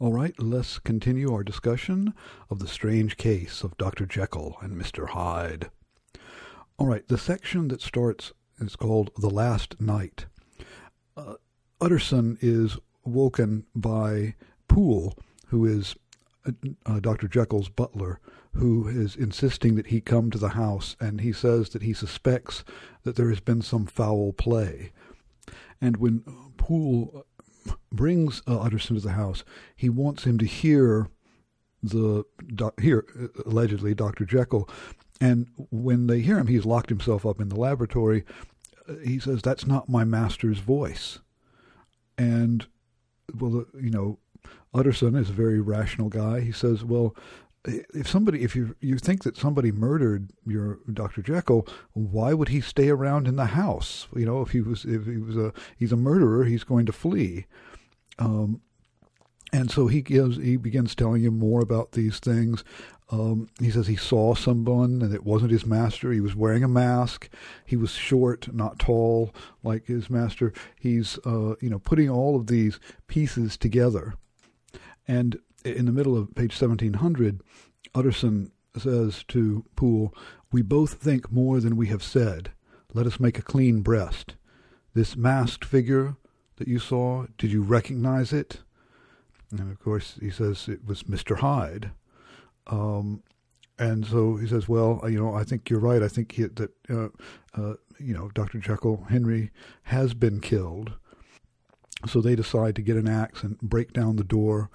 All 0.00 0.12
right, 0.12 0.40
let's 0.40 0.78
continue 0.78 1.32
our 1.34 1.42
discussion 1.42 2.14
of 2.50 2.60
the 2.60 2.68
strange 2.68 3.16
case 3.16 3.64
of 3.64 3.76
Dr. 3.78 4.06
Jekyll 4.06 4.56
and 4.60 4.80
Mr. 4.80 5.08
Hyde. 5.08 5.70
All 6.76 6.86
right, 6.86 7.06
the 7.08 7.18
section 7.18 7.66
that 7.68 7.82
starts 7.82 8.32
is 8.60 8.76
called 8.76 9.10
The 9.16 9.28
Last 9.28 9.80
Night. 9.80 10.26
Uh, 11.16 11.34
Utterson 11.80 12.38
is 12.40 12.78
woken 13.04 13.66
by 13.74 14.36
Poole, 14.68 15.18
who 15.48 15.66
is 15.66 15.96
uh, 16.46 16.52
uh 16.86 17.00
Dr. 17.00 17.26
Jekyll's 17.26 17.68
butler, 17.68 18.20
who 18.52 18.86
is 18.86 19.16
insisting 19.16 19.74
that 19.74 19.88
he 19.88 20.00
come 20.00 20.30
to 20.30 20.38
the 20.38 20.50
house, 20.50 20.94
and 21.00 21.22
he 21.22 21.32
says 21.32 21.70
that 21.70 21.82
he 21.82 21.92
suspects 21.92 22.62
that 23.02 23.16
there 23.16 23.30
has 23.30 23.40
been 23.40 23.62
some 23.62 23.86
foul 23.86 24.32
play. 24.32 24.92
And 25.80 25.96
when 25.96 26.20
Poole 26.56 27.26
brings 27.92 28.42
uh, 28.46 28.60
Utterson 28.60 28.96
to 28.96 29.02
the 29.02 29.12
house, 29.12 29.44
he 29.76 29.88
wants 29.88 30.24
him 30.24 30.38
to 30.38 30.46
hear 30.46 31.08
the 31.82 32.24
here 32.80 33.06
allegedly 33.46 33.94
Dr. 33.94 34.24
Jekyll, 34.24 34.68
and 35.20 35.46
when 35.70 36.06
they 36.06 36.20
hear 36.20 36.38
him, 36.38 36.48
he's 36.48 36.66
locked 36.66 36.88
himself 36.88 37.24
up 37.24 37.40
in 37.40 37.48
the 37.48 37.58
laboratory. 37.58 38.24
Uh, 38.88 38.94
he 39.04 39.18
says, 39.18 39.42
"That's 39.42 39.66
not 39.66 39.88
my 39.88 40.04
master's 40.04 40.58
voice," 40.58 41.20
and 42.16 42.66
well, 43.38 43.66
you 43.80 43.90
know, 43.90 44.18
Utterson 44.74 45.14
is 45.14 45.30
a 45.30 45.34
very 45.34 45.60
rational 45.60 46.08
guy. 46.08 46.40
He 46.40 46.52
says, 46.52 46.84
"Well, 46.84 47.14
if 47.64 48.08
somebody, 48.08 48.42
if 48.42 48.54
you 48.54 48.74
you 48.80 48.98
think 48.98 49.24
that 49.24 49.36
somebody 49.36 49.72
murdered 49.72 50.30
your 50.46 50.78
Dr. 50.92 51.22
Jekyll, 51.22 51.66
why 51.92 52.32
would 52.34 52.48
he 52.48 52.60
stay 52.60 52.88
around 52.88 53.26
in 53.28 53.36
the 53.36 53.46
house? 53.46 54.08
You 54.14 54.26
know, 54.26 54.42
if 54.42 54.50
he 54.50 54.60
was 54.60 54.84
if 54.84 55.06
he 55.06 55.18
was 55.18 55.36
a 55.36 55.52
he's 55.76 55.92
a 55.92 55.96
murderer, 55.96 56.44
he's 56.44 56.64
going 56.64 56.86
to 56.86 56.92
flee. 56.92 57.46
Um, 58.18 58.60
and 59.52 59.70
so 59.70 59.86
he 59.86 60.02
gives 60.02 60.36
he 60.36 60.56
begins 60.56 60.94
telling 60.94 61.22
him 61.22 61.38
more 61.38 61.60
about 61.60 61.92
these 61.92 62.18
things. 62.18 62.64
Um, 63.10 63.48
he 63.58 63.70
says 63.70 63.86
he 63.86 63.96
saw 63.96 64.34
someone 64.34 65.00
and 65.00 65.14
it 65.14 65.24
wasn't 65.24 65.52
his 65.52 65.64
master. 65.64 66.12
He 66.12 66.20
was 66.20 66.36
wearing 66.36 66.62
a 66.62 66.68
mask. 66.68 67.30
He 67.64 67.76
was 67.76 67.92
short, 67.92 68.52
not 68.52 68.78
tall 68.78 69.34
like 69.62 69.86
his 69.86 70.10
master. 70.10 70.52
He's 70.78 71.18
uh, 71.24 71.54
you 71.60 71.70
know 71.70 71.78
putting 71.78 72.10
all 72.10 72.36
of 72.36 72.48
these 72.48 72.78
pieces 73.06 73.56
together, 73.56 74.14
and 75.06 75.38
in 75.64 75.86
the 75.86 75.92
middle 75.92 76.16
of 76.16 76.34
page 76.34 76.60
1700, 76.60 77.40
Utterson 77.94 78.52
says 78.76 79.24
to 79.28 79.64
Poole, 79.76 80.14
We 80.52 80.62
both 80.62 80.94
think 80.94 81.32
more 81.32 81.60
than 81.60 81.76
we 81.76 81.88
have 81.88 82.02
said. 82.02 82.52
Let 82.94 83.06
us 83.06 83.20
make 83.20 83.38
a 83.38 83.42
clean 83.42 83.80
breast. 83.80 84.36
This 84.94 85.16
masked 85.16 85.64
figure 85.64 86.16
that 86.58 86.68
you 86.68 86.78
saw, 86.78 87.26
did 87.36 87.50
you 87.50 87.62
recognize 87.62 88.32
it? 88.32 88.60
And 89.50 89.70
of 89.70 89.80
course, 89.80 90.16
he 90.20 90.30
says 90.30 90.68
it 90.68 90.84
was 90.86 91.04
Mr. 91.04 91.38
Hyde. 91.38 91.90
Um, 92.66 93.22
and 93.78 94.06
so 94.06 94.36
he 94.36 94.46
says, 94.46 94.68
"Well, 94.68 95.00
you 95.04 95.18
know, 95.18 95.34
I 95.34 95.44
think 95.44 95.70
you're 95.70 95.80
right. 95.80 96.02
I 96.02 96.08
think 96.08 96.32
he, 96.32 96.42
that 96.44 96.70
uh, 96.90 97.08
uh, 97.54 97.74
you 97.98 98.12
know, 98.12 98.28
Dr. 98.34 98.58
Jekyll 98.58 99.06
Henry 99.08 99.50
has 99.84 100.14
been 100.14 100.40
killed." 100.40 100.92
So 102.06 102.20
they 102.20 102.36
decide 102.36 102.76
to 102.76 102.82
get 102.82 102.96
an 102.96 103.08
axe 103.08 103.42
and 103.42 103.58
break 103.60 103.92
down 103.92 104.16
the 104.16 104.24
door 104.24 104.70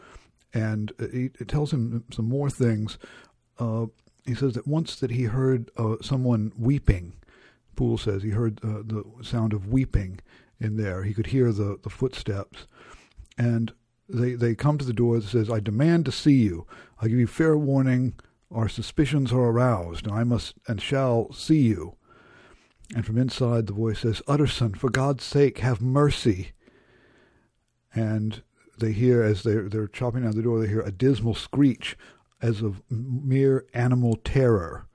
and 0.54 0.92
it, 1.00 1.48
tells 1.48 1.72
him 1.72 2.04
some 2.12 2.28
more 2.28 2.50
things. 2.50 2.98
Uh, 3.58 3.88
he 4.26 4.36
says 4.36 4.54
that 4.54 4.68
once 4.68 4.96
that 4.98 5.12
he 5.12 5.24
heard 5.24 5.72
uh, 5.78 5.96
someone 6.02 6.52
weeping. 6.58 7.14
Poole 7.76 7.98
says 7.98 8.22
he 8.22 8.30
heard 8.30 8.60
uh, 8.64 8.84
the 8.86 9.04
sound 9.24 9.52
of 9.52 9.68
weeping 9.68 10.20
in 10.64 10.78
there. 10.78 11.04
He 11.04 11.14
could 11.14 11.28
hear 11.28 11.52
the, 11.52 11.78
the 11.84 11.90
footsteps, 11.90 12.66
and 13.38 13.74
they 14.08 14.34
they 14.34 14.56
come 14.56 14.78
to 14.78 14.86
the 14.86 14.94
door 14.94 15.20
that 15.20 15.28
says, 15.28 15.50
"I 15.50 15.60
demand 15.60 16.06
to 16.06 16.12
see 16.12 16.36
you. 16.36 16.66
I 17.00 17.08
give 17.08 17.20
you 17.20 17.28
fair 17.28 17.58
warning. 17.58 18.14
Our 18.52 18.70
suspicions 18.70 19.32
are 19.32 19.50
aroused, 19.50 20.06
and 20.06 20.16
I 20.16 20.24
must 20.24 20.56
and 20.68 20.82
shall 20.82 21.32
see 21.34 21.62
you." 21.62 21.96
And 22.96 23.06
from 23.06 23.18
inside, 23.18 23.68
the 23.68 23.74
voice 23.74 24.00
says, 24.00 24.22
"Utterson, 24.28 24.74
for 24.74 24.90
God's 24.90 25.24
sake, 25.24 25.60
have 25.60 25.82
mercy." 25.82 26.52
And 27.96 28.42
they 28.80 28.92
hear 28.92 29.22
as 29.24 29.44
they're 29.44 29.70
they're 29.70 29.88
chopping 29.88 30.24
down 30.24 30.36
the 30.36 30.42
door, 30.42 30.60
they 30.60 30.68
hear 30.68 30.82
a 30.82 30.92
dismal 30.92 31.36
screech 31.36 31.98
as 32.42 32.62
of 32.62 32.82
mere 32.90 33.66
animal 33.74 34.18
terror. 34.24 34.86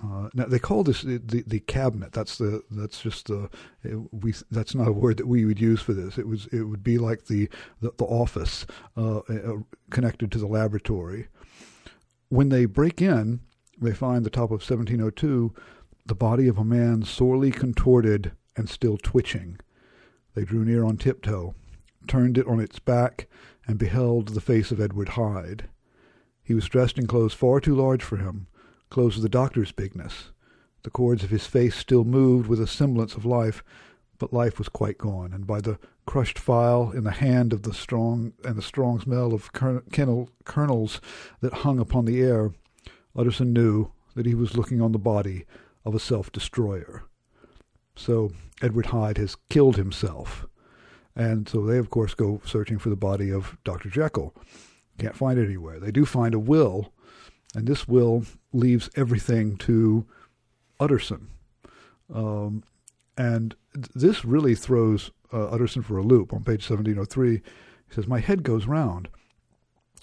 Uh, 0.00 0.28
now 0.32 0.44
they 0.44 0.60
call 0.60 0.84
this 0.84 1.02
the, 1.02 1.18
the, 1.18 1.42
the, 1.46 1.58
cabinet. 1.60 2.12
That's 2.12 2.38
the 2.38 2.62
that's 2.70 3.00
just 3.00 3.26
the 3.26 3.50
we 4.12 4.32
that's 4.50 4.74
not 4.74 4.86
a 4.86 4.92
word 4.92 5.16
that 5.16 5.26
we 5.26 5.44
would 5.44 5.60
use 5.60 5.80
for 5.80 5.92
this. 5.92 6.18
It 6.18 6.28
was 6.28 6.46
it 6.52 6.62
would 6.62 6.84
be 6.84 6.98
like 6.98 7.26
the 7.26 7.48
the, 7.80 7.92
the 7.96 8.04
office 8.04 8.64
uh, 8.96 9.18
uh, 9.18 9.56
connected 9.90 10.30
to 10.32 10.38
the 10.38 10.46
laboratory. 10.46 11.26
When 12.28 12.48
they 12.48 12.64
break 12.64 13.02
in, 13.02 13.40
they 13.80 13.92
find 13.92 14.24
the 14.24 14.30
top 14.30 14.50
of 14.50 14.60
1702, 14.60 15.52
the 16.06 16.14
body 16.14 16.46
of 16.46 16.58
a 16.58 16.64
man 16.64 17.02
sorely 17.02 17.50
contorted 17.50 18.32
and 18.56 18.68
still 18.68 18.98
twitching. 18.98 19.58
They 20.34 20.44
drew 20.44 20.64
near 20.64 20.84
on 20.84 20.98
tiptoe 20.98 21.54
turned 22.08 22.38
it 22.38 22.46
on 22.46 22.58
its 22.58 22.78
back, 22.78 23.28
and 23.66 23.78
beheld 23.78 24.28
the 24.28 24.40
face 24.40 24.72
of 24.72 24.80
Edward 24.80 25.10
Hyde. 25.10 25.68
He 26.42 26.54
was 26.54 26.68
dressed 26.68 26.98
in 26.98 27.06
clothes 27.06 27.34
far 27.34 27.60
too 27.60 27.74
large 27.74 28.02
for 28.02 28.16
him, 28.16 28.46
clothes 28.90 29.16
of 29.16 29.22
the 29.22 29.28
doctor's 29.28 29.72
bigness. 29.72 30.30
The 30.82 30.90
cords 30.90 31.24
of 31.24 31.30
his 31.30 31.46
face 31.46 31.76
still 31.76 32.04
moved 32.04 32.48
with 32.48 32.60
a 32.60 32.66
semblance 32.66 33.14
of 33.14 33.24
life, 33.24 33.62
but 34.18 34.32
life 34.32 34.58
was 34.58 34.68
quite 34.68 34.98
gone, 34.98 35.32
and 35.32 35.46
by 35.46 35.60
the 35.60 35.78
crushed 36.06 36.38
phial 36.38 36.90
in 36.92 37.04
the 37.04 37.10
hand 37.10 37.52
of 37.52 37.62
the 37.62 37.74
strong 37.74 38.32
and 38.44 38.56
the 38.56 38.62
strong 38.62 39.00
smell 39.00 39.34
of 39.34 39.52
kernel, 39.52 40.30
kernels 40.44 41.00
that 41.40 41.52
hung 41.52 41.78
upon 41.78 42.04
the 42.04 42.20
air, 42.20 42.52
Utterson 43.14 43.52
knew 43.52 43.92
that 44.14 44.26
he 44.26 44.34
was 44.34 44.56
looking 44.56 44.80
on 44.80 44.92
the 44.92 44.98
body 44.98 45.44
of 45.84 45.94
a 45.94 46.00
self-destroyer. 46.00 47.04
So 47.94 48.32
Edward 48.62 48.86
Hyde 48.86 49.18
has 49.18 49.36
killed 49.50 49.76
himself. 49.76 50.46
And 51.14 51.48
so 51.48 51.66
they, 51.66 51.78
of 51.78 51.90
course, 51.90 52.14
go 52.14 52.40
searching 52.44 52.78
for 52.78 52.90
the 52.90 52.96
body 52.96 53.30
of 53.30 53.58
Dr. 53.64 53.90
Jekyll. 53.90 54.34
Can't 54.98 55.16
find 55.16 55.38
it 55.38 55.46
anywhere. 55.46 55.80
They 55.80 55.90
do 55.90 56.06
find 56.06 56.32
a 56.32 56.38
will, 56.38 56.92
and 57.54 57.66
this 57.66 57.88
will 57.88 58.24
leaves 58.52 58.90
everything 58.96 59.56
to 59.56 60.06
Utterson. 60.78 61.28
Um, 62.12 62.62
and 63.16 63.54
this 63.94 64.24
really 64.24 64.54
throws 64.54 65.10
uh, 65.32 65.48
Utterson 65.48 65.82
for 65.82 65.98
a 65.98 66.02
loop. 66.02 66.32
On 66.32 66.40
page 66.40 66.68
1703, 66.68 67.36
he 67.36 67.42
says, 67.94 68.06
My 68.06 68.20
head 68.20 68.42
goes 68.42 68.66
round. 68.66 69.08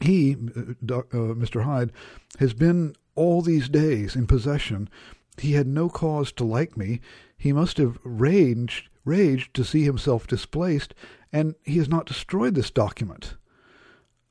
He, 0.01 0.34
uh, 0.34 0.97
uh, 0.97 1.03
Mr. 1.34 1.63
Hyde, 1.63 1.91
has 2.39 2.53
been 2.53 2.95
all 3.16 3.41
these 3.41 3.69
days 3.69 4.16
in 4.16 4.28
possession. 4.28 4.89
He 5.38 5.53
had 5.53 5.67
no 5.67 5.89
cause 5.89 6.31
to 6.34 6.44
like 6.44 6.75
me. 6.75 7.00
He 7.38 7.53
must 7.53 7.78
have 7.78 7.97
raged 8.03 8.89
raged 9.05 9.53
to 9.53 9.63
see 9.63 9.84
himself 9.84 10.28
displaced, 10.28 10.94
and 11.31 11.55
he 11.63 11.78
has 11.78 11.88
not 11.88 12.07
destroyed 12.07 12.55
this 12.55 12.72
document. 12.72 13.35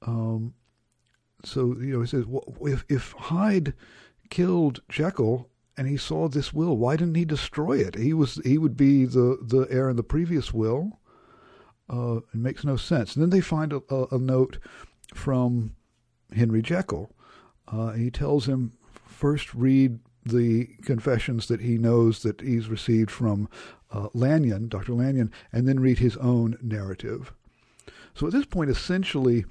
Um, 0.02 0.54
so 1.46 1.76
you 1.78 1.94
know, 1.94 2.00
he 2.00 2.06
says, 2.06 2.26
well, 2.26 2.44
if 2.62 2.84
if 2.88 3.12
Hyde 3.12 3.74
killed 4.30 4.80
Jekyll 4.88 5.48
and 5.76 5.88
he 5.88 5.96
saw 5.96 6.28
this 6.28 6.52
will, 6.52 6.76
why 6.76 6.96
didn't 6.96 7.16
he 7.16 7.24
destroy 7.24 7.78
it? 7.78 7.94
He 7.94 8.12
was 8.12 8.36
he 8.44 8.58
would 8.58 8.76
be 8.76 9.04
the 9.04 9.38
the 9.40 9.66
heir 9.70 9.88
in 9.88 9.96
the 9.96 10.02
previous 10.02 10.52
will. 10.52 11.00
Uh, 11.88 12.16
it 12.16 12.34
makes 12.34 12.64
no 12.64 12.76
sense. 12.76 13.14
And 13.14 13.22
then 13.22 13.30
they 13.30 13.42
find 13.42 13.72
a, 13.72 13.82
a, 13.90 14.06
a 14.12 14.18
note 14.18 14.58
from 15.12 15.76
Henry 16.34 16.62
Jekyll. 16.62 17.10
Uh, 17.68 17.92
he 17.92 18.10
tells 18.10 18.46
him 18.46 18.72
first 19.06 19.54
read 19.54 19.98
the 20.24 20.66
confessions 20.82 21.48
that 21.48 21.60
he 21.60 21.76
knows 21.76 22.22
that 22.22 22.40
he's 22.40 22.68
received 22.68 23.10
from 23.10 23.48
uh, 23.92 24.08
Lanyon, 24.14 24.68
Dr. 24.68 24.94
Lanyon, 24.94 25.30
and 25.52 25.68
then 25.68 25.80
read 25.80 25.98
his 25.98 26.16
own 26.16 26.56
narrative. 26.62 27.32
So 28.14 28.26
at 28.26 28.32
this 28.32 28.46
point, 28.46 28.70
essentially, 28.70 29.44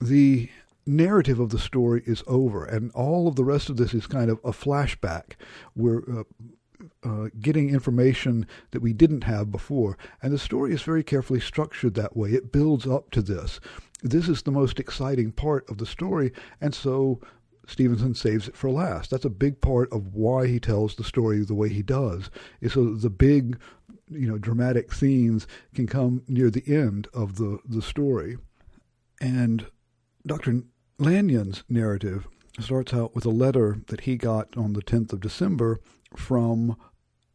the 0.00 0.50
narrative 0.86 1.40
of 1.40 1.50
the 1.50 1.58
story 1.58 2.02
is 2.06 2.22
over, 2.26 2.64
and 2.64 2.90
all 2.92 3.28
of 3.28 3.36
the 3.36 3.44
rest 3.44 3.68
of 3.68 3.76
this 3.76 3.92
is 3.92 4.06
kind 4.06 4.30
of 4.30 4.38
a 4.44 4.52
flashback. 4.52 5.32
We're 5.74 6.20
uh, 6.20 6.24
uh, 7.02 7.28
getting 7.40 7.70
information 7.70 8.46
that 8.70 8.80
we 8.80 8.92
didn't 8.92 9.24
have 9.24 9.50
before, 9.50 9.98
and 10.22 10.32
the 10.32 10.38
story 10.38 10.72
is 10.72 10.82
very 10.82 11.02
carefully 11.02 11.40
structured 11.40 11.94
that 11.94 12.16
way. 12.16 12.30
It 12.30 12.52
builds 12.52 12.86
up 12.86 13.10
to 13.12 13.22
this. 13.22 13.60
This 14.02 14.28
is 14.28 14.42
the 14.42 14.52
most 14.52 14.78
exciting 14.78 15.32
part 15.32 15.68
of 15.68 15.78
the 15.78 15.86
story, 15.86 16.32
and 16.60 16.74
so 16.74 17.20
Stevenson 17.66 18.14
saves 18.14 18.48
it 18.48 18.56
for 18.56 18.70
last. 18.70 19.10
That's 19.10 19.24
a 19.24 19.30
big 19.30 19.60
part 19.60 19.92
of 19.92 20.14
why 20.14 20.46
he 20.46 20.60
tells 20.60 20.94
the 20.94 21.04
story 21.04 21.44
the 21.44 21.54
way 21.54 21.68
he 21.68 21.82
does. 21.82 22.30
Is 22.60 22.74
so 22.74 22.94
the 22.94 23.10
big 23.10 23.58
you 24.08 24.28
know 24.28 24.38
dramatic 24.38 24.92
scenes 24.92 25.46
can 25.74 25.86
come 25.86 26.22
near 26.28 26.50
the 26.50 26.62
end 26.66 27.08
of 27.12 27.36
the 27.36 27.58
the 27.64 27.82
story, 27.82 28.36
and 29.20 29.66
Dr. 30.26 30.62
Lanyon's 30.98 31.62
narrative 31.68 32.26
starts 32.58 32.94
out 32.94 33.14
with 33.14 33.26
a 33.26 33.30
letter 33.30 33.78
that 33.88 34.02
he 34.02 34.16
got 34.16 34.56
on 34.56 34.72
the 34.72 34.82
10th 34.82 35.12
of 35.12 35.20
December 35.20 35.78
from 36.16 36.76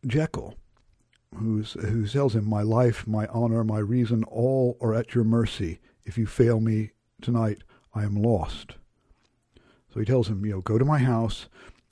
Jekyll, 0.05 0.55
who's, 1.35 1.73
who 1.73 2.07
tells 2.07 2.35
him, 2.35 2.49
My 2.49 2.63
life, 2.63 3.05
my 3.05 3.27
honor, 3.27 3.63
my 3.63 3.77
reason, 3.77 4.23
all 4.23 4.77
are 4.81 4.95
at 4.95 5.13
your 5.13 5.23
mercy. 5.23 5.79
If 6.05 6.17
you 6.17 6.25
fail 6.25 6.59
me, 6.59 6.91
tonight 7.21 7.59
I 7.93 8.03
am 8.03 8.15
lost. 8.15 8.77
So 9.93 9.99
he 9.99 10.05
tells 10.05 10.27
him, 10.27 10.43
you 10.43 10.53
know, 10.53 10.61
go 10.61 10.79
to 10.79 10.85
my 10.85 10.97
house, 10.97 11.47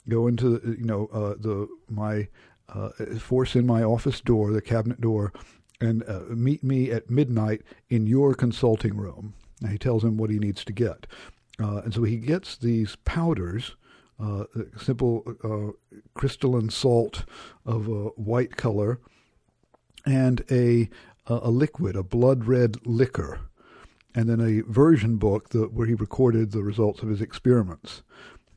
go 0.08 0.26
into, 0.26 0.60
you 0.78 0.84
know, 0.84 1.06
uh, 1.12 1.34
the 1.38 1.68
my 1.88 2.28
uh, 2.68 2.90
force 3.18 3.54
in 3.54 3.66
my 3.66 3.82
office 3.84 4.20
door, 4.20 4.52
the 4.52 4.62
cabinet 4.62 5.00
door, 5.00 5.32
and 5.80 6.02
uh, 6.08 6.22
meet 6.30 6.64
me 6.64 6.90
at 6.90 7.10
midnight 7.10 7.62
in 7.88 8.06
your 8.06 8.34
consulting 8.34 8.96
room. 8.96 9.34
And 9.60 9.70
he 9.70 9.78
tells 9.78 10.02
him 10.02 10.16
what 10.16 10.30
he 10.30 10.38
needs 10.38 10.64
to 10.64 10.72
get. 10.72 11.06
Uh, 11.60 11.82
and 11.84 11.92
so 11.92 12.02
he 12.02 12.16
gets 12.16 12.56
these 12.56 12.96
powders, 13.04 13.76
uh, 14.18 14.44
simple 14.78 15.24
uh, 15.44 15.72
crystalline 16.14 16.70
salt 16.70 17.24
of 17.66 17.86
a 17.88 18.08
white 18.16 18.56
color, 18.56 18.98
and 20.06 20.42
a, 20.50 20.88
a 21.26 21.50
liquid, 21.50 21.96
a 21.96 22.02
blood 22.02 22.46
red 22.46 22.76
liquor, 22.86 23.40
and 24.14 24.28
then 24.28 24.40
a 24.40 24.62
version 24.70 25.16
book 25.16 25.50
that, 25.50 25.72
where 25.72 25.86
he 25.86 25.94
recorded 25.94 26.50
the 26.50 26.62
results 26.62 27.02
of 27.02 27.08
his 27.08 27.20
experiments. 27.20 28.02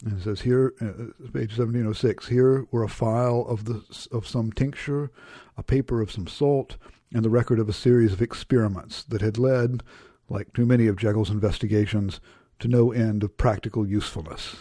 And 0.06 0.20
it 0.20 0.24
says 0.24 0.42
here, 0.42 0.74
uh, 0.82 1.12
page 1.32 1.58
1706, 1.58 2.28
here 2.28 2.66
were 2.72 2.84
a 2.84 2.90
phial 2.90 3.48
of 3.48 3.66
the 3.66 3.84
of 4.12 4.28
some 4.28 4.52
tincture, 4.52 5.12
a 5.58 5.64
paper 5.64 6.02
of 6.02 6.12
some 6.12 6.28
salt, 6.28 6.78
and 7.14 7.24
the 7.24 7.30
record 7.30 7.60
of 7.60 7.70
a 7.70 7.74
series 7.74 8.12
of 8.14 8.22
experiments 8.22 9.04
that 9.04 9.22
had 9.22 9.38
led, 9.38 9.84
like 10.30 10.52
too 10.54 10.66
many 10.66 10.88
of 10.88 10.98
Jekyll's 10.98 11.30
investigations, 11.30 12.20
to 12.64 12.70
no 12.70 12.94
end 12.94 13.24
of 13.24 13.36
practical 13.36 13.86
usefulness. 13.86 14.56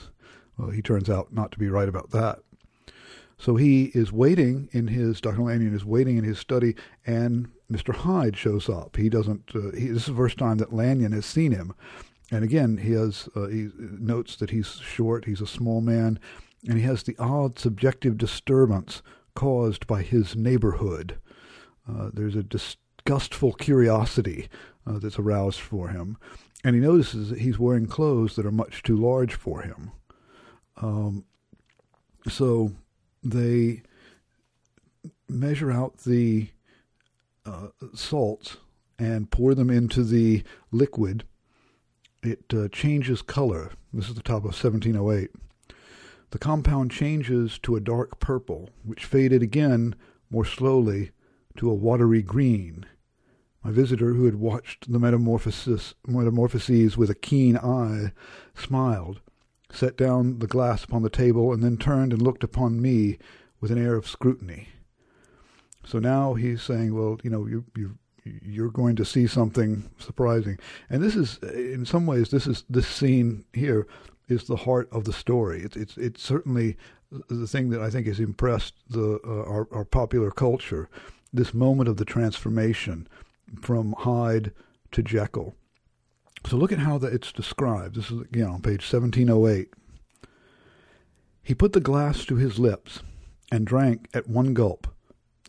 Well, 0.59 0.71
he 0.71 0.83
turns 0.83 1.09
out 1.09 1.33
not 1.33 1.53
to 1.53 1.59
be 1.59 1.69
right 1.69 1.89
about 1.89 2.11
that. 2.11 2.41
So 3.39 3.55
he 3.55 3.93
is 3.95 4.11
waiting 4.11 4.69
in 4.73 4.89
his, 4.89 5.21
Dr. 5.21 5.41
Lanyon 5.41 5.73
is 5.73 5.85
waiting 5.85 6.17
in 6.17 6.25
his 6.25 6.41
study, 6.41 6.75
and 7.07 7.53
Mr. 7.71 7.95
Hyde 7.95 8.37
shows 8.37 8.69
up. 8.69 8.97
He 8.97 9.09
doesn't, 9.09 9.53
uh, 9.55 9.71
he, 9.77 9.87
this 9.87 10.03
is 10.03 10.07
the 10.07 10.15
first 10.15 10.37
time 10.37 10.59
that 10.59 10.73
Lanyon 10.73 11.13
has 11.13 11.25
seen 11.25 11.53
him. 11.53 11.75
And 12.33 12.43
again, 12.43 12.79
he 12.79 12.91
has 12.93 13.29
uh, 13.37 13.47
he 13.47 13.69
notes 13.79 14.35
that 14.37 14.51
he's 14.51 14.79
short, 14.79 15.27
he's 15.27 15.41
a 15.41 15.47
small 15.47 15.81
man, 15.81 16.19
and 16.67 16.79
he 16.79 16.85
has 16.85 17.05
the 17.05 17.17
odd 17.21 17.57
subjective 17.57 18.19
disturbance 18.19 19.01
caused 19.37 19.87
by 19.87 20.03
his 20.03 20.35
neighborhood. 20.35 21.21
Uh, 21.89 22.11
there's 22.13 22.37
a 22.37 22.43
disgustful 22.43 23.53
curiosity 23.53 24.49
uh, 24.87 24.99
that's 24.99 25.19
aroused 25.19 25.61
for 25.61 25.89
him, 25.89 26.17
and 26.65 26.75
he 26.75 26.81
notices 26.81 27.31
that 27.31 27.41
he's 27.41 27.59
wearing 27.59 27.87
clothes 27.87 28.37
that 28.37 28.47
are 28.47 28.53
much 28.53 28.83
too 28.83 28.97
large 28.97 29.35
for 29.35 29.63
him. 29.63 29.93
Um, 30.77 31.25
so 32.29 32.73
they 33.23 33.83
measure 35.29 35.71
out 35.71 35.99
the 35.99 36.49
uh, 37.45 37.69
salts 37.95 38.57
and 38.99 39.31
pour 39.31 39.55
them 39.55 39.71
into 39.71 40.05
the 40.05 40.43
liquid 40.71 41.25
it 42.23 42.45
uh, 42.55 42.69
changes 42.69 43.21
color. 43.21 43.73
This 43.93 44.09
is 44.09 44.15
the 44.15 44.23
top 44.23 44.45
of 44.45 44.55
1708. 44.55 45.31
The 46.31 46.39
compound 46.39 46.93
changes 46.93 47.59
to 47.59 47.77
a 47.77 47.81
dark 47.81 48.21
purple, 48.21 48.71
which 48.85 49.05
faded 49.05 49.43
again 49.43 49.95
more 50.31 50.45
slowly 50.45 51.11
to 51.57 51.69
a 51.69 51.75
watery 51.75 52.23
green. 52.23 52.87
My 53.65 53.71
visitor, 53.71 54.15
who 54.15 54.25
had 54.25 54.37
watched 54.37 54.91
the 54.91 54.99
metamorphosis, 54.99 55.95
metamorphoses 56.07 56.97
with 56.97 57.11
a 57.11 57.15
keen 57.15 57.57
eye, 57.57 58.13
smiled, 58.55 59.21
set 59.71 59.97
down 59.97 60.41
the 60.41 60.49
glass 60.49 60.85
upon 60.85 61.03
the 61.03 61.11
table, 61.11 61.53
and 61.53 61.63
then 61.63 61.77
turned 61.77 62.13
and 62.13 62.21
looked 62.21 62.43
upon 62.43 62.83
me 62.83 63.19
with 63.61 63.71
an 63.71 63.79
air 63.79 63.95
of 63.95 64.09
scrutiny. 64.09 64.69
So 65.85 65.99
now 65.99 66.35
he's 66.35 66.63
saying, 66.63 66.95
"Well, 66.95 67.19
you 67.23 67.31
know, 67.31 67.47
you 67.47 67.65
you 67.77 67.99
you're 68.25 68.71
going 68.71 68.97
to 68.97 69.05
see 69.05 69.27
something 69.27 69.91
surprising. 69.99 70.59
And 70.89 71.03
this 71.03 71.17
is, 71.17 71.39
in 71.39 71.85
some 71.85 72.07
ways, 72.07 72.31
this 72.31 72.47
is 72.47 72.65
this 72.69 72.87
scene 72.87 73.45
here 73.53 73.87
is 74.29 74.45
the 74.45 74.57
heart 74.57 74.89
of 74.93 75.05
the 75.05 75.13
story. 75.13 75.63
It's 75.63 75.77
it's 75.77 75.97
it's 75.97 76.23
certainly 76.23 76.77
the 77.29 77.47
thing 77.47 77.71
that 77.71 77.81
I 77.83 77.91
think 77.91 78.07
has 78.07 78.21
impressed 78.21 78.75
the 78.89 79.21
uh, 79.25 79.51
our 79.51 79.69
our 79.73 79.85
popular 79.85 80.31
culture. 80.31 80.89
This 81.33 81.55
moment 81.55 81.89
of 81.89 81.97
the 81.97 82.05
transformation 82.05 83.09
from 83.61 83.95
Hyde 83.99 84.53
to 84.93 85.03
Jekyll. 85.03 85.55
So 86.47 86.57
look 86.57 86.73
at 86.73 86.81
how 86.81 86.99
that 86.99 87.13
it's 87.13 87.33
described. 87.33 87.97
This 87.97 88.11
is 88.11 88.21
again 88.21 88.49
on 88.49 88.63
page 88.63 88.83
1708. 88.91 89.69
He 91.43 91.55
put 91.55 91.73
the 91.73 91.81
glass 91.81 92.25
to 92.27 92.37
his 92.37 92.59
lips 92.59 93.01
and 93.51 93.67
drank 93.67 94.09
at 94.15 94.29
one 94.29 94.55
gulp. 94.55 94.87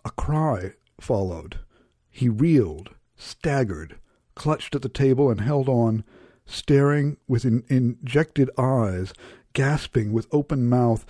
A 0.05 0.11
cry 0.11 0.73
followed. 1.00 1.59
He 2.09 2.29
reeled, 2.29 2.89
staggered, 3.15 3.97
clutched 4.35 4.75
at 4.75 4.81
the 4.81 4.89
table, 4.89 5.29
and 5.29 5.41
held 5.41 5.69
on, 5.69 6.03
staring 6.45 7.17
with 7.27 7.45
in- 7.45 7.63
injected 7.69 8.50
eyes, 8.57 9.13
gasping 9.53 10.11
with 10.13 10.27
open 10.31 10.67
mouth. 10.67 11.05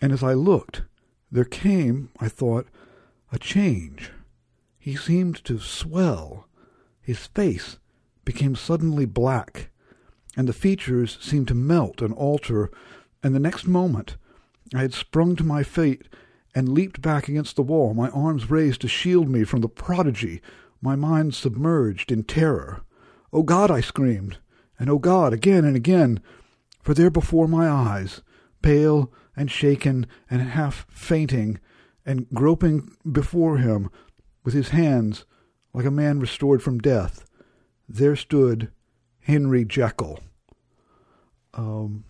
And 0.00 0.12
as 0.12 0.22
I 0.22 0.34
looked, 0.34 0.82
there 1.30 1.44
came, 1.44 2.10
I 2.18 2.28
thought, 2.28 2.66
a 3.30 3.38
change. 3.38 4.12
He 4.82 4.96
seemed 4.96 5.44
to 5.44 5.60
swell. 5.60 6.48
His 7.00 7.28
face 7.28 7.78
became 8.24 8.56
suddenly 8.56 9.04
black, 9.04 9.70
and 10.36 10.48
the 10.48 10.52
features 10.52 11.18
seemed 11.20 11.46
to 11.48 11.54
melt 11.54 12.02
and 12.02 12.12
alter, 12.12 12.68
and 13.22 13.32
the 13.32 13.38
next 13.38 13.68
moment 13.68 14.16
I 14.74 14.80
had 14.80 14.92
sprung 14.92 15.36
to 15.36 15.44
my 15.44 15.62
feet 15.62 16.08
and 16.52 16.68
leaped 16.68 17.00
back 17.00 17.28
against 17.28 17.54
the 17.54 17.62
wall, 17.62 17.94
my 17.94 18.08
arms 18.08 18.50
raised 18.50 18.80
to 18.80 18.88
shield 18.88 19.28
me 19.28 19.44
from 19.44 19.60
the 19.60 19.68
prodigy, 19.68 20.42
my 20.80 20.96
mind 20.96 21.36
submerged 21.36 22.10
in 22.10 22.24
terror. 22.24 22.82
Oh 23.32 23.44
God, 23.44 23.70
I 23.70 23.82
screamed, 23.82 24.38
and 24.80 24.90
oh 24.90 24.98
God, 24.98 25.32
again 25.32 25.64
and 25.64 25.76
again, 25.76 26.20
for 26.82 26.92
there 26.92 27.08
before 27.08 27.46
my 27.46 27.68
eyes, 27.68 28.20
pale 28.62 29.12
and 29.36 29.48
shaken 29.48 30.08
and 30.28 30.42
half 30.42 30.86
fainting, 30.90 31.60
and 32.04 32.28
groping 32.30 32.90
before 33.08 33.58
him 33.58 33.88
with 34.44 34.54
his 34.54 34.70
hands 34.70 35.24
like 35.72 35.84
a 35.84 35.90
man 35.90 36.20
restored 36.20 36.62
from 36.62 36.78
death, 36.78 37.24
there 37.88 38.16
stood 38.16 38.70
Henry 39.20 39.64
Jekyll. 39.64 40.20
Um, 41.54 42.04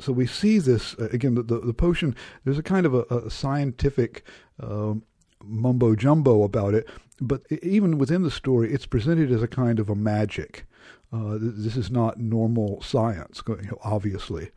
so 0.00 0.12
we 0.12 0.26
see 0.26 0.58
this 0.58 0.94
uh, 0.98 1.08
again. 1.12 1.34
The, 1.34 1.42
the, 1.42 1.60
the 1.60 1.74
potion. 1.74 2.16
There's 2.44 2.58
a 2.58 2.62
kind 2.62 2.86
of 2.86 2.94
a, 2.94 3.02
a 3.02 3.30
scientific 3.30 4.24
uh, 4.60 4.94
mumbo 5.42 5.94
jumbo 5.94 6.42
about 6.42 6.74
it, 6.74 6.88
but 7.20 7.42
even 7.62 7.98
within 7.98 8.22
the 8.22 8.30
story, 8.30 8.72
it's 8.72 8.86
presented 8.86 9.30
as 9.30 9.42
a 9.42 9.48
kind 9.48 9.78
of 9.78 9.88
a 9.88 9.94
magic. 9.94 10.66
Uh, 11.12 11.38
this 11.40 11.76
is 11.76 11.90
not 11.90 12.18
normal 12.18 12.82
science, 12.82 13.40
obviously. 13.84 14.50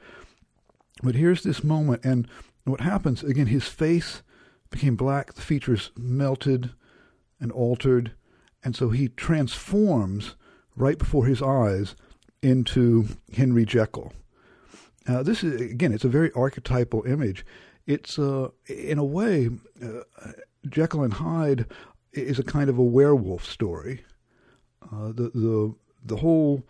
But 1.03 1.13
here's 1.13 1.43
this 1.43 1.63
moment, 1.63 2.03
and 2.03 2.27
what 2.63 2.81
happens 2.81 3.24
again? 3.24 3.47
His 3.47 3.67
face 3.67 4.24
became 4.71 4.95
black, 4.95 5.33
the 5.33 5.41
features 5.41 5.91
melted 5.95 6.71
and 7.39 7.51
altered, 7.51 8.13
and 8.63 8.75
so 8.75 8.89
he 8.89 9.10
transforms 9.10 10.36
right 10.75 10.98
before 10.98 11.25
his 11.25 11.41
eyes 11.41 11.96
into 12.41 13.08
Henry 13.34 13.65
Jekyll. 13.65 14.13
Uh, 15.08 15.24
this 15.24 15.44
is 15.44 15.62
again, 15.62 15.94
it's 15.94 16.06
a 16.06 16.10
very 16.10 16.32
archetypal 16.34 17.03
image. 17.03 17.46
It's 17.86 18.20
uh, 18.20 18.50
in 18.67 18.98
a 18.98 19.06
way, 19.06 19.50
uh, 19.82 20.01
Jekyll 20.67 21.03
and 21.03 21.13
Hyde 21.13 21.65
is 22.12 22.39
a 22.39 22.44
kind 22.44 22.70
of 22.70 22.77
a 22.77 22.84
werewolf 22.84 23.46
story. 23.46 24.03
Uh, 24.91 25.08
the 25.08 25.32
the 25.34 25.75
the 26.03 26.17
whole 26.17 26.63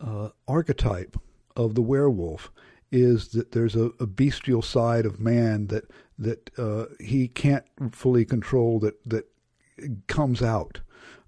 uh, 0.00 0.30
archetype 0.48 1.16
of 1.56 1.74
the 1.74 1.82
werewolf 1.82 2.50
is 2.90 3.28
that 3.28 3.52
there's 3.52 3.76
a, 3.76 3.90
a 4.00 4.06
bestial 4.06 4.62
side 4.62 5.06
of 5.06 5.20
man 5.20 5.66
that 5.68 5.84
that 6.18 6.50
uh, 6.58 6.86
he 7.00 7.28
can't 7.28 7.64
fully 7.90 8.24
control 8.24 8.78
that 8.80 9.02
that 9.04 9.26
comes 10.06 10.42
out. 10.42 10.80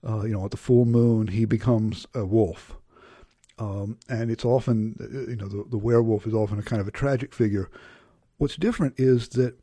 you 0.04 0.28
know, 0.28 0.44
at 0.44 0.50
the 0.50 0.56
full 0.56 0.84
moon, 0.84 1.28
he 1.28 1.44
becomes 1.44 2.06
a 2.14 2.24
wolf. 2.24 2.76
Um, 3.58 3.98
and 4.08 4.30
it's 4.30 4.44
often, 4.44 4.96
uh, 5.00 5.30
you 5.30 5.36
know, 5.36 5.48
the, 5.48 5.64
the 5.70 5.78
werewolf 5.78 6.26
is 6.26 6.34
often 6.34 6.58
a 6.58 6.62
kind 6.62 6.80
of 6.80 6.88
a 6.88 6.92
tragic 6.92 7.32
figure. 7.32 7.70
What's 8.38 8.56
different 8.56 8.94
is 8.96 9.28
that, 9.30 9.56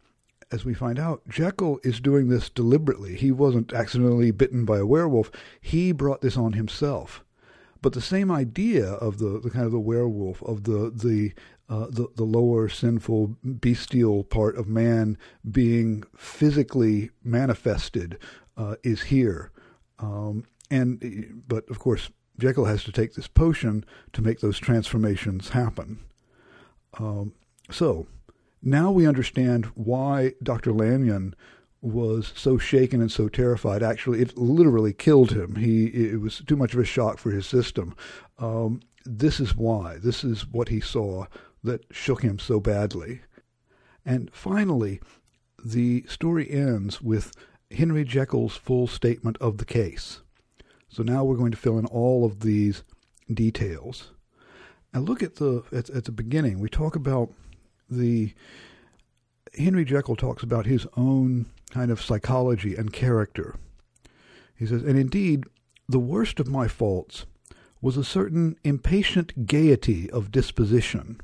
as 0.51 0.63
we 0.63 0.73
find 0.73 0.97
out, 0.97 1.27
Jekyll 1.27 1.79
is 1.83 1.99
doing 1.99 2.29
this 2.29 2.49
deliberately. 2.49 3.15
He 3.15 3.31
wasn't 3.31 3.73
accidentally 3.73 4.31
bitten 4.31 4.65
by 4.65 4.79
a 4.79 4.85
werewolf. 4.85 5.31
He 5.59 5.91
brought 5.91 6.21
this 6.21 6.37
on 6.37 6.53
himself. 6.53 7.23
But 7.81 7.93
the 7.93 8.01
same 8.01 8.31
idea 8.31 8.85
of 8.93 9.17
the, 9.17 9.39
the 9.39 9.49
kind 9.49 9.65
of 9.65 9.71
the 9.71 9.79
werewolf, 9.79 10.41
of 10.43 10.63
the 10.63 10.91
the, 10.93 11.33
uh, 11.71 11.87
the 11.89 12.07
the 12.17 12.25
lower 12.25 12.67
sinful 12.67 13.37
bestial 13.43 14.25
part 14.25 14.57
of 14.57 14.67
man 14.67 15.17
being 15.49 16.03
physically 16.17 17.09
manifested, 17.23 18.17
uh, 18.57 18.75
is 18.83 19.03
here. 19.03 19.51
Um, 19.97 20.43
and 20.69 21.43
but 21.47 21.67
of 21.69 21.79
course, 21.79 22.09
Jekyll 22.37 22.65
has 22.65 22.83
to 22.83 22.91
take 22.91 23.13
this 23.13 23.29
potion 23.29 23.85
to 24.11 24.21
make 24.21 24.41
those 24.41 24.59
transformations 24.59 25.49
happen. 25.49 25.99
Um, 26.99 27.33
so 27.69 28.05
now 28.61 28.91
we 28.91 29.07
understand 29.07 29.65
why 29.73 30.33
Dr. 30.43 30.73
Lanyon 30.73 31.35
was 31.81 32.33
so 32.35 32.57
shaken 32.57 32.99
and 32.99 33.11
so 33.11 33.29
terrified. 33.29 33.81
Actually, 33.81 34.21
it 34.21 34.37
literally 34.37 34.91
killed 34.91 35.31
him. 35.31 35.55
He 35.55 35.85
it 35.85 36.19
was 36.19 36.43
too 36.45 36.57
much 36.57 36.73
of 36.73 36.81
a 36.81 36.85
shock 36.85 37.17
for 37.17 37.31
his 37.31 37.45
system. 37.45 37.95
Um, 38.39 38.81
this 39.05 39.39
is 39.39 39.55
why. 39.55 39.97
This 40.03 40.25
is 40.25 40.45
what 40.45 40.67
he 40.67 40.81
saw 40.81 41.27
that 41.63 41.85
shook 41.91 42.21
him 42.21 42.39
so 42.39 42.59
badly. 42.59 43.21
And 44.05 44.31
finally, 44.33 44.99
the 45.63 46.03
story 46.07 46.49
ends 46.49 47.01
with 47.01 47.31
Henry 47.69 48.03
Jekyll's 48.03 48.55
full 48.55 48.87
statement 48.87 49.37
of 49.39 49.57
the 49.57 49.65
case. 49.65 50.21
So 50.89 51.03
now 51.03 51.23
we're 51.23 51.37
going 51.37 51.51
to 51.51 51.57
fill 51.57 51.77
in 51.77 51.85
all 51.85 52.25
of 52.25 52.41
these 52.41 52.83
details. 53.31 54.11
And 54.93 55.07
look 55.07 55.23
at 55.23 55.35
the 55.35 55.63
at, 55.71 55.89
at 55.89 56.05
the 56.05 56.11
beginning. 56.11 56.59
We 56.59 56.67
talk 56.67 56.95
about 56.95 57.31
the 57.89 58.33
Henry 59.57 59.85
Jekyll 59.85 60.15
talks 60.15 60.43
about 60.43 60.65
his 60.65 60.85
own 60.97 61.45
kind 61.71 61.91
of 61.91 62.01
psychology 62.01 62.75
and 62.75 62.91
character. 62.91 63.55
He 64.55 64.65
says, 64.65 64.83
and 64.83 64.97
indeed, 64.97 65.45
the 65.87 65.99
worst 65.99 66.39
of 66.39 66.47
my 66.47 66.67
faults 66.67 67.25
was 67.81 67.97
a 67.97 68.03
certain 68.03 68.57
impatient 68.63 69.47
gaiety 69.47 70.09
of 70.11 70.31
disposition, 70.31 71.19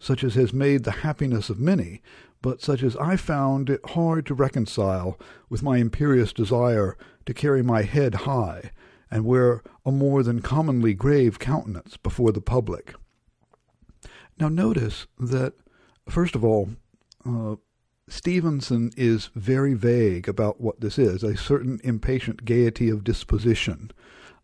such 0.00 0.24
as 0.24 0.34
has 0.34 0.52
made 0.52 0.82
the 0.82 0.90
happiness 0.90 1.50
of 1.50 1.60
many, 1.60 2.02
but 2.42 2.62
such 2.62 2.82
as 2.82 2.96
I 2.96 3.16
found 3.16 3.70
it 3.70 3.90
hard 3.90 4.26
to 4.26 4.34
reconcile 4.34 5.20
with 5.48 5.62
my 5.62 5.76
imperious 5.76 6.32
desire 6.32 6.96
to 7.26 7.34
carry 7.34 7.62
my 7.62 7.82
head 7.82 8.14
high 8.14 8.72
and 9.10 9.24
wear 9.24 9.62
a 9.84 9.92
more 9.92 10.22
than 10.22 10.40
commonly 10.40 10.94
grave 10.94 11.38
countenance 11.38 11.96
before 11.96 12.32
the 12.32 12.40
public. 12.40 12.94
Now, 14.38 14.48
notice 14.48 15.06
that, 15.18 15.52
first 16.08 16.34
of 16.34 16.42
all, 16.42 16.70
uh, 17.26 17.56
Stevenson 18.08 18.90
is 18.96 19.30
very 19.34 19.74
vague 19.74 20.28
about 20.28 20.60
what 20.60 20.80
this 20.80 20.98
is 20.98 21.22
a 21.22 21.36
certain 21.36 21.78
impatient 21.84 22.44
gaiety 22.44 22.88
of 22.88 23.04
disposition. 23.04 23.92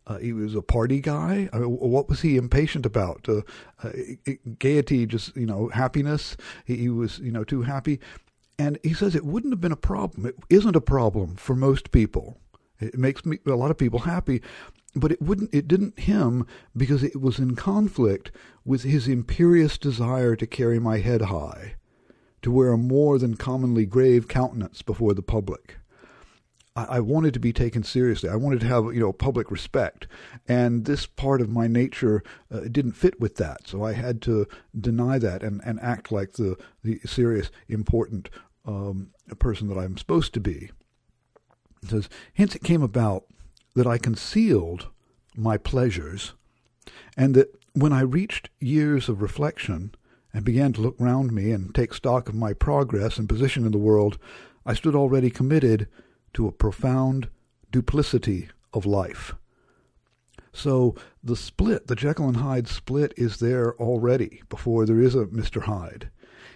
Uh, 0.06 0.18
he 0.18 0.32
was 0.32 0.54
a 0.54 0.62
party 0.62 1.00
guy. 1.00 1.48
I 1.52 1.58
mean, 1.58 1.70
what 1.70 2.08
was 2.08 2.20
he 2.20 2.36
impatient 2.36 2.86
about? 2.86 3.28
Uh, 3.28 3.42
uh, 3.82 3.90
gaiety, 4.58 5.04
just 5.06 5.36
you 5.36 5.46
know, 5.46 5.68
happiness. 5.68 6.36
He, 6.64 6.76
he, 6.76 6.88
was 6.88 7.18
you 7.18 7.32
know 7.32 7.44
too 7.44 7.62
happy, 7.62 7.98
and 8.58 8.78
he 8.82 8.94
says 8.94 9.16
it 9.16 9.24
wouldn't 9.24 9.52
have 9.52 9.60
been 9.60 9.72
a 9.72 9.76
problem. 9.76 10.26
It 10.26 10.36
isn't 10.48 10.76
a 10.76 10.80
problem 10.80 11.34
for 11.36 11.56
most 11.56 11.90
people. 11.90 12.38
It 12.78 12.96
makes 12.96 13.24
me 13.24 13.38
a 13.46 13.50
lot 13.50 13.70
of 13.70 13.78
people 13.78 14.00
happy, 14.00 14.42
but 14.94 15.10
it 15.10 15.20
wouldn't. 15.20 15.52
It 15.52 15.66
didn't 15.66 15.98
him 15.98 16.46
because 16.76 17.02
it 17.02 17.20
was 17.20 17.38
in 17.38 17.56
conflict 17.56 18.30
with 18.64 18.84
his 18.84 19.08
imperious 19.08 19.76
desire 19.76 20.36
to 20.36 20.46
carry 20.46 20.78
my 20.78 20.98
head 20.98 21.22
high 21.22 21.74
to 22.42 22.50
wear 22.52 22.72
a 22.72 22.78
more 22.78 23.18
than 23.18 23.36
commonly 23.36 23.84
grave 23.84 24.28
countenance 24.28 24.80
before 24.80 25.14
the 25.14 25.22
public. 25.22 25.78
I, 26.76 27.00
wanted 27.00 27.32
to 27.34 27.40
be 27.40 27.52
taken 27.52 27.82
seriously. 27.82 28.28
I 28.28 28.36
wanted 28.36 28.60
to 28.60 28.66
have 28.66 28.84
you 28.94 29.00
know 29.00 29.12
public 29.12 29.50
respect, 29.50 30.06
and 30.46 30.84
this 30.84 31.06
part 31.06 31.40
of 31.40 31.48
my 31.48 31.66
nature 31.66 32.22
uh, 32.52 32.60
didn't 32.70 32.92
fit 32.92 33.18
with 33.18 33.36
that. 33.36 33.66
So 33.66 33.82
I 33.82 33.94
had 33.94 34.20
to 34.22 34.46
deny 34.78 35.18
that 35.18 35.42
and, 35.42 35.62
and 35.64 35.80
act 35.80 36.12
like 36.12 36.32
the 36.32 36.56
the 36.84 37.00
serious, 37.06 37.50
important 37.68 38.28
um, 38.66 39.10
person 39.38 39.68
that 39.68 39.78
I'm 39.78 39.96
supposed 39.96 40.34
to 40.34 40.40
be. 40.40 40.70
It 41.82 41.90
says, 41.90 42.08
hence 42.34 42.54
it 42.54 42.62
came 42.62 42.82
about 42.82 43.24
that 43.74 43.86
I 43.86 43.98
concealed 43.98 44.88
my 45.34 45.56
pleasures, 45.56 46.34
and 47.16 47.34
that 47.34 47.48
when 47.74 47.92
I 47.92 48.00
reached 48.00 48.50
years 48.60 49.08
of 49.08 49.22
reflection, 49.22 49.94
and 50.36 50.44
began 50.44 50.70
to 50.74 50.82
look 50.82 50.96
round 50.98 51.32
me 51.32 51.50
and 51.50 51.74
take 51.74 51.94
stock 51.94 52.28
of 52.28 52.34
my 52.34 52.52
progress 52.52 53.16
and 53.16 53.26
position 53.26 53.64
in 53.64 53.72
the 53.72 53.78
world, 53.78 54.18
I 54.66 54.74
stood 54.74 54.94
already 54.94 55.30
committed 55.30 55.88
to 56.36 56.46
a 56.46 56.52
profound 56.52 57.30
duplicity 57.72 58.50
of 58.74 58.84
life. 58.84 59.34
So 60.52 60.94
the 61.24 61.34
split, 61.34 61.86
the 61.86 61.96
Jekyll 61.96 62.28
and 62.28 62.36
Hyde 62.36 62.68
split, 62.68 63.14
is 63.16 63.38
there 63.38 63.74
already 63.76 64.42
before 64.50 64.84
there 64.84 65.00
is 65.00 65.14
a 65.14 65.24
Mr. 65.24 65.62
Hyde. 65.62 66.10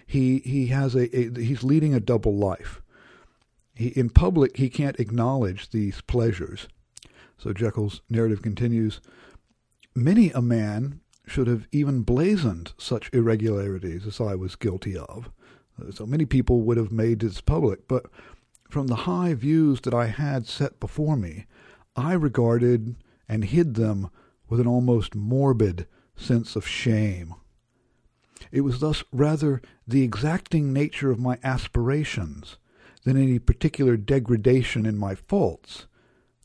He 0.05 0.37
he 0.39 0.67
has 0.67 0.93
a, 0.93 1.15
a 1.17 1.39
he's 1.39 1.63
leading 1.63 1.95
a 1.95 1.99
double 1.99 2.35
life. 2.35 2.79
He, 3.73 3.87
in 3.87 4.11
public, 4.11 4.57
he 4.57 4.69
can't 4.69 4.99
acknowledge 4.99 5.71
these 5.71 6.01
pleasures. 6.01 6.67
So 7.39 7.51
Jekyll's 7.51 8.01
narrative 8.07 8.43
continues. 8.43 9.01
Many 9.95 10.29
a 10.29 10.43
man 10.43 11.01
should 11.25 11.47
have 11.47 11.67
even 11.71 12.03
blazoned 12.03 12.73
such 12.77 13.09
irregularities 13.13 14.05
as 14.05 14.21
I 14.21 14.35
was 14.35 14.55
guilty 14.55 14.95
of. 14.95 15.31
So 15.91 16.05
many 16.05 16.25
people 16.25 16.61
would 16.61 16.77
have 16.77 16.91
made 16.91 17.21
this 17.21 17.41
public, 17.41 17.87
but 17.87 18.05
from 18.71 18.87
the 18.87 18.95
high 18.95 19.33
views 19.33 19.81
that 19.81 19.93
I 19.93 20.07
had 20.07 20.47
set 20.47 20.79
before 20.79 21.17
me, 21.17 21.45
I 21.95 22.13
regarded 22.13 22.95
and 23.27 23.43
hid 23.43 23.75
them 23.75 24.09
with 24.47 24.61
an 24.61 24.67
almost 24.67 25.13
morbid 25.13 25.87
sense 26.15 26.55
of 26.55 26.65
shame. 26.65 27.35
It 28.51 28.61
was 28.61 28.79
thus 28.79 29.03
rather 29.11 29.61
the 29.85 30.03
exacting 30.03 30.71
nature 30.71 31.11
of 31.11 31.19
my 31.19 31.37
aspirations 31.43 32.57
than 33.03 33.17
any 33.17 33.39
particular 33.39 33.97
degradation 33.97 34.85
in 34.85 34.97
my 34.97 35.15
faults 35.15 35.87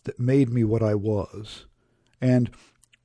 that 0.04 0.18
made 0.18 0.50
me 0.50 0.64
what 0.64 0.82
I 0.82 0.94
was, 0.94 1.66
and 2.20 2.50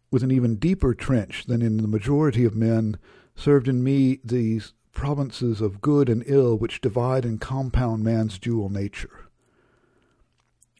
with 0.10 0.24
an 0.24 0.32
even 0.32 0.56
deeper 0.56 0.94
trench 0.94 1.46
than 1.46 1.62
in 1.62 1.78
the 1.78 1.88
majority 1.88 2.44
of 2.44 2.56
men, 2.56 2.98
served 3.36 3.68
in 3.68 3.84
me 3.84 4.20
these 4.24 4.74
provinces 4.92 5.62
of 5.62 5.82
good 5.82 6.10
and 6.10 6.24
ill 6.26 6.58
which 6.58 6.82
divide 6.82 7.26
and 7.26 7.40
compound 7.40 8.04
man's 8.04 8.38
dual 8.38 8.70
nature. 8.70 9.28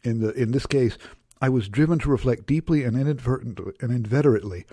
In, 0.02 0.20
the, 0.20 0.32
in 0.32 0.52
this 0.52 0.66
case, 0.66 0.98
I 1.40 1.48
was 1.48 1.68
driven 1.68 1.98
to 2.00 2.10
reflect 2.10 2.46
deeply 2.46 2.84
and 2.84 2.96
inadvertently 2.96 3.72
and 3.80 3.90
inveterately 3.90 4.64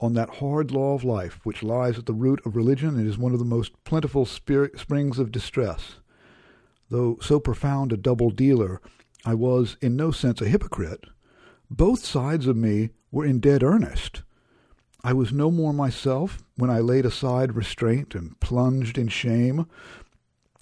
on 0.00 0.14
that 0.14 0.36
hard 0.36 0.70
law 0.72 0.94
of 0.94 1.04
life 1.04 1.40
which 1.44 1.62
lies 1.62 1.96
at 1.98 2.06
the 2.06 2.12
root 2.12 2.40
of 2.44 2.56
religion 2.56 2.98
and 2.98 3.08
is 3.08 3.16
one 3.16 3.32
of 3.32 3.38
the 3.38 3.44
most 3.44 3.72
plentiful 3.84 4.26
spirit, 4.26 4.78
springs 4.78 5.18
of 5.18 5.30
distress. 5.30 5.96
Though 6.90 7.18
so 7.22 7.40
profound 7.40 7.92
a 7.92 7.96
double 7.96 8.30
dealer, 8.30 8.80
I 9.24 9.34
was 9.34 9.76
in 9.80 9.96
no 9.96 10.10
sense 10.10 10.40
a 10.40 10.48
hypocrite. 10.48 11.04
Both 11.70 12.04
sides 12.04 12.46
of 12.46 12.56
me 12.56 12.90
were 13.10 13.24
in 13.24 13.38
dead 13.38 13.62
earnest. 13.62 14.22
I 15.04 15.12
was 15.12 15.32
no 15.32 15.50
more 15.50 15.72
myself 15.72 16.42
when 16.56 16.70
I 16.70 16.78
laid 16.80 17.04
aside 17.04 17.56
restraint 17.56 18.14
and 18.14 18.38
plunged 18.40 18.98
in 18.98 19.08
shame 19.08 19.66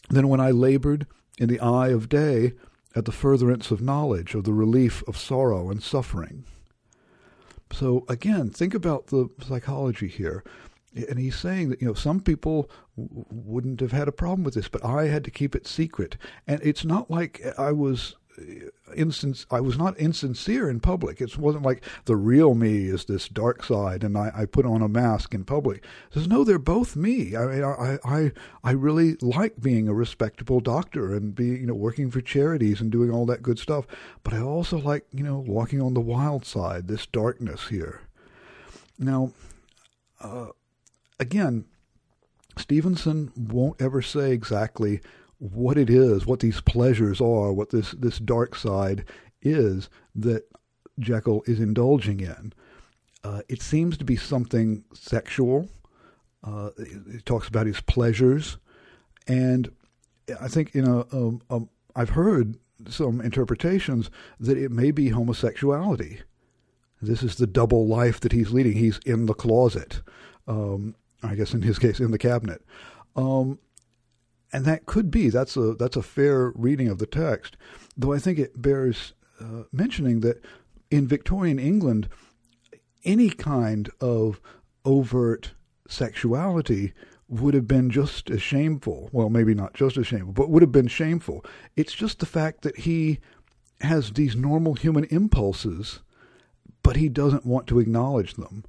than 0.09 0.29
when 0.29 0.41
I 0.41 0.51
labored 0.51 1.07
in 1.39 1.49
the 1.49 1.61
eye 1.61 1.89
of 1.89 2.09
day 2.09 2.53
at 2.95 3.05
the 3.05 3.13
furtherance 3.13 3.71
of 3.71 3.81
knowledge, 3.81 4.35
of 4.35 4.45
the 4.45 4.53
relief 4.53 5.03
of 5.07 5.17
sorrow 5.17 5.71
and 5.71 5.83
suffering. 5.83 6.45
So 7.73 8.05
again, 8.09 8.51
think 8.51 8.75
about 8.75 9.09
the 9.09 9.29
psychology 9.47 10.09
here. 10.09 10.43
And 11.09 11.21
he's 11.21 11.37
saying 11.37 11.69
that, 11.69 11.81
you 11.81 11.87
know, 11.87 11.95
some 11.95 12.21
people 12.21 12.69
w- 12.97 13.25
wouldn't 13.31 13.79
have 13.79 13.93
had 13.93 14.09
a 14.09 14.13
problem 14.13 14.43
with 14.43 14.55
this, 14.55 14.69
but 14.69 14.85
I 14.85 15.07
had 15.07 15.23
to 15.25 15.31
keep 15.31 15.55
it 15.55 15.69
secret. 15.69 16.17
And 16.49 16.61
it's 16.65 16.85
not 16.85 17.11
like 17.11 17.41
I 17.57 17.71
was 17.71 18.17
instance 18.97 19.47
I 19.51 19.61
was 19.61 19.77
not 19.77 19.99
insincere 19.99 20.69
in 20.69 20.81
public. 20.81 21.21
It 21.21 21.37
wasn't 21.37 21.65
like 21.65 21.85
the 22.05 22.17
real 22.17 22.55
me 22.55 22.87
is 22.87 23.05
this 23.05 23.29
dark 23.29 23.65
side, 23.65 24.05
and 24.05 24.17
I, 24.17 24.31
I 24.35 24.45
put 24.47 24.67
on 24.67 24.83
a 24.83 24.89
mask 24.89 25.35
in 25.35 25.45
public. 25.45 25.85
Says 26.13 26.29
no, 26.29 26.45
they're 26.45 26.59
both 26.59 26.97
me. 26.97 27.37
I 27.37 27.47
mean, 27.47 27.65
I, 27.65 27.99
I 28.05 28.33
I 28.63 28.71
really 28.73 29.17
like 29.21 29.61
being 29.61 29.89
a 29.89 29.95
respectable 29.95 30.61
doctor 30.61 31.15
and 31.15 31.35
be 31.35 31.47
you 31.47 31.67
know 31.67 31.75
working 31.75 32.11
for 32.11 32.21
charities 32.21 32.81
and 32.81 32.91
doing 32.91 33.11
all 33.11 33.27
that 33.27 33.43
good 33.43 33.59
stuff. 33.59 33.87
But 34.23 34.35
I 34.35 34.41
also 34.41 34.79
like 34.79 35.07
you 35.13 35.25
know 35.25 35.39
walking 35.39 35.81
on 35.81 35.95
the 35.95 36.01
wild 36.01 36.45
side, 36.45 36.89
this 36.89 37.07
darkness 37.07 37.69
here. 37.69 38.03
Now, 38.99 39.33
uh, 40.21 40.49
again, 41.19 41.65
Stevenson 42.59 43.33
won't 43.37 43.81
ever 43.81 44.03
say 44.03 44.33
exactly 44.33 45.01
what 45.41 45.79
it 45.79 45.89
is, 45.89 46.27
what 46.27 46.41
these 46.41 46.61
pleasures 46.61 47.21
are, 47.21 47.53
what 47.53 47.71
this, 47.71 47.93
this 47.93 48.19
dark 48.19 48.55
side 48.55 49.05
is 49.43 49.89
that 50.15 50.45
Jekyll 50.99 51.43
is 51.47 51.59
indulging 51.59 52.21
in. 52.21 52.53
Uh, 53.25 53.41
it 53.49 53.63
seems 53.63 53.97
to 53.97 54.05
be 54.05 54.17
something 54.17 54.85
sexual. 54.93 55.69
Uh, 56.45 56.71
he 56.79 57.21
talks 57.25 57.49
about 57.49 57.67
his 57.67 57.81
pleasures, 57.81 58.59
and 59.27 59.71
I 60.41 60.49
think 60.49 60.75
you 60.75 60.83
know 60.83 61.07
um, 61.13 61.43
um, 61.51 61.69
I've 61.95 62.11
heard 62.11 62.57
some 62.89 63.21
interpretations 63.21 64.11
that 64.39 64.57
it 64.57 64.71
may 64.71 64.91
be 64.91 65.11
homosexuality. 65.11 66.21
This 67.03 67.23
is 67.23 67.37
the 67.37 67.47
double 67.47 67.87
life 67.87 68.21
that 68.21 68.33
he's 68.33 68.53
leading. 68.53 68.75
He's 68.75 68.99
in 69.05 69.27
the 69.27 69.35
closet, 69.35 70.01
um, 70.47 70.95
I 71.23 71.35
guess 71.35 71.53
in 71.53 71.63
his 71.63 71.79
case, 71.79 72.01
in 72.01 72.11
the 72.11 72.19
cabinet. 72.19 72.63
Um, 73.17 73.59
and 74.52 74.64
that 74.64 74.87
could 74.87 75.11
be 75.11 75.28
that's 75.28 75.57
a 75.57 75.75
that's 75.75 75.97
a 75.97 76.02
fair 76.02 76.52
reading 76.54 76.88
of 76.88 76.99
the 76.99 77.07
text. 77.07 77.57
Though 77.97 78.12
I 78.12 78.19
think 78.19 78.38
it 78.38 78.61
bears 78.61 79.14
uh, 79.40 79.64
mentioning 79.73 80.21
that 80.21 80.45
in 80.90 81.07
Victorian 81.07 81.59
England, 81.59 82.09
any 83.04 83.30
kind 83.30 83.90
of 84.00 84.40
overt 84.85 85.52
sexuality 85.88 86.92
would 87.28 87.54
have 87.54 87.69
been 87.69 87.90
just 87.90 88.28
as 88.28 88.42
shameful. 88.42 89.09
Well, 89.12 89.28
maybe 89.28 89.54
not 89.54 89.75
just 89.75 89.97
as 89.97 90.07
shameful, 90.07 90.33
but 90.33 90.50
would 90.50 90.62
have 90.62 90.73
been 90.73 90.88
shameful. 90.88 91.45
It's 91.76 91.92
just 91.92 92.19
the 92.19 92.26
fact 92.26 92.62
that 92.62 92.78
he 92.78 93.21
has 93.80 94.12
these 94.12 94.37
normal 94.37 94.75
human 94.75 95.04
impulses, 95.04 96.00
but 96.83 96.97
he 96.97 97.09
doesn't 97.09 97.47
want 97.47 97.66
to 97.69 97.78
acknowledge 97.78 98.35
them. 98.35 98.64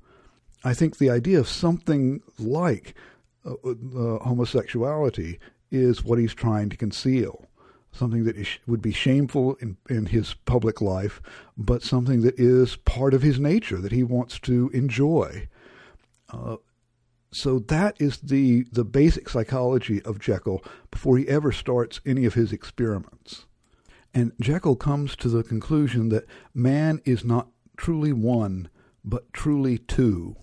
I 0.64 0.76
think 0.76 0.98
the 0.98 1.10
idea 1.10 1.40
of 1.40 1.48
something 1.48 2.22
like 2.38 2.94
uh, 3.44 3.54
uh, 3.54 4.20
homosexuality 4.20 5.40
is 5.72 6.04
what 6.04 6.20
he's 6.20 6.34
trying 6.34 6.70
to 6.70 6.78
conceal. 6.78 7.46
Something 7.94 8.24
that 8.24 8.38
would 8.68 8.82
be 8.82 8.94
shameful 8.94 9.56
in, 9.56 9.78
in 9.90 10.06
his 10.08 10.34
public 10.46 10.82
life, 10.82 11.22
but 11.58 11.84
something 11.84 12.22
that 12.22 12.40
is 12.40 12.78
part 12.78 13.14
of 13.14 13.22
his 13.22 13.40
nature 13.40 13.80
that 13.80 13.92
he 13.92 14.04
wants 14.04 14.40
to 14.42 14.70
enjoy. 14.74 15.48
Uh, 16.30 16.58
so 17.34 17.60
that 17.60 17.96
is 18.00 18.18
the 18.18 18.66
the 18.72 18.84
basic 18.84 19.30
psychology 19.30 20.02
of 20.04 20.20
Jekyll 20.20 20.64
before 20.90 21.18
he 21.18 21.28
ever 21.28 21.52
starts 21.52 22.02
any 22.06 22.26
of 22.26 22.34
his 22.34 22.52
experiments. 22.52 23.46
And 24.14 24.34
Jekyll 24.42 24.76
comes 24.76 25.16
to 25.18 25.30
the 25.30 25.44
conclusion 25.44 26.10
that 26.10 26.26
man 26.54 27.02
is 27.06 27.24
not 27.24 27.48
truly 27.78 28.12
one, 28.12 28.70
but 29.04 29.32
truly 29.32 29.78
two. 29.78 30.36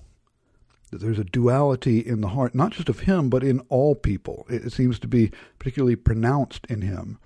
That 0.91 1.01
there's 1.01 1.19
a 1.19 1.25
duality 1.25 1.99
in 2.01 2.21
the 2.21 2.29
heart, 2.29 2.55
not 2.55 2.73
just 2.73 2.89
of 2.89 3.01
him, 3.01 3.29
but 3.29 3.45
in 3.45 3.61
all 3.69 3.95
people. 3.95 4.47
It 4.49 4.73
seems 4.73 4.99
to 5.01 5.09
be 5.09 5.31
particularly 5.59 5.97
pronounced 5.97 6.67
in 6.69 6.83
him. 6.83 7.19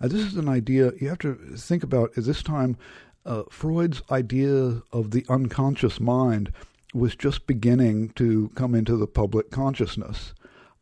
Uh, 0.00 0.08
this 0.08 0.22
is 0.22 0.36
an 0.36 0.48
idea 0.48 0.92
you 1.00 1.08
have 1.08 1.18
to 1.18 1.34
think 1.56 1.82
about 1.82 2.16
at 2.16 2.24
this 2.24 2.42
time. 2.42 2.76
Uh, 3.24 3.44
Freud's 3.50 4.02
idea 4.10 4.82
of 4.92 5.10
the 5.10 5.24
unconscious 5.28 6.00
mind 6.00 6.52
was 6.94 7.14
just 7.14 7.46
beginning 7.46 8.10
to 8.10 8.50
come 8.54 8.74
into 8.74 8.96
the 8.96 9.06
public 9.06 9.50
consciousness. 9.50 10.32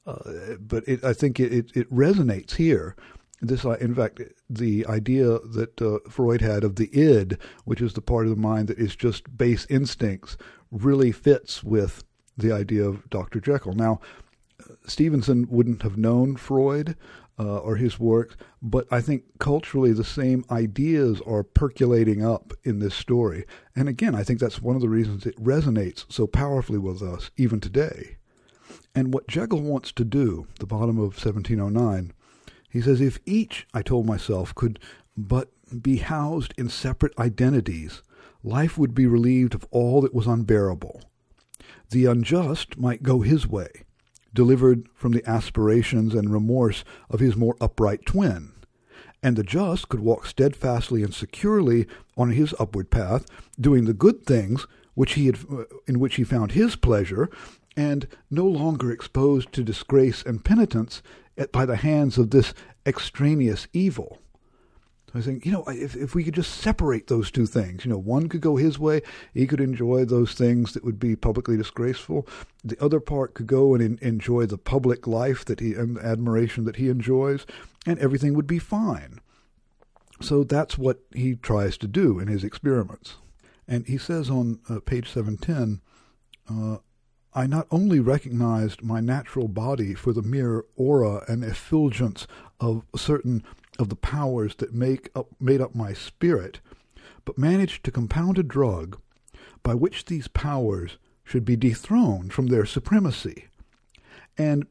Uh, 0.07 0.57
but 0.61 0.87
it, 0.87 1.03
I 1.03 1.13
think 1.13 1.41
it, 1.41 1.73
it, 1.75 1.91
resonates 1.93 2.57
here. 2.57 2.95
This, 3.41 3.65
uh, 3.65 3.73
in 3.81 3.95
fact, 3.95 4.21
the 4.49 4.87
idea 4.87 5.39
that 5.39 5.81
uh, 5.81 5.99
Freud 6.11 6.43
had 6.43 6.63
of 6.63 6.77
the 6.77 6.95
id, 6.95 7.39
which 7.65 7.81
is 7.81 7.95
the 7.95 8.03
part 8.03 8.27
of 8.27 8.31
the 8.31 8.37
mind 8.37 8.69
that 8.69 8.79
is 8.79 8.95
just 8.95 9.37
base 9.37 9.67
instincts, 9.71 10.37
really 10.71 11.11
fits 11.11 11.65
with 11.65 12.05
the 12.37 12.53
idea 12.53 12.85
of 12.85 13.09
Dr. 13.11 13.41
Jekyll. 13.41 13.75
Now, 13.75 14.01
Stevenson 14.87 15.47
wouldn't 15.51 15.83
have 15.83 15.97
known 15.97 16.37
Freud, 16.37 16.97
uh, 17.39 17.59
or 17.59 17.77
his 17.77 17.99
work, 17.99 18.37
but 18.63 18.87
I 18.91 19.01
think 19.01 19.25
culturally 19.39 19.93
the 19.93 20.05
same 20.05 20.45
ideas 20.51 21.21
are 21.27 21.43
percolating 21.43 22.25
up 22.25 22.53
in 22.63 22.79
this 22.79 22.95
story. 22.95 23.45
And 23.75 23.89
again, 23.89 24.15
I 24.15 24.23
think 24.23 24.39
that's 24.39 24.63
one 24.63 24.77
of 24.77 24.83
the 24.83 24.89
reasons 24.89 25.27
it 25.27 25.43
resonates 25.43 26.05
so 26.09 26.27
powerfully 26.27 26.79
with 26.79 27.03
us 27.03 27.31
even 27.37 27.61
today. 27.61 28.17
And 28.95 29.13
what 29.13 29.27
Jekyll 29.27 29.61
wants 29.61 29.91
to 29.93 30.05
do, 30.05 30.47
the 30.61 30.67
bottom 30.67 30.99
of 30.99 31.17
1709, 31.17 32.13
he 32.71 32.81
says, 32.81 33.01
if 33.01 33.19
each, 33.27 33.67
I 33.75 33.83
told 33.83 34.07
myself, 34.07 34.55
could 34.55 34.79
but 35.17 35.51
be 35.83 35.97
housed 35.97 36.55
in 36.57 36.69
separate 36.69 37.19
identities, 37.19 38.03
life 38.45 38.79
would 38.79 38.95
be 38.95 39.07
relieved 39.07 39.55
of 39.55 39.67
all 39.71 40.01
that 40.03 40.15
was 40.15 40.27
unbearable. 40.29 41.03
The 41.91 42.07
unjust 42.07 42.79
might 42.79 43.03
go 43.03 43.21
his 43.21 43.47
way, 43.47 43.85
delivered 44.33 44.89
from 44.95 45.13
the 45.13 45.29
aspirations 45.29 46.15
and 46.15 46.33
remorse 46.33 46.85
of 47.09 47.21
his 47.21 47.37
more 47.37 47.57
upright 47.61 48.05
twin. 48.07 48.53
And 49.23 49.37
the 49.37 49.43
just 49.43 49.89
could 49.89 50.01
walk 50.01 50.27
steadfastly 50.27 51.03
and 51.03 51.15
securely 51.15 51.87
on 52.17 52.31
his 52.31 52.55
upward 52.59 52.91
path, 52.91 53.27
doing 53.59 53.85
the 53.85 53.95
good 53.95 54.27
things 54.27 54.67
which 54.95 55.15
he 55.15 55.27
had, 55.27 55.39
uh, 55.51 55.65
in 55.87 55.99
which 55.99 56.17
he 56.17 56.25
found 56.25 56.53
his 56.53 56.77
pleasure, 56.77 57.31
and 57.77 58.07
no 58.31 58.47
longer 58.47 58.91
exposed 58.91 59.53
to 59.53 59.65
disgrace 59.65 60.23
and 60.23 60.45
penitence 60.45 61.03
by 61.53 61.67
the 61.67 61.77
hands 61.77 62.19
of 62.19 62.31
this 62.31 62.55
extraneous 62.87 63.67
evil. 63.73 64.21
I 65.17 65.21
think, 65.21 65.47
you 65.47 65.53
know, 65.53 65.63
if, 65.69 65.95
if 65.95 66.15
we 66.17 66.25
could 66.25 66.35
just 66.35 66.55
separate 66.55 67.07
those 67.07 67.31
two 67.31 67.47
things, 67.47 67.85
you 67.85 67.91
know, 67.91 67.99
one 67.99 68.29
could 68.29 68.41
go 68.41 68.57
his 68.57 68.81
way, 68.81 69.01
he 69.33 69.47
could 69.47 69.61
enjoy 69.61 70.05
those 70.05 70.35
things 70.35 70.73
that 70.73 70.85
would 70.85 70.99
be 70.99 71.15
publicly 71.15 71.57
disgraceful. 71.57 72.27
The 72.65 72.83
other 72.83 72.99
part 72.99 73.35
could 73.35 73.47
go 73.47 73.75
and 73.75 73.83
in, 73.83 73.99
enjoy 74.03 74.47
the 74.47 74.59
public 74.59 75.07
life 75.07 75.45
that 75.45 75.61
he 75.61 75.75
and 75.75 75.97
the 75.97 76.05
admiration 76.05 76.65
that 76.65 76.77
he 76.77 76.89
enjoys, 76.89 77.47
and 77.87 77.97
everything 78.01 78.35
would 78.35 78.49
be 78.49 78.59
fine. 78.59 79.21
So 80.21 80.43
that's 80.43 80.77
what 80.77 81.01
he 81.15 81.37
tries 81.37 81.79
to 81.79 81.87
do 81.87 82.19
in 82.19 82.27
his 82.27 82.43
experiments. 82.43 83.17
And 83.69 83.87
he 83.87 83.99
says 83.99 84.29
on 84.29 84.59
uh, 84.69 84.81
page 84.81 85.09
710, 85.11 85.81
uh, 86.51 86.79
I 87.37 87.47
not 87.47 87.67
only 87.71 88.01
recognized 88.01 88.83
my 88.83 89.01
natural 89.01 89.49
body 89.49 89.95
for 89.95 90.13
the 90.13 90.23
mere 90.23 90.65
aura 90.77 91.25
and 91.29 91.43
effulgence 91.43 92.27
of 92.61 92.85
certain 92.97 93.45
of 93.79 93.89
the 93.89 93.97
powers 93.97 94.55
that 94.57 94.75
make 94.75 95.11
up, 95.15 95.29
made 95.41 95.61
up 95.61 95.75
my 95.75 95.93
spirit, 95.93 96.61
but 97.25 97.39
managed 97.39 97.85
to 97.85 97.91
compound 97.91 98.39
a 98.39 98.43
drug 98.43 99.01
by 99.63 99.75
which 99.75 100.05
these 100.05 100.29
powers 100.29 100.99
should 101.25 101.45
be 101.45 101.57
dethroned 101.57 102.33
from 102.33 102.49
their 102.49 102.67
supremacy, 102.67 103.47
and 104.37 104.67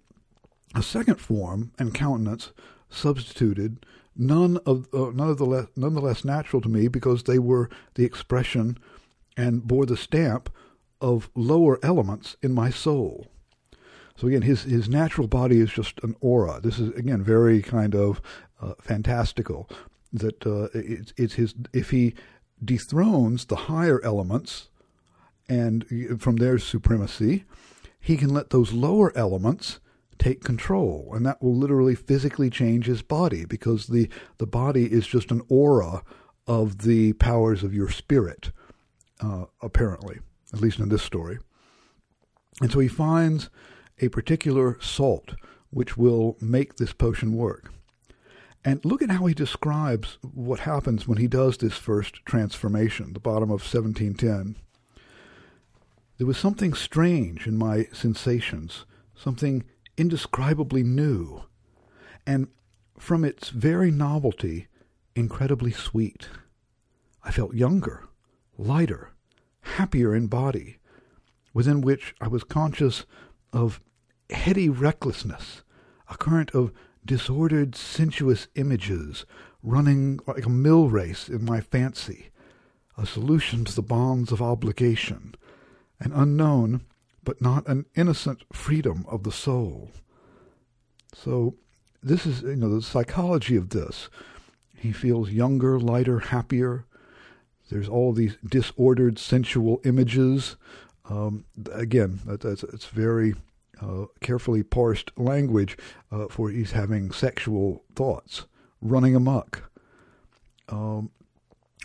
a 0.75 0.83
second 0.83 1.15
form 1.15 1.71
and 1.79 1.93
countenance 1.93 2.51
substituted, 2.89 3.85
none 4.15 4.57
of 4.65 4.87
uh, 4.93 5.11
none 5.11 5.29
of 5.29 5.37
the 5.37 5.45
less, 5.45 5.67
none 5.75 5.93
the 5.93 6.01
less 6.01 6.23
natural 6.23 6.61
to 6.61 6.69
me 6.69 6.87
because 6.87 7.23
they 7.23 7.39
were 7.39 7.69
the 7.95 8.05
expression 8.05 8.77
and 9.35 9.67
bore 9.67 9.85
the 9.85 9.97
stamp 9.97 10.49
of 11.01 11.29
lower 11.35 11.79
elements 11.83 12.37
in 12.41 12.53
my 12.53 12.69
soul. 12.69 13.27
So 14.15 14.27
again, 14.27 14.43
his 14.43 14.63
his 14.63 14.87
natural 14.89 15.27
body 15.27 15.59
is 15.59 15.71
just 15.71 15.99
an 16.03 16.15
aura. 16.21 16.59
This 16.61 16.79
is 16.79 16.89
again 16.95 17.23
very 17.23 17.61
kind 17.61 17.95
of 17.95 18.21
uh, 18.61 18.73
fantastical. 18.79 19.69
That 20.11 20.45
uh, 20.45 20.67
it's, 20.73 21.13
it's 21.17 21.33
his 21.33 21.55
if 21.73 21.89
he 21.89 22.13
dethrones 22.63 23.45
the 23.45 23.55
higher 23.55 23.99
elements 24.03 24.69
and 25.49 25.85
from 26.21 26.37
their 26.37 26.57
supremacy, 26.59 27.43
he 27.99 28.15
can 28.17 28.29
let 28.29 28.51
those 28.51 28.71
lower 28.71 29.15
elements 29.17 29.79
take 30.19 30.43
control, 30.43 31.11
and 31.13 31.25
that 31.25 31.41
will 31.41 31.55
literally 31.55 31.95
physically 31.95 32.49
change 32.49 32.85
his 32.85 33.01
body 33.01 33.45
because 33.45 33.87
the 33.87 34.09
the 34.37 34.47
body 34.47 34.85
is 34.91 35.07
just 35.07 35.31
an 35.31 35.41
aura 35.49 36.03
of 36.47 36.79
the 36.79 37.13
powers 37.13 37.63
of 37.63 37.73
your 37.73 37.89
spirit, 37.89 38.51
uh, 39.21 39.45
apparently, 39.61 40.19
at 40.53 40.61
least 40.61 40.79
in 40.79 40.89
this 40.89 41.03
story. 41.03 41.39
And 42.61 42.71
so 42.71 42.79
he 42.79 42.87
finds 42.87 43.49
a 44.03 44.09
particular 44.09 44.77
salt 44.81 45.35
which 45.69 45.97
will 45.97 46.37
make 46.41 46.75
this 46.75 46.91
potion 46.91 47.35
work. 47.35 47.71
And 48.65 48.83
look 48.83 49.01
at 49.01 49.09
how 49.09 49.25
he 49.25 49.33
describes 49.33 50.17
what 50.21 50.59
happens 50.61 51.07
when 51.07 51.17
he 51.17 51.27
does 51.27 51.57
this 51.57 51.77
first 51.77 52.25
transformation, 52.25 53.13
the 53.13 53.19
bottom 53.19 53.49
of 53.49 53.61
1710. 53.61 54.55
There 56.17 56.27
was 56.27 56.37
something 56.37 56.73
strange 56.73 57.47
in 57.47 57.57
my 57.57 57.87
sensations, 57.91 58.85
something 59.15 59.63
indescribably 59.97 60.83
new, 60.83 61.43
and 62.25 62.47
from 62.97 63.25
its 63.25 63.49
very 63.49 63.89
novelty, 63.89 64.67
incredibly 65.15 65.71
sweet. 65.71 66.27
I 67.23 67.31
felt 67.31 67.53
younger, 67.53 68.07
lighter, 68.57 69.11
happier 69.61 70.13
in 70.13 70.27
body, 70.27 70.77
within 71.53 71.81
which 71.81 72.15
I 72.21 72.27
was 72.27 72.43
conscious 72.43 73.05
of 73.51 73.81
heady 74.33 74.69
recklessness, 74.69 75.63
a 76.09 76.17
current 76.17 76.51
of 76.51 76.71
disordered, 77.05 77.75
sensuous 77.75 78.47
images 78.55 79.25
running 79.61 80.19
like 80.27 80.45
a 80.45 80.49
mill 80.49 80.89
race 80.89 81.29
in 81.29 81.45
my 81.45 81.61
fancy, 81.61 82.29
a 82.97 83.05
solution 83.05 83.63
to 83.65 83.75
the 83.75 83.81
bonds 83.81 84.31
of 84.31 84.41
obligation, 84.41 85.35
an 85.99 86.11
unknown 86.11 86.81
but 87.23 87.41
not 87.41 87.67
an 87.67 87.85
innocent 87.95 88.43
freedom 88.51 89.05
of 89.07 89.23
the 89.23 89.31
soul. 89.31 89.91
So, 91.13 91.55
this 92.01 92.25
is, 92.25 92.41
you 92.41 92.57
know, 92.57 92.75
the 92.75 92.81
psychology 92.81 93.55
of 93.55 93.69
this. 93.69 94.09
He 94.75 94.91
feels 94.91 95.29
younger, 95.29 95.79
lighter, 95.79 96.19
happier. 96.19 96.85
There's 97.69 97.87
all 97.87 98.11
these 98.11 98.35
disordered, 98.45 99.17
sensual 99.17 99.79
images. 99.85 100.57
Um, 101.09 101.45
again, 101.71 102.19
that, 102.25 102.41
that's, 102.41 102.63
it's 102.63 102.87
very 102.87 103.35
uh, 103.83 104.05
carefully 104.21 104.63
parsed 104.63 105.11
language 105.17 105.77
uh, 106.11 106.27
for 106.29 106.49
he's 106.49 106.71
having 106.71 107.11
sexual 107.11 107.83
thoughts 107.95 108.45
running 108.81 109.15
amok. 109.15 109.69
Um, 110.69 111.11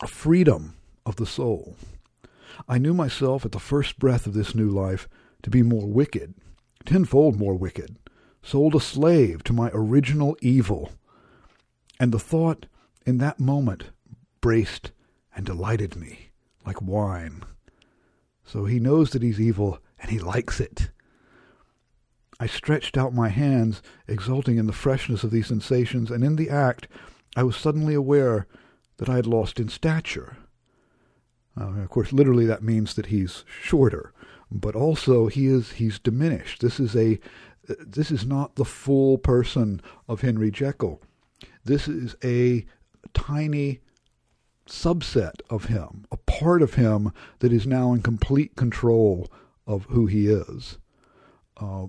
freedom 0.07 0.77
of 1.05 1.17
the 1.17 1.27
soul. 1.27 1.77
I 2.69 2.79
knew 2.79 2.95
myself 2.95 3.45
at 3.45 3.53
the 3.53 3.59
first 3.59 3.99
breath 3.99 4.27
of 4.27 4.35
this 4.35 4.55
new 4.55 4.69
life 4.69 5.09
to 5.43 5.51
be 5.51 5.63
more 5.63 5.87
wicked, 5.87 6.35
tenfold 6.85 7.37
more 7.37 7.55
wicked, 7.55 7.97
sold 8.43 8.75
a 8.75 8.81
slave 8.81 9.43
to 9.45 9.53
my 9.53 9.71
original 9.73 10.37
evil. 10.41 10.93
And 12.01 12.13
the 12.13 12.19
thought 12.19 12.67
in 13.07 13.19
that 13.19 13.41
moment 13.41 13.91
braced 14.41 14.93
and 15.35 15.45
delighted 15.45 15.97
me 15.97 16.31
like 16.65 16.83
wine. 16.83 17.43
So 18.45 18.65
he 18.65 18.79
knows 18.79 19.11
that 19.11 19.23
he's 19.23 19.41
evil 19.41 19.79
and 19.99 20.11
he 20.11 20.19
likes 20.19 20.61
it. 20.61 20.91
I 22.41 22.47
stretched 22.47 22.97
out 22.97 23.13
my 23.13 23.29
hands, 23.29 23.83
exulting 24.07 24.59
in 24.59 24.67
the 24.67 24.73
freshness 24.73 25.25
of 25.25 25.31
these 25.31 25.49
sensations, 25.49 26.11
and 26.11 26.23
in 26.23 26.37
the 26.37 26.51
act 26.51 26.87
I 27.37 27.43
was 27.43 27.57
suddenly 27.57 27.95
aware 27.95 28.47
that 28.99 29.09
I 29.09 29.17
had 29.17 29.27
lost 29.27 29.59
in 29.59 29.69
stature. 29.69 30.37
Uh, 31.61 31.81
of 31.83 31.89
course, 31.89 32.13
literally 32.13 32.47
that 32.47 32.63
means 32.63 32.95
that 32.95 33.07
he's 33.07 33.45
shorter, 33.61 34.13
but 34.51 34.77
also 34.77 35.27
he 35.27 35.47
is 35.47 35.73
he's 35.73 35.99
diminished. 35.99 36.61
This 36.61 36.79
is 36.79 36.95
a 36.95 37.19
this 37.65 38.11
is 38.11 38.25
not 38.25 38.55
the 38.55 38.65
full 38.65 39.19
person 39.19 39.81
of 40.09 40.21
Henry 40.21 40.51
Jekyll. 40.51 41.03
This 41.65 41.87
is 41.87 42.17
a 42.25 42.65
tiny 43.13 43.81
subset 44.67 45.41
of 45.51 45.67
him, 45.67 46.07
a 46.13 46.17
part 46.17 46.63
of 46.63 46.75
him 46.75 47.13
that 47.41 47.53
is 47.53 47.67
now 47.67 47.93
in 47.93 48.03
complete 48.03 48.57
control 48.57 49.29
of 49.67 49.85
who 49.87 50.07
he 50.07 50.29
is. 50.29 50.79
Uh, 51.57 51.87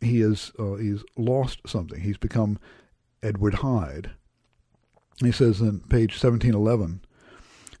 he 0.00 0.20
is 0.22 0.52
uh, 0.58 0.74
he's 0.74 1.04
lost 1.16 1.60
something. 1.66 2.00
He's 2.00 2.18
become 2.18 2.58
Edward 3.22 3.56
Hyde. 3.56 4.10
He 5.18 5.32
says 5.32 5.60
in 5.60 5.80
page 5.80 6.12
1711, 6.12 7.02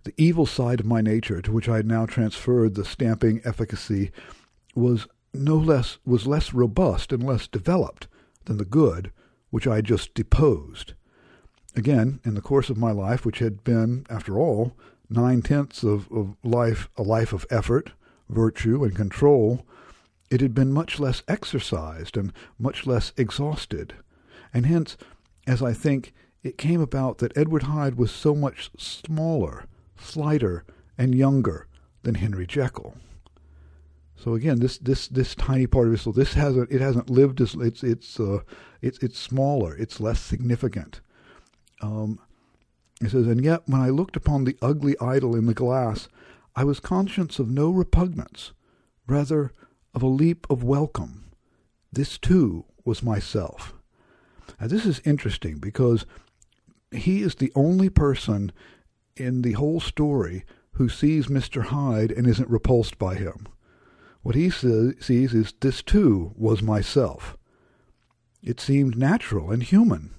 the 0.04 0.14
evil 0.16 0.46
side 0.46 0.80
of 0.80 0.86
my 0.86 1.00
nature, 1.00 1.40
to 1.42 1.52
which 1.52 1.68
I 1.68 1.76
had 1.76 1.86
now 1.86 2.06
transferred 2.06 2.74
the 2.74 2.84
stamping 2.84 3.40
efficacy, 3.44 4.10
was 4.74 5.06
no 5.32 5.56
less 5.56 5.98
was 6.04 6.26
less 6.26 6.52
robust 6.52 7.12
and 7.12 7.22
less 7.22 7.46
developed 7.46 8.08
than 8.44 8.58
the 8.58 8.64
good, 8.64 9.12
which 9.50 9.66
I 9.66 9.76
had 9.76 9.84
just 9.84 10.14
deposed. 10.14 10.94
Again, 11.76 12.20
in 12.24 12.34
the 12.34 12.40
course 12.40 12.68
of 12.68 12.76
my 12.76 12.90
life, 12.90 13.24
which 13.24 13.38
had 13.38 13.62
been, 13.62 14.06
after 14.10 14.38
all, 14.38 14.72
nine 15.08 15.40
tenths 15.40 15.82
of, 15.82 16.10
of 16.10 16.36
life 16.42 16.88
a 16.96 17.02
life 17.02 17.32
of 17.32 17.46
effort, 17.50 17.92
virtue, 18.28 18.84
and 18.84 18.94
control, 18.94 19.64
it 20.30 20.40
had 20.40 20.54
been 20.54 20.72
much 20.72 21.00
less 21.00 21.22
exercised 21.26 22.16
and 22.16 22.32
much 22.58 22.86
less 22.86 23.12
exhausted. 23.16 23.94
And 24.54 24.66
hence, 24.66 24.96
as 25.46 25.62
I 25.62 25.72
think, 25.72 26.12
it 26.42 26.56
came 26.56 26.80
about 26.80 27.18
that 27.18 27.36
Edward 27.36 27.64
Hyde 27.64 27.96
was 27.96 28.10
so 28.10 28.34
much 28.34 28.70
smaller, 28.78 29.66
slighter, 29.98 30.64
and 30.96 31.14
younger 31.14 31.66
than 32.02 32.14
Henry 32.14 32.46
Jekyll. 32.46 32.94
So 34.16 34.34
again, 34.34 34.60
this 34.60 34.76
this 34.78 35.08
this 35.08 35.34
tiny 35.34 35.66
part 35.66 35.86
of 35.86 35.92
his 35.92 36.02
soul, 36.02 36.12
this 36.12 36.34
hasn't 36.34 36.70
it 36.70 36.80
hasn't 36.80 37.08
lived 37.08 37.40
as 37.40 37.54
it's 37.54 37.82
it's 37.82 38.20
uh, 38.20 38.40
it's 38.82 38.98
it's 38.98 39.18
smaller, 39.18 39.74
it's 39.76 40.00
less 40.00 40.20
significant. 40.20 41.00
Um, 41.80 42.18
says, 43.02 43.26
and 43.26 43.42
yet 43.42 43.62
when 43.66 43.80
I 43.80 43.88
looked 43.88 44.16
upon 44.16 44.44
the 44.44 44.58
ugly 44.60 44.94
idol 45.00 45.34
in 45.34 45.46
the 45.46 45.54
glass, 45.54 46.08
I 46.54 46.64
was 46.64 46.80
conscious 46.80 47.38
of 47.38 47.48
no 47.48 47.70
repugnance, 47.70 48.52
rather 49.06 49.52
of 49.94 50.02
a 50.02 50.06
leap 50.06 50.46
of 50.48 50.62
welcome. 50.62 51.30
This 51.92 52.18
too 52.18 52.64
was 52.84 53.02
myself. 53.02 53.74
Now 54.60 54.66
this 54.66 54.86
is 54.86 55.00
interesting 55.04 55.58
because 55.58 56.06
he 56.92 57.22
is 57.22 57.36
the 57.36 57.52
only 57.54 57.88
person 57.88 58.52
in 59.16 59.42
the 59.42 59.52
whole 59.52 59.80
story 59.80 60.44
who 60.72 60.88
sees 60.88 61.26
Mr. 61.26 61.64
Hyde 61.66 62.12
and 62.12 62.26
isn't 62.26 62.48
repulsed 62.48 62.98
by 62.98 63.16
him. 63.16 63.46
What 64.22 64.34
he 64.34 64.50
sees 64.50 65.34
is 65.34 65.54
this 65.60 65.82
too 65.82 66.32
was 66.36 66.62
myself. 66.62 67.36
It 68.42 68.60
seemed 68.60 68.96
natural 68.96 69.50
and 69.50 69.62
human. 69.62 70.14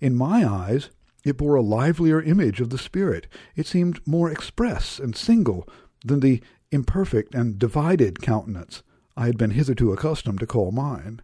In 0.00 0.14
my 0.14 0.48
eyes, 0.48 0.90
it 1.24 1.36
bore 1.36 1.54
a 1.54 1.62
livelier 1.62 2.20
image 2.20 2.60
of 2.60 2.70
the 2.70 2.78
spirit. 2.78 3.26
It 3.56 3.66
seemed 3.66 4.06
more 4.06 4.30
express 4.30 4.98
and 4.98 5.16
single 5.16 5.68
than 6.04 6.20
the 6.20 6.42
imperfect 6.70 7.34
and 7.34 7.58
divided 7.58 8.22
countenance 8.22 8.82
I 9.18 9.26
had 9.26 9.36
been 9.36 9.50
hitherto 9.50 9.92
accustomed 9.92 10.38
to 10.38 10.46
call 10.46 10.70
mine. 10.70 11.20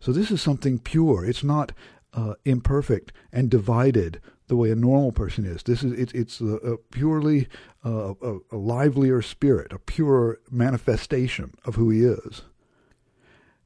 So 0.00 0.12
this 0.12 0.30
is 0.30 0.40
something 0.40 0.78
pure. 0.78 1.26
It's 1.26 1.44
not 1.44 1.72
uh, 2.14 2.34
imperfect 2.46 3.12
and 3.30 3.50
divided 3.50 4.18
the 4.46 4.56
way 4.56 4.70
a 4.70 4.76
normal 4.76 5.12
person 5.12 5.44
is. 5.44 5.62
This 5.62 5.84
is 5.84 5.92
it's 5.92 6.12
it's 6.14 6.40
a, 6.40 6.56
a 6.56 6.78
purely 6.78 7.48
uh, 7.84 8.14
a, 8.22 8.38
a 8.50 8.56
livelier 8.56 9.20
spirit, 9.20 9.74
a 9.74 9.78
pure 9.78 10.38
manifestation 10.50 11.52
of 11.66 11.74
who 11.74 11.90
he 11.90 12.02
is. 12.02 12.42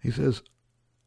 He 0.03 0.11
says, 0.11 0.43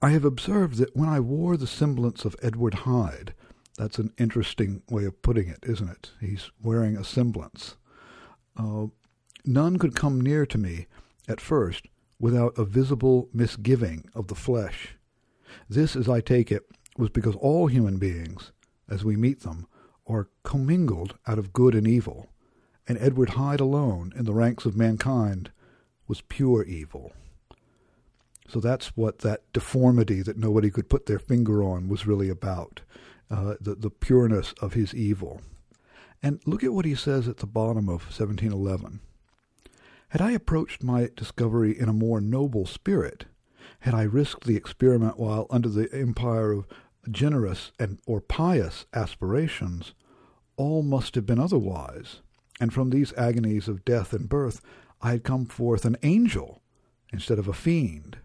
I 0.02 0.12
have 0.12 0.24
observed 0.24 0.78
that 0.78 0.96
when 0.96 1.10
I 1.10 1.20
wore 1.20 1.58
the 1.58 1.68
semblance 1.68 2.24
of 2.24 2.38
Edward 2.42 2.74
Hyde, 2.74 3.34
that's 3.78 4.00
an 4.00 4.14
interesting 4.18 4.82
way 4.90 5.04
of 5.04 5.22
putting 5.22 5.50
it, 5.50 5.60
isn't 5.64 5.90
it? 5.90 6.12
He's 6.22 6.52
wearing 6.62 6.96
a 6.96 7.04
semblance. 7.04 7.76
Uh, 8.56 8.88
none 9.46 9.78
could 9.78 9.94
come 9.94 10.22
near 10.22 10.46
to 10.46 10.58
me 10.58 10.88
at 11.28 11.42
first 11.42 11.88
without 12.20 12.58
a 12.58 12.66
visible 12.66 13.30
misgiving 13.34 14.10
of 14.14 14.28
the 14.28 14.36
flesh. 14.36 14.96
This, 15.70 15.96
as 15.96 16.10
I 16.10 16.22
take 16.22 16.52
it, 16.52 16.64
was 16.98 17.10
because 17.10 17.36
all 17.36 17.68
human 17.68 17.98
beings, 17.98 18.52
as 18.90 19.06
we 19.06 19.16
meet 19.16 19.42
them, 19.42 19.68
are 20.08 20.30
commingled 20.44 21.18
out 21.28 21.40
of 21.40 21.54
good 21.54 21.76
and 21.76 21.88
evil, 21.88 22.28
and 22.88 22.98
Edward 22.98 23.32
Hyde 23.32 23.60
alone, 23.60 24.12
in 24.16 24.26
the 24.26 24.34
ranks 24.34 24.66
of 24.66 24.76
mankind, 24.76 25.52
was 26.08 26.22
pure 26.22 26.64
evil. 26.64 27.14
So 28.48 28.60
that's 28.60 28.98
what 28.98 29.20
that 29.20 29.44
deformity 29.54 30.24
that 30.24 30.38
nobody 30.38 30.72
could 30.72 30.90
put 30.90 31.06
their 31.06 31.20
finger 31.20 31.64
on 31.64 31.88
was 31.88 32.08
really 32.08 32.30
about, 32.30 32.82
uh, 33.30 33.56
the, 33.62 33.76
the 33.76 33.92
pureness 33.92 34.54
of 34.60 34.74
his 34.74 34.94
evil. 34.96 35.42
And 36.24 36.42
look 36.46 36.64
at 36.64 36.74
what 36.74 36.86
he 36.86 36.96
says 36.96 37.28
at 37.28 37.38
the 37.38 37.46
bottom 37.46 37.88
of 37.88 38.02
1711. 38.06 39.02
Had 40.10 40.22
I 40.22 40.32
approached 40.32 40.84
my 40.84 41.10
discovery 41.16 41.80
in 41.80 41.88
a 41.88 41.94
more 41.94 42.20
noble 42.20 42.66
spirit, 42.66 43.26
had 43.82 43.94
I 43.94 44.04
risked 44.04 44.46
the 44.46 44.56
experiment 44.56 45.20
while 45.20 45.46
under 45.52 45.70
the 45.70 45.88
empire 45.94 46.52
of 46.52 46.66
generous 47.12 47.72
and 47.80 48.00
or 48.08 48.20
pious 48.20 48.88
aspirations, 48.92 49.94
all 50.58 50.82
must 50.82 51.14
have 51.14 51.28
been 51.28 51.40
otherwise, 51.40 52.22
and 52.60 52.74
from 52.74 52.90
these 52.90 53.14
agonies 53.14 53.68
of 53.68 53.86
death 53.86 54.12
and 54.12 54.28
birth 54.28 54.62
I 55.00 55.12
had 55.12 55.24
come 55.24 55.46
forth 55.46 55.86
an 55.86 55.98
angel 56.02 56.64
instead 57.14 57.38
of 57.38 57.48
a 57.48 57.54
fiend. 57.54 58.18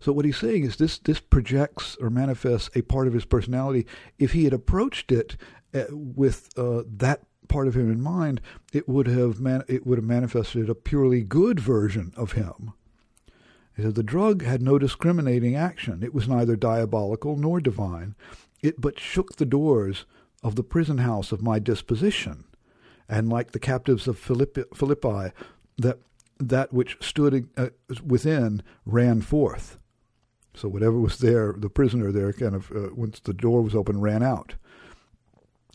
So 0.00 0.12
what 0.12 0.26
he's 0.26 0.36
saying 0.36 0.64
is 0.64 0.76
this 0.76 0.98
this 0.98 1.20
projects 1.20 1.96
or 1.98 2.10
manifests 2.10 2.70
a 2.74 2.82
part 2.82 3.06
of 3.06 3.14
his 3.14 3.24
personality. 3.24 3.86
If 4.18 4.32
he 4.32 4.44
had 4.44 4.52
approached 4.52 5.10
it 5.10 5.36
uh, 5.74 5.84
with 5.90 6.50
uh, 6.58 6.82
that 6.86 7.22
part 7.48 7.68
of 7.68 7.76
him 7.76 7.90
in 7.90 8.00
mind, 8.00 8.40
it 8.72 8.88
would 8.88 9.06
have 9.06 9.40
man- 9.40 9.64
it 9.68 9.86
would 9.86 9.98
have 9.98 10.06
manifested 10.06 10.68
a 10.68 10.74
purely 10.74 11.22
good 11.22 11.60
version 11.60 12.12
of 12.16 12.32
him. 12.32 12.72
He 13.76 13.82
said 13.82 13.94
the 13.94 14.02
drug 14.02 14.42
had 14.42 14.62
no 14.62 14.78
discriminating 14.78 15.54
action. 15.54 16.02
It 16.02 16.14
was 16.14 16.28
neither 16.28 16.56
diabolical 16.56 17.36
nor 17.36 17.60
divine. 17.60 18.14
It 18.62 18.80
but 18.80 18.98
shook 18.98 19.36
the 19.36 19.44
doors 19.44 20.06
of 20.42 20.54
the 20.54 20.64
prison 20.64 20.98
house 20.98 21.32
of 21.32 21.42
my 21.42 21.58
disposition, 21.58 22.44
and 23.08 23.28
like 23.28 23.52
the 23.52 23.58
captives 23.58 24.08
of 24.08 24.18
Philippi, 24.18 24.64
Philippi 24.74 25.32
that 25.78 25.98
that 26.38 26.72
which 26.72 26.96
stood 27.00 27.48
uh, 27.56 27.68
within 28.04 28.62
ran 28.84 29.20
forth. 29.22 29.78
So 30.54 30.68
whatever 30.68 30.98
was 30.98 31.18
there, 31.18 31.54
the 31.56 31.68
prisoner 31.68 32.10
there, 32.12 32.32
kind 32.32 32.54
of 32.54 32.70
uh, 32.72 32.88
once 32.94 33.20
the 33.20 33.34
door 33.34 33.60
was 33.62 33.74
open, 33.74 34.00
ran 34.00 34.22
out. 34.22 34.54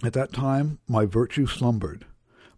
At 0.04 0.14
that 0.14 0.34
time, 0.34 0.80
my 0.88 1.06
virtue 1.06 1.46
slumbered. 1.46 2.06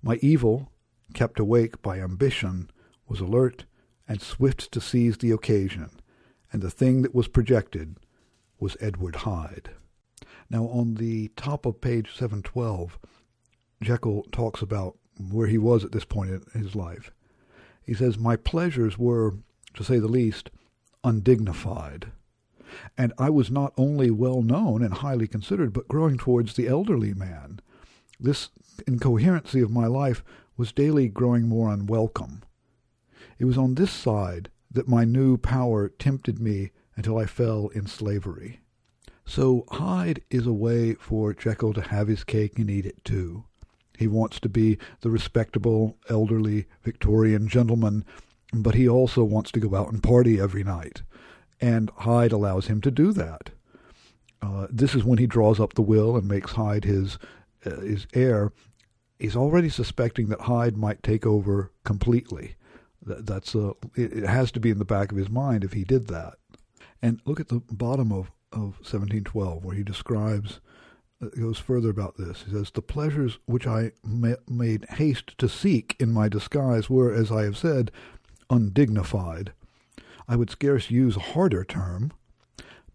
My 0.02 0.16
evil, 0.22 0.72
kept 1.14 1.40
awake 1.40 1.82
by 1.82 2.00
ambition, 2.00 2.70
was 3.08 3.20
alert 3.20 3.66
and 4.08 4.22
swift 4.22 4.72
to 4.72 4.82
seize 4.82 5.18
the 5.18 5.32
occasion, 5.32 5.90
and 6.52 6.62
the 6.62 6.72
thing 6.72 7.02
that 7.02 7.14
was 7.14 7.28
projected 7.28 7.98
was 8.60 8.78
Edward 8.80 9.18
Hyde. 9.18 9.72
Now, 10.50 10.66
on 10.66 10.96
the 10.96 11.30
top 11.36 11.66
of 11.66 11.82
page 11.82 12.16
712, 12.16 12.98
Jekyll 13.82 14.24
talks 14.32 14.62
about 14.62 14.98
where 15.32 15.48
he 15.48 15.58
was 15.58 15.84
at 15.84 15.92
this 15.92 16.06
point 16.06 16.32
in 16.32 16.62
his 16.62 16.76
life. 16.76 17.12
He 17.84 17.94
says, 17.94 18.18
My 18.18 18.36
pleasures 18.36 18.98
were, 18.98 19.34
to 19.74 19.84
say 19.84 20.00
the 20.00 20.08
least, 20.08 20.50
undignified. 21.04 22.12
And 22.98 23.14
I 23.18 23.30
was 23.30 23.52
not 23.52 23.74
only 23.78 24.10
well 24.12 24.42
known 24.42 24.84
and 24.84 24.94
highly 24.94 25.28
considered, 25.28 25.74
but 25.74 25.88
growing 25.88 26.18
towards 26.18 26.56
the 26.56 26.68
elderly 26.68 27.14
man. 27.14 27.60
This 28.20 28.50
incoherency 28.88 29.62
of 29.62 29.72
my 29.72 29.88
life 29.88 30.24
was 30.58 30.72
daily 30.72 31.08
growing 31.10 31.48
more 31.48 31.72
unwelcome. 31.72 32.44
It 33.40 33.46
was 33.46 33.58
on 33.58 33.76
this 33.76 33.92
side 33.92 34.50
that 34.72 34.88
my 34.88 35.04
new 35.04 35.38
power 35.38 35.90
tempted 35.90 36.40
me 36.40 36.72
until 36.96 37.18
I 37.18 37.26
fell 37.26 37.70
in 37.70 37.88
slavery. 37.88 38.62
So 39.26 39.66
Hyde 39.72 40.22
is 40.30 40.46
a 40.46 40.54
way 40.54 40.96
for 40.96 41.34
Jekyll 41.34 41.74
to 41.74 41.82
have 41.82 42.08
his 42.08 42.24
cake 42.24 42.60
and 42.60 42.70
eat 42.70 42.86
it 42.86 43.04
too. 43.04 43.46
He 43.98 44.08
wants 44.08 44.40
to 44.42 44.50
be 44.50 44.78
the 45.02 45.10
respectable, 45.10 45.98
elderly 46.10 46.66
Victorian 46.84 47.48
gentleman, 47.48 48.06
but 48.54 48.76
he 48.76 48.88
also 48.88 49.24
wants 49.24 49.52
to 49.52 49.60
go 49.60 49.76
out 49.76 49.92
and 49.92 50.04
party 50.04 50.40
every 50.40 50.64
night. 50.64 51.04
And 51.64 51.90
Hyde 52.00 52.34
allows 52.34 52.68
him 52.68 52.82
to 52.82 52.92
do 52.92 53.14
that. 53.14 53.52
Uh, 54.42 54.68
this 54.70 54.96
is 54.96 55.06
when 55.06 55.18
he 55.18 55.28
draws 55.28 55.62
up 55.62 55.76
the 55.76 55.82
will 55.82 56.18
and 56.18 56.28
makes 56.28 56.52
Hyde 56.52 56.84
his 56.84 57.18
uh, 57.66 57.80
his 57.80 58.06
heir. 58.14 58.52
He's 59.18 59.38
already 59.38 59.70
suspecting 59.70 60.28
that 60.28 60.42
Hyde 60.42 60.76
might 60.76 61.02
take 61.02 61.26
over 61.26 61.72
completely. 61.86 62.56
That, 63.02 63.26
that's 63.26 63.56
a, 63.56 63.70
it, 63.96 64.12
it 64.12 64.28
has 64.28 64.52
to 64.52 64.60
be 64.60 64.72
in 64.72 64.78
the 64.78 64.84
back 64.84 65.14
of 65.14 65.18
his 65.18 65.30
mind 65.30 65.64
if 65.64 65.72
he 65.72 65.86
did 65.86 66.08
that. 66.08 66.34
And 67.02 67.22
look 67.24 67.40
at 67.40 67.48
the 67.48 67.62
bottom 67.72 68.12
of, 68.12 68.30
of 68.52 68.76
1712 68.82 69.64
where 69.64 69.76
he 69.76 69.84
describes 69.84 70.60
it 71.22 71.40
goes 71.40 71.60
further 71.60 71.90
about 71.90 72.18
this. 72.18 72.44
He 72.46 72.52
says, 72.52 72.72
The 72.72 72.82
pleasures 72.82 73.40
which 73.46 73.66
I 73.66 73.94
ma- 74.04 74.36
made 74.50 74.84
haste 74.90 75.38
to 75.38 75.48
seek 75.48 75.96
in 75.98 76.12
my 76.12 76.28
disguise 76.28 76.90
were, 76.90 77.14
as 77.14 77.32
I 77.32 77.44
have 77.44 77.56
said, 77.56 77.90
undignified. 78.50 79.54
I 80.28 80.36
would 80.36 80.50
scarce 80.50 80.90
use 80.90 81.16
a 81.16 81.22
harder 81.22 81.64
term, 81.64 82.12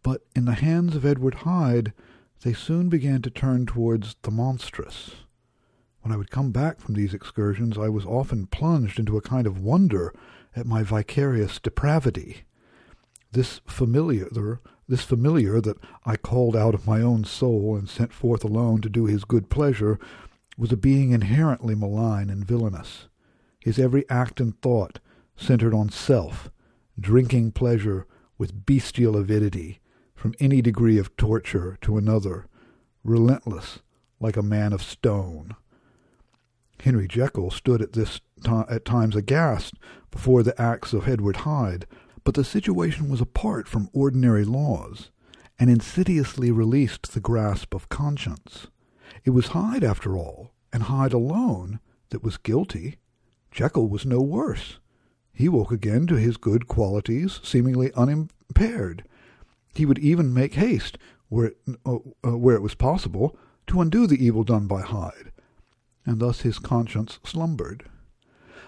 but 0.03 0.23
in 0.35 0.45
the 0.45 0.55
hands 0.55 0.97
of 0.97 1.05
Edward 1.05 1.35
Hyde 1.35 1.93
they 2.43 2.53
soon 2.53 2.89
began 2.89 3.21
to 3.23 3.31
turn 3.31 3.67
towards 3.67 4.17
the 4.23 4.31
monstrous. 4.31 5.11
When 6.03 6.13
I 6.13 6.17
would 6.17 6.31
come 6.31 6.53
back 6.53 6.81
from 6.81 6.95
these 6.95 7.13
excursions, 7.13 7.77
I 7.77 7.89
was 7.89 8.07
often 8.07 8.47
plunged 8.47 8.99
into 8.99 9.17
a 9.17 9.23
kind 9.23 9.47
of 9.47 9.61
wonder 9.61 10.15
at 10.55 10.67
my 10.67 10.83
vicarious 10.83 11.59
depravity. 11.59 12.45
This 13.33 13.61
familiar, 13.67 14.61
this 14.89 15.03
familiar 15.03 15.61
that 15.61 15.77
I 16.07 16.17
called 16.17 16.57
out 16.57 16.75
of 16.75 16.87
my 16.87 17.03
own 17.03 17.25
soul 17.25 17.77
and 17.77 17.89
sent 17.89 18.13
forth 18.13 18.45
alone 18.45 18.81
to 18.83 18.89
do 18.89 19.05
his 19.05 19.25
good 19.25 19.51
pleasure, 19.51 19.99
was 20.57 20.73
a 20.73 20.77
being 20.77 21.11
inherently 21.11 21.75
malign 21.75 22.31
and 22.31 22.45
villainous. 22.45 23.09
His 23.61 23.79
every 23.79 24.09
act 24.09 24.41
and 24.41 24.59
thought 24.63 25.01
centered 25.37 25.75
on 25.75 25.91
self, 25.91 26.51
drinking 26.99 27.53
pleasure 27.53 28.07
with 28.37 28.67
bestial 28.67 29.17
avidity 29.17 29.81
from 30.15 30.35
any 30.41 30.61
degree 30.61 30.99
of 30.99 31.17
torture 31.17 31.79
to 31.81 31.97
another, 31.97 32.47
relentless 33.05 33.81
like 34.21 34.37
a 34.37 34.43
man 34.43 34.73
of 34.73 34.83
stone. 34.83 35.55
Henry 36.81 37.09
Jekyll 37.09 37.51
stood 37.51 37.83
at 37.83 37.93
this 37.93 38.21
at 38.69 38.85
times 38.85 39.17
aghast 39.17 39.75
before 40.11 40.43
the 40.43 40.61
acts 40.61 40.93
of 40.93 41.09
Edward 41.09 41.37
Hyde, 41.37 41.87
but 42.25 42.35
the 42.35 42.45
situation 42.45 43.09
was 43.09 43.21
apart 43.21 43.67
from 43.67 43.91
ordinary 43.93 44.45
laws, 44.45 45.11
and 45.59 45.69
insidiously 45.71 46.51
released 46.51 47.13
the 47.13 47.21
grasp 47.21 47.75
of 47.75 47.89
conscience. 47.89 48.69
It 49.25 49.31
was 49.31 49.49
Hyde, 49.49 49.83
after 49.83 50.17
all, 50.17 50.53
and 50.73 50.85
Hyde 50.85 51.13
alone, 51.13 51.81
that 52.11 52.23
was 52.23 52.37
guilty. 52.37 52.99
Jekyll 53.51 53.89
was 53.89 54.07
no 54.07 54.21
worse. 54.21 54.79
He 55.39 55.49
woke 55.49 55.71
again 55.71 56.09
to 56.09 56.17
his 56.17 56.37
good 56.37 56.67
qualities, 56.67 57.39
seemingly 57.45 57.93
unimpaired. 57.95 59.05
He 59.73 59.87
would 59.87 60.01
even 60.01 60.35
make 60.35 60.55
haste, 60.55 60.99
where 61.29 61.47
it, 61.47 61.59
uh, 61.87 61.99
uh, 62.27 62.37
where 62.37 62.57
it 62.57 62.61
was 62.61 62.75
possible, 62.75 63.39
to 63.69 63.81
undo 63.81 64.09
the 64.09 64.23
evil 64.27 64.43
done 64.43 64.67
by 64.67 64.81
Hyde 64.81 65.31
and 66.05 66.19
thus 66.19 66.41
his 66.41 66.59
conscience 66.59 67.21
slumbered. 67.23 67.85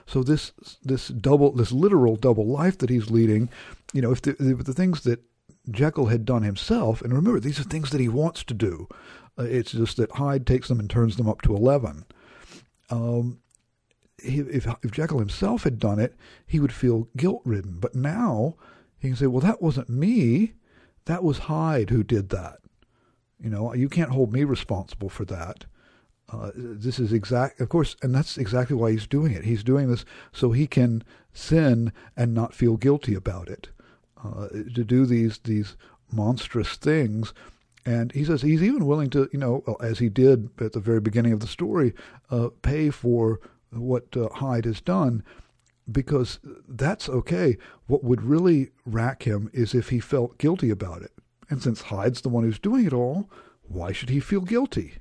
So 0.06 0.22
this 0.22 0.52
this 0.84 1.08
double 1.08 1.50
this 1.50 1.72
literal 1.72 2.14
double 2.14 2.46
life 2.46 2.78
that 2.78 2.90
he's 2.90 3.10
leading, 3.10 3.48
you 3.92 4.02
know, 4.02 4.12
if 4.12 4.22
the, 4.22 4.34
the 4.34 4.72
things 4.72 5.00
that 5.00 5.20
Jekyll 5.72 6.06
had 6.06 6.24
done 6.24 6.44
himself, 6.44 7.02
and 7.02 7.12
remember 7.12 7.40
these 7.40 7.58
are 7.58 7.64
things 7.64 7.90
that 7.90 8.00
he 8.00 8.08
wants 8.08 8.44
to 8.44 8.54
do. 8.54 8.86
Uh, 9.36 9.42
it's 9.42 9.72
just 9.72 9.96
that 9.96 10.12
Hyde 10.12 10.46
takes 10.46 10.68
them 10.68 10.78
and 10.78 10.88
turns 10.88 11.16
them 11.16 11.28
up 11.28 11.42
to 11.42 11.56
eleven. 11.56 12.04
Um, 12.90 13.40
if, 14.22 14.66
if 14.82 14.90
Jekyll 14.90 15.18
himself 15.18 15.64
had 15.64 15.78
done 15.78 15.98
it, 15.98 16.14
he 16.46 16.60
would 16.60 16.72
feel 16.72 17.08
guilt 17.16 17.42
ridden. 17.44 17.78
But 17.80 17.94
now 17.94 18.56
he 18.98 19.08
can 19.08 19.16
say, 19.16 19.26
"Well, 19.26 19.40
that 19.40 19.62
wasn't 19.62 19.88
me. 19.88 20.54
That 21.06 21.24
was 21.24 21.38
Hyde 21.38 21.90
who 21.90 22.02
did 22.02 22.28
that. 22.30 22.58
You 23.42 23.50
know, 23.50 23.74
you 23.74 23.88
can't 23.88 24.10
hold 24.10 24.32
me 24.32 24.44
responsible 24.44 25.08
for 25.08 25.24
that." 25.26 25.64
Uh, 26.32 26.52
this 26.54 27.00
is 27.00 27.12
exact, 27.12 27.60
of 27.60 27.68
course, 27.68 27.96
and 28.02 28.14
that's 28.14 28.38
exactly 28.38 28.76
why 28.76 28.92
he's 28.92 29.06
doing 29.06 29.32
it. 29.32 29.44
He's 29.44 29.64
doing 29.64 29.88
this 29.88 30.04
so 30.32 30.52
he 30.52 30.66
can 30.66 31.02
sin 31.32 31.92
and 32.16 32.34
not 32.34 32.54
feel 32.54 32.76
guilty 32.76 33.14
about 33.14 33.48
it. 33.48 33.68
Uh, 34.22 34.48
to 34.48 34.84
do 34.84 35.06
these 35.06 35.38
these 35.38 35.76
monstrous 36.12 36.76
things, 36.76 37.32
and 37.86 38.12
he 38.12 38.24
says 38.24 38.42
he's 38.42 38.62
even 38.62 38.86
willing 38.86 39.10
to, 39.10 39.28
you 39.32 39.38
know, 39.38 39.64
as 39.80 39.98
he 39.98 40.08
did 40.08 40.50
at 40.60 40.72
the 40.72 40.80
very 40.80 41.00
beginning 41.00 41.32
of 41.32 41.40
the 41.40 41.46
story, 41.46 41.94
uh, 42.30 42.48
pay 42.62 42.90
for 42.90 43.40
what 43.72 44.16
uh, 44.16 44.28
Hyde 44.28 44.64
has 44.64 44.80
done, 44.80 45.22
because 45.90 46.38
that's 46.68 47.08
okay. 47.08 47.56
What 47.86 48.04
would 48.04 48.22
really 48.22 48.70
rack 48.84 49.24
him 49.24 49.50
is 49.52 49.74
if 49.74 49.88
he 49.88 50.00
felt 50.00 50.38
guilty 50.38 50.70
about 50.70 51.02
it. 51.02 51.12
And 51.48 51.62
since 51.62 51.82
Hyde's 51.82 52.20
the 52.20 52.28
one 52.28 52.44
who's 52.44 52.58
doing 52.58 52.86
it 52.86 52.92
all, 52.92 53.28
why 53.62 53.92
should 53.92 54.08
he 54.08 54.20
feel 54.20 54.42
guilty? 54.42 54.94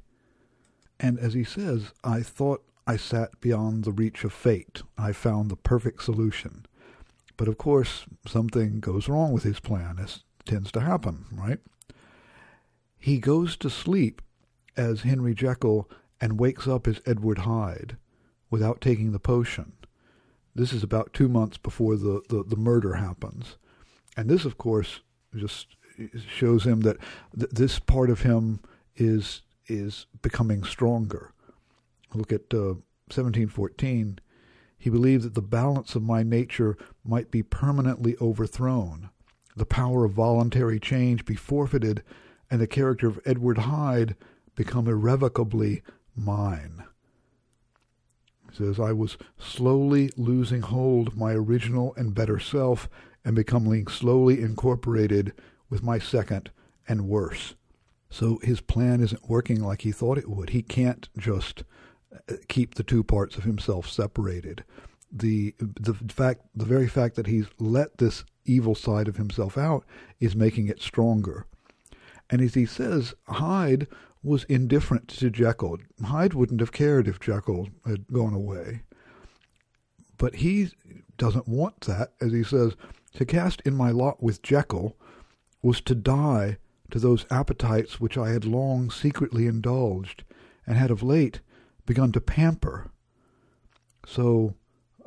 And 0.99 1.19
as 1.19 1.33
he 1.33 1.43
says, 1.43 1.93
I 2.03 2.21
thought 2.21 2.63
I 2.85 2.97
sat 2.97 3.39
beyond 3.39 3.83
the 3.83 3.91
reach 3.91 4.23
of 4.23 4.33
fate. 4.33 4.81
I 4.97 5.11
found 5.11 5.49
the 5.49 5.55
perfect 5.55 6.03
solution. 6.03 6.65
But 7.37 7.47
of 7.47 7.57
course, 7.57 8.05
something 8.27 8.79
goes 8.79 9.07
wrong 9.07 9.31
with 9.31 9.43
his 9.43 9.59
plan, 9.59 9.97
as 9.99 10.23
tends 10.45 10.71
to 10.71 10.81
happen, 10.81 11.25
right? 11.31 11.59
He 12.97 13.19
goes 13.19 13.55
to 13.57 13.69
sleep 13.69 14.21
as 14.75 15.01
Henry 15.01 15.33
Jekyll 15.33 15.89
and 16.19 16.39
wakes 16.39 16.67
up 16.67 16.87
as 16.87 16.99
Edward 17.05 17.39
Hyde 17.39 17.97
without 18.49 18.81
taking 18.81 19.11
the 19.11 19.19
potion. 19.19 19.73
This 20.55 20.73
is 20.73 20.83
about 20.83 21.13
two 21.13 21.29
months 21.29 21.57
before 21.57 21.95
the, 21.95 22.21
the, 22.29 22.43
the 22.43 22.55
murder 22.55 22.95
happens. 22.95 23.57
And 24.17 24.29
this, 24.29 24.45
of 24.45 24.57
course, 24.57 25.01
just 25.35 25.67
shows 26.27 26.65
him 26.65 26.81
that 26.81 26.97
th- 27.37 27.51
this 27.51 27.79
part 27.79 28.09
of 28.09 28.21
him 28.21 28.59
is 28.95 29.41
is 29.67 30.07
becoming 30.21 30.63
stronger. 30.63 31.31
Look 32.13 32.33
at 32.33 32.53
uh, 32.53 32.81
1714. 33.11 34.19
He 34.77 34.89
believed 34.89 35.23
that 35.23 35.35
the 35.35 35.41
balance 35.41 35.93
of 35.93 36.01
my 36.01 36.23
nature 36.23 36.75
might 37.03 37.29
be 37.29 37.43
permanently 37.43 38.15
overthrown, 38.19 39.09
the 39.55 39.65
power 39.65 40.05
of 40.05 40.13
voluntary 40.13 40.79
change 40.79 41.25
be 41.25 41.35
forfeited, 41.35 42.01
and 42.49 42.59
the 42.59 42.67
character 42.67 43.07
of 43.07 43.19
Edward 43.25 43.59
Hyde 43.59 44.15
become 44.55 44.87
irrevocably 44.87 45.83
mine. 46.15 46.83
Says, 48.53 48.79
I 48.79 48.91
was 48.91 49.17
slowly 49.37 50.09
losing 50.17 50.61
hold 50.61 51.07
of 51.07 51.17
my 51.17 51.33
original 51.33 51.93
and 51.95 52.15
better 52.15 52.39
self 52.39 52.89
and 53.23 53.35
becoming 53.35 53.87
slowly 53.87 54.41
incorporated 54.41 55.33
with 55.69 55.83
my 55.83 55.99
second 55.99 56.51
and 56.87 57.07
worse. 57.07 57.55
So 58.09 58.39
his 58.41 58.61
plan 58.61 59.01
isn't 59.01 59.29
working 59.29 59.61
like 59.61 59.81
he 59.81 59.91
thought 59.91 60.17
it 60.17 60.29
would. 60.29 60.49
He 60.49 60.63
can't 60.63 61.07
just 61.17 61.63
uh, 62.11 62.35
keep 62.47 62.75
the 62.75 62.83
two 62.83 63.03
parts 63.03 63.37
of 63.37 63.43
himself 63.43 63.87
separated. 63.87 64.63
The 65.11 65.55
the 65.59 65.93
fact 65.93 66.41
the 66.55 66.65
very 66.65 66.87
fact 66.87 67.15
that 67.15 67.27
he's 67.27 67.47
let 67.57 67.97
this 67.97 68.23
evil 68.45 68.75
side 68.75 69.07
of 69.07 69.17
himself 69.17 69.57
out 69.57 69.83
is 70.19 70.35
making 70.35 70.67
it 70.67 70.81
stronger. 70.81 71.45
And 72.29 72.41
as 72.41 72.53
he 72.53 72.65
says, 72.65 73.15
Hyde 73.27 73.87
was 74.21 74.43
indifferent 74.45 75.07
to 75.07 75.29
Jekyll. 75.29 75.77
Hyde 76.03 76.33
wouldn't 76.33 76.59
have 76.59 76.71
cared 76.71 77.07
if 77.07 77.19
Jekyll 77.19 77.69
had 77.85 78.07
gone 78.07 78.33
away. 78.33 78.83
But 80.17 80.35
he 80.35 80.71
doesn't 81.17 81.47
want 81.47 81.81
that, 81.81 82.13
as 82.19 82.31
he 82.31 82.43
says, 82.43 82.75
to 83.13 83.25
cast 83.25 83.61
in 83.61 83.75
my 83.75 83.91
lot 83.91 84.21
with 84.21 84.41
Jekyll 84.41 84.97
was 85.61 85.81
to 85.81 85.95
die 85.95 86.57
to 86.91 86.99
those 86.99 87.25
appetites 87.29 87.99
which 87.99 88.17
I 88.17 88.29
had 88.29 88.45
long 88.45 88.89
secretly 88.89 89.47
indulged, 89.47 90.23
and 90.65 90.77
had 90.77 90.91
of 90.91 91.03
late 91.03 91.41
begun 91.85 92.11
to 92.11 92.21
pamper. 92.21 92.91
So, 94.05 94.55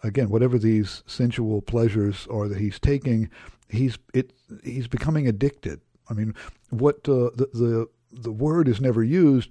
again, 0.03 0.29
whatever 0.31 0.59
these 0.59 1.03
sensual 1.07 1.61
pleasures 1.63 2.27
are 2.31 2.49
that 2.49 2.59
he's 2.59 2.79
taking, 2.79 3.31
he's 3.69 3.99
it 4.15 4.33
he's 4.65 4.89
becoming 4.89 5.27
addicted. 5.27 5.81
I 6.09 6.15
mean, 6.15 6.35
what 6.71 7.09
uh, 7.09 7.31
the 7.35 7.49
the 7.53 7.89
the 8.13 8.33
word 8.33 8.69
is 8.69 8.81
never 8.81 9.03
used, 9.03 9.51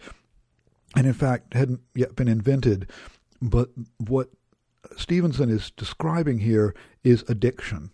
and 0.96 1.08
in 1.08 1.14
fact 1.14 1.54
hadn't 1.54 1.82
yet 1.96 2.16
been 2.16 2.28
invented. 2.28 2.90
But 3.42 3.70
what 3.98 4.30
Stevenson 4.98 5.50
is 5.50 5.72
describing 5.72 6.40
here 6.40 6.76
is 7.04 7.24
addiction. 7.28 7.92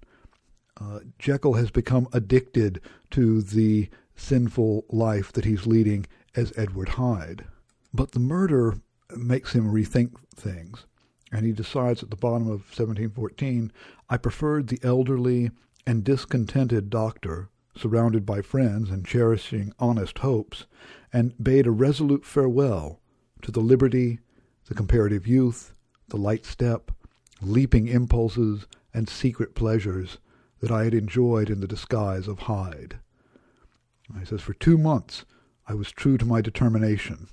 Uh, 0.79 0.99
Jekyll 1.17 1.53
has 1.53 1.71
become 1.71 2.07
addicted 2.13 2.81
to 3.11 3.41
the 3.41 3.89
sinful 4.15 4.85
life 4.89 5.31
that 5.33 5.45
he's 5.45 5.65
leading 5.65 6.05
as 6.35 6.53
Edward 6.55 6.89
Hyde. 6.89 7.45
But 7.93 8.11
the 8.11 8.19
murder 8.19 8.75
makes 9.15 9.53
him 9.53 9.71
rethink 9.71 10.13
things, 10.35 10.85
and 11.31 11.45
he 11.45 11.51
decides 11.51 12.03
at 12.03 12.09
the 12.09 12.15
bottom 12.15 12.43
of 12.47 12.61
1714 12.75 13.71
I 14.09 14.17
preferred 14.17 14.67
the 14.67 14.79
elderly 14.83 15.51
and 15.85 16.03
discontented 16.03 16.89
doctor, 16.89 17.49
surrounded 17.77 18.25
by 18.25 18.41
friends 18.41 18.89
and 18.89 19.05
cherishing 19.05 19.73
honest 19.79 20.19
hopes, 20.19 20.65
and 21.13 21.33
bade 21.41 21.67
a 21.67 21.71
resolute 21.71 22.25
farewell 22.25 22.99
to 23.41 23.51
the 23.51 23.59
liberty, 23.59 24.19
the 24.67 24.75
comparative 24.75 25.27
youth, 25.27 25.73
the 26.09 26.17
light 26.17 26.45
step, 26.45 26.91
leaping 27.41 27.87
impulses, 27.87 28.65
and 28.93 29.07
secret 29.07 29.55
pleasures 29.55 30.17
that 30.59 30.71
I 30.71 30.85
had 30.85 30.93
enjoyed 30.93 31.49
in 31.49 31.59
the 31.59 31.67
disguise 31.67 32.27
of 32.27 32.39
Hyde. 32.39 32.97
He 34.19 34.25
says, 34.25 34.41
For 34.41 34.53
two 34.53 34.77
months 34.77 35.25
I 35.67 35.73
was 35.73 35.91
true 35.91 36.17
to 36.17 36.25
my 36.25 36.41
determination. 36.41 37.27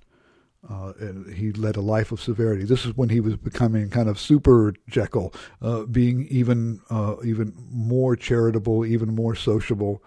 Uh, 0.68 0.92
he 1.34 1.52
led 1.52 1.76
a 1.76 1.80
life 1.82 2.10
of 2.10 2.22
severity. 2.22 2.64
This 2.64 2.86
is 2.86 2.96
when 2.96 3.10
he 3.10 3.20
was 3.20 3.36
becoming 3.36 3.90
kind 3.90 4.08
of 4.08 4.18
super 4.18 4.74
Jekyll, 4.88 5.34
uh, 5.60 5.82
being 5.84 6.26
even 6.28 6.80
uh, 6.88 7.16
even 7.22 7.52
more 7.70 8.16
charitable, 8.16 8.86
even 8.86 9.14
more 9.14 9.34
sociable. 9.34 10.02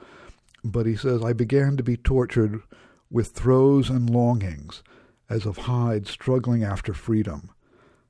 But 0.72 0.86
he 0.86 0.96
says, 0.96 1.24
I 1.24 1.34
began 1.34 1.78
to 1.78 1.84
be 1.84 1.98
tortured 1.98 2.62
with 3.10 3.30
throes 3.30 3.90
and 3.90 4.10
longings, 4.10 4.84
as 5.30 5.46
of 5.46 5.58
Hyde 5.58 6.08
struggling 6.08 6.64
after 6.64 6.94
freedom. 6.94 7.52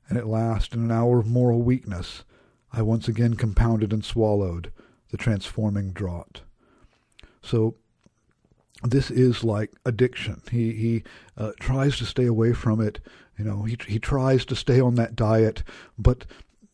And 0.09 0.17
at 0.17 0.27
last, 0.27 0.73
in 0.73 0.81
an 0.81 0.91
hour 0.91 1.19
of 1.19 1.27
moral 1.27 1.61
weakness, 1.61 2.23
I 2.71 2.81
once 2.81 3.07
again 3.07 3.35
compounded 3.35 3.93
and 3.93 4.03
swallowed 4.03 4.71
the 5.09 5.17
transforming 5.17 5.93
draught. 5.93 6.41
So 7.41 7.75
this 8.83 9.09
is 9.09 9.43
like 9.43 9.73
addiction. 9.85 10.41
He 10.51 10.73
he 10.73 11.03
uh, 11.37 11.51
tries 11.59 11.97
to 11.97 12.05
stay 12.05 12.25
away 12.25 12.53
from 12.53 12.81
it. 12.81 12.99
You 13.37 13.45
know, 13.45 13.63
he 13.63 13.77
he 13.87 13.99
tries 13.99 14.45
to 14.45 14.55
stay 14.55 14.79
on 14.79 14.95
that 14.95 15.15
diet, 15.15 15.63
but 15.97 16.25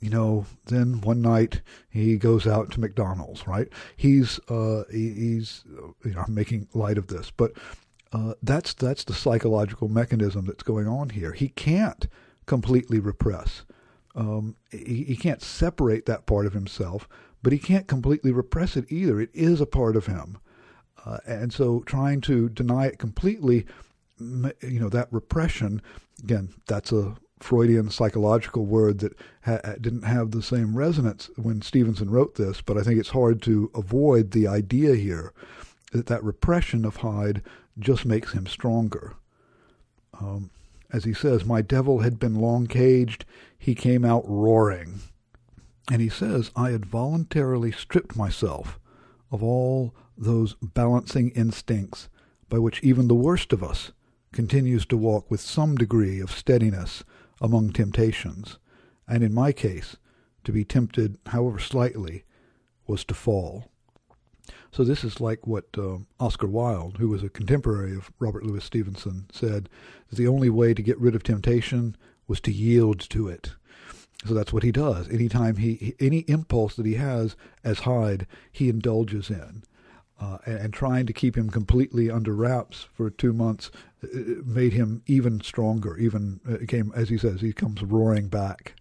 you 0.03 0.09
know, 0.09 0.45
then 0.65 0.99
one 0.99 1.21
night 1.21 1.61
he 1.89 2.17
goes 2.17 2.45
out 2.45 2.71
to 2.71 2.81
McDonald's. 2.81 3.47
Right? 3.47 3.69
He's 3.95 4.37
uh, 4.49 4.83
he, 4.91 5.13
he's 5.13 5.63
you 6.03 6.13
know 6.13 6.25
I'm 6.27 6.33
making 6.33 6.67
light 6.73 6.97
of 6.97 7.07
this, 7.07 7.31
but 7.31 7.53
uh, 8.11 8.33
that's 8.43 8.73
that's 8.73 9.05
the 9.05 9.13
psychological 9.13 9.87
mechanism 9.87 10.45
that's 10.45 10.63
going 10.63 10.87
on 10.89 11.09
here. 11.09 11.31
He 11.31 11.47
can't 11.47 12.07
completely 12.45 12.99
repress. 12.99 13.63
Um, 14.13 14.57
he, 14.71 15.03
he 15.03 15.15
can't 15.15 15.41
separate 15.41 16.05
that 16.05 16.25
part 16.25 16.45
of 16.45 16.53
himself, 16.53 17.07
but 17.41 17.53
he 17.53 17.59
can't 17.59 17.87
completely 17.87 18.31
repress 18.31 18.75
it 18.75 18.91
either. 18.91 19.21
It 19.21 19.31
is 19.33 19.61
a 19.61 19.65
part 19.65 19.95
of 19.95 20.07
him. 20.07 20.37
Uh, 21.05 21.17
and 21.25 21.53
so 21.53 21.81
trying 21.85 22.19
to 22.21 22.49
deny 22.49 22.87
it 22.87 22.99
completely, 22.99 23.65
you 24.19 24.79
know, 24.79 24.89
that 24.89 25.07
repression, 25.11 25.81
again, 26.21 26.53
that's 26.67 26.91
a 26.91 27.15
Freudian 27.43 27.89
psychological 27.89 28.65
word 28.65 28.99
that 28.99 29.13
ha- 29.43 29.75
didn't 29.81 30.03
have 30.03 30.31
the 30.31 30.41
same 30.41 30.77
resonance 30.77 31.29
when 31.35 31.61
Stevenson 31.61 32.09
wrote 32.09 32.35
this, 32.35 32.61
but 32.61 32.77
I 32.77 32.83
think 32.83 32.99
it's 32.99 33.09
hard 33.09 33.41
to 33.43 33.69
avoid 33.75 34.31
the 34.31 34.47
idea 34.47 34.95
here 34.95 35.33
that 35.91 36.05
that 36.07 36.23
repression 36.23 36.85
of 36.85 36.97
Hyde 36.97 37.41
just 37.77 38.05
makes 38.05 38.31
him 38.31 38.47
stronger. 38.47 39.15
Um, 40.19 40.51
as 40.91 41.03
he 41.03 41.13
says, 41.13 41.43
my 41.43 41.61
devil 41.61 41.99
had 41.99 42.17
been 42.17 42.35
long 42.35 42.65
caged, 42.65 43.25
he 43.57 43.75
came 43.75 44.05
out 44.05 44.23
roaring. 44.25 45.01
And 45.91 46.01
he 46.01 46.09
says, 46.09 46.49
I 46.55 46.71
had 46.71 46.85
voluntarily 46.85 47.73
stripped 47.73 48.15
myself 48.15 48.79
of 49.31 49.43
all 49.43 49.93
those 50.17 50.55
balancing 50.61 51.31
instincts 51.31 52.07
by 52.47 52.59
which 52.59 52.81
even 52.83 53.07
the 53.07 53.15
worst 53.15 53.51
of 53.51 53.63
us 53.63 53.91
continues 54.31 54.85
to 54.85 54.97
walk 54.97 55.29
with 55.29 55.41
some 55.41 55.75
degree 55.75 56.21
of 56.21 56.31
steadiness 56.31 57.03
among 57.43 57.71
temptations, 57.71 58.57
and 59.07 59.21
in 59.21 59.33
my 59.33 59.51
case, 59.51 59.97
to 60.45 60.51
be 60.51 60.63
tempted, 60.63 61.17
however 61.27 61.59
slightly, 61.59 62.23
was 62.87 63.03
to 63.03 63.13
fall. 63.13 63.65
So 64.71 64.83
this 64.83 65.03
is 65.03 65.21
like 65.21 65.45
what 65.45 65.65
uh, 65.77 65.97
Oscar 66.19 66.47
Wilde, 66.47 66.97
who 66.97 67.09
was 67.09 67.21
a 67.21 67.29
contemporary 67.29 67.95
of 67.95 68.11
Robert 68.17 68.43
Louis 68.43 68.63
Stevenson, 68.63 69.27
said 69.31 69.69
the 70.11 70.27
only 70.27 70.49
way 70.49 70.73
to 70.73 70.81
get 70.81 70.99
rid 70.99 71.15
of 71.15 71.21
temptation 71.21 71.95
was 72.27 72.41
to 72.41 72.51
yield 72.51 72.99
to 73.11 73.27
it. 73.27 73.51
So 74.25 74.33
that's 74.33 74.53
what 74.53 74.63
he 74.63 74.71
does. 74.71 75.09
Anytime 75.09 75.57
he, 75.57 75.95
any 75.99 76.19
impulse 76.19 76.75
that 76.75 76.85
he 76.85 76.95
has 76.95 77.35
as 77.63 77.79
Hyde, 77.79 78.25
he 78.51 78.69
indulges 78.69 79.29
in. 79.29 79.63
Uh, 80.23 80.37
and, 80.45 80.57
and, 80.59 80.73
trying 80.73 81.05
to 81.05 81.11
keep 81.11 81.35
him 81.35 81.49
completely 81.49 82.09
under 82.09 82.33
wraps 82.33 82.87
for 82.93 83.09
two 83.09 83.33
months 83.33 83.71
uh, 84.03 84.07
uh, 84.07 84.23
made 84.45 84.71
him 84.71 85.01
even 85.05 85.41
stronger. 85.41 85.97
Even 85.97 86.39
uh, 86.49 86.65
came, 86.65 86.93
as 86.95 87.09
he 87.09 87.17
says, 87.17 87.41
he 87.41 87.51
comes 87.51 87.83
roaring 87.83 88.29
back. 88.29 88.75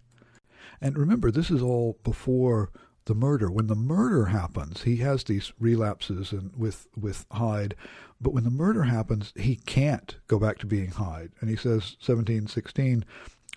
And 0.79 0.97
remember, 0.97 1.31
this 1.31 1.51
is 1.51 1.61
all 1.61 1.97
before 2.03 2.69
the 3.05 3.13
murder. 3.13 3.51
When 3.51 3.67
the 3.67 3.75
murder 3.75 4.25
happens, 4.27 4.83
he 4.83 4.97
has 4.97 5.25
these 5.25 5.51
relapses 5.59 6.31
and 6.31 6.55
with 6.55 6.87
with 6.95 7.25
Hyde, 7.29 7.75
but 8.21 8.33
when 8.33 8.45
the 8.45 8.49
murder 8.63 8.83
happens, 8.83 9.33
he 9.35 9.57
can't 9.57 10.15
go 10.27 10.39
back 10.39 10.59
to 10.59 10.65
being 10.65 10.91
Hyde. 10.91 11.33
And 11.41 11.49
he 11.49 11.57
says, 11.57 11.97
seventeen 11.99 12.47
sixteen, 12.47 13.03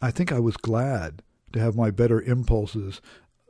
I 0.03 0.11
think 0.11 0.33
I 0.33 0.41
was 0.41 0.57
glad 0.57 1.23
to 1.53 1.61
have 1.61 1.77
my 1.77 1.93
better 1.93 2.21
impulses 2.21 3.01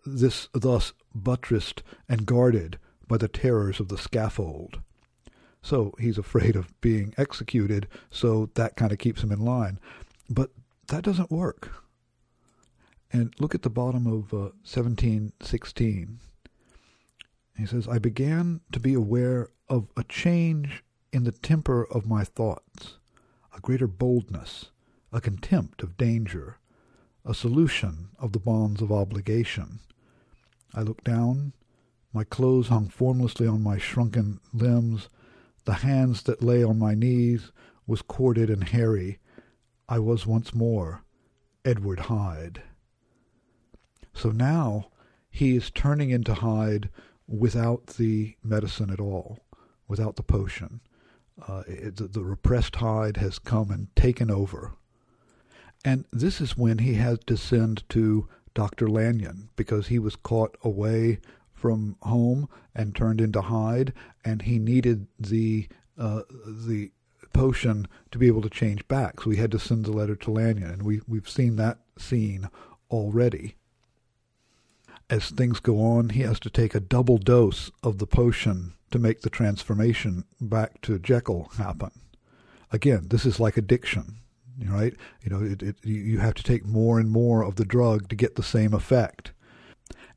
this 0.05 0.49
thus 0.53 0.93
buttressed 1.15 1.83
and 2.07 2.27
guarded 2.27 2.79
by 3.09 3.17
the 3.17 3.29
terrors 3.29 3.81
of 3.81 3.89
the 3.89 3.99
scaffold. 3.99 4.81
So 5.63 5.95
he's 5.99 6.19
afraid 6.19 6.57
of 6.57 6.81
being 6.81 7.15
executed, 7.19 7.89
so 8.11 8.51
that 8.55 8.77
kind 8.77 8.93
of 8.93 8.99
keeps 8.99 9.23
him 9.23 9.33
in 9.33 9.41
line. 9.41 9.79
But 10.31 10.51
that 10.89 11.05
doesn't 11.05 11.31
work. 11.31 11.73
And 13.13 13.35
look 13.39 13.55
at 13.55 13.63
the 13.63 13.71
bottom 13.71 14.07
of 14.07 14.33
uh, 14.33 14.53
1716. 14.63 16.19
He 17.57 17.67
says, 17.67 17.89
I 17.89 17.99
began 17.99 18.61
to 18.73 18.81
be 18.81 18.95
aware 18.95 19.49
of 19.69 19.89
a 19.97 20.05
change 20.05 20.85
in 21.13 21.25
the 21.25 21.33
temper 21.33 21.87
of 21.91 22.07
my 22.07 22.25
thoughts, 22.25 22.99
a 23.57 23.61
greater 23.61 23.87
boldness, 23.87 24.71
a 25.13 25.21
contempt 25.21 25.83
of 25.83 25.97
danger, 25.97 26.59
a 27.25 27.35
solution 27.35 28.11
of 28.19 28.33
the 28.33 28.39
bonds 28.39 28.83
of 28.83 28.93
obligation. 28.93 29.81
I 30.75 30.83
looked 30.83 31.05
down. 31.05 31.55
My 32.17 32.25
clothes 32.25 32.69
hung 32.69 32.89
formlessly 32.89 33.47
on 33.47 33.63
my 33.63 33.77
shrunken 33.77 34.41
limbs. 34.55 35.11
The 35.67 35.75
hands 35.75 36.23
that 36.23 36.43
lay 36.43 36.65
on 36.65 36.79
my 36.79 36.95
knees 36.95 37.53
was 37.87 38.01
corded 38.01 38.49
and 38.49 38.67
hairy. 38.67 39.19
I 39.87 39.99
was 39.99 40.27
once 40.27 40.55
more 40.55 41.05
Edward 41.63 42.01
Hyde. 42.09 42.63
So 44.15 44.31
now 44.31 44.89
he 45.29 45.57
is 45.57 45.71
turning 45.71 46.09
into 46.09 46.33
Hyde 46.33 46.89
without 47.29 47.87
the 47.99 48.37
medicine 48.43 48.89
at 48.89 48.99
all, 48.99 49.41
without 49.87 50.17
the 50.17 50.23
potion. 50.23 50.81
Uh, 51.47 51.65
it, 51.67 51.97
the, 51.97 52.09
the 52.09 52.25
repressed 52.25 52.77
Hyde 52.77 53.19
has 53.19 53.39
come 53.39 53.71
and 53.71 53.95
taken 53.95 54.31
over. 54.31 54.73
And 55.85 56.07
this 56.11 56.41
is 56.41 56.57
when 56.57 56.79
he 56.79 56.95
has 56.95 57.19
to 57.27 57.37
send 57.37 57.87
to 57.91 58.27
Dr. 58.55 58.89
Lanyon 58.89 59.51
because 59.55 59.89
he 59.89 59.99
was 59.99 60.17
caught 60.17 60.57
away 60.65 61.19
from 61.57 61.97
home 62.03 62.49
and 62.75 62.95
turned 62.95 63.21
into 63.21 63.41
Hyde, 63.41 63.93
and 64.25 64.43
he 64.43 64.59
needed 64.59 65.07
the 65.19 65.69
uh, 65.99 66.23
the 66.47 66.93
potion 67.33 67.89
to 68.11 68.19
be 68.19 68.27
able 68.29 68.43
to 68.43 68.51
change 68.51 68.87
back. 68.87 69.21
So 69.21 69.31
he 69.31 69.39
had 69.39 69.51
to 69.53 69.59
send 69.59 69.85
the 69.85 69.93
letter 69.93 70.15
to 70.15 70.31
Lanyon, 70.31 70.71
and 70.71 70.83
we 70.83 71.01
we've 71.09 71.29
seen 71.29 71.57
that 71.57 71.79
scene 71.99 72.49
already. 72.91 73.57
As 75.09 75.31
things 75.31 75.61
go 75.61 75.81
on, 75.81 76.11
he 76.11 76.21
has 76.21 76.41
to 76.41 76.51
take 76.51 76.75
a 76.75 76.81
double 76.81 77.19
dose 77.19 77.71
of 77.83 77.99
the 77.99 78.07
potion 78.07 78.75
to 78.91 78.99
make 78.99 79.23
the 79.23 79.31
transformation 79.31 80.25
back 80.41 80.81
to 80.83 80.99
Jekyll 80.99 81.51
happen. 81.57 81.91
Again, 82.73 83.07
this 83.09 83.25
is 83.25 83.41
like 83.41 83.57
addiction 83.57 84.19
right? 84.65 84.95
You 85.23 85.31
know, 85.31 85.43
it, 85.43 85.63
it, 85.63 85.77
you 85.85 86.19
have 86.19 86.35
to 86.35 86.43
take 86.43 86.65
more 86.65 86.99
and 86.99 87.11
more 87.11 87.43
of 87.43 87.57
the 87.57 87.65
drug 87.65 88.09
to 88.09 88.17
get 88.17 88.37
the 88.37 88.43
same 88.43 88.73
effect. 88.73 89.33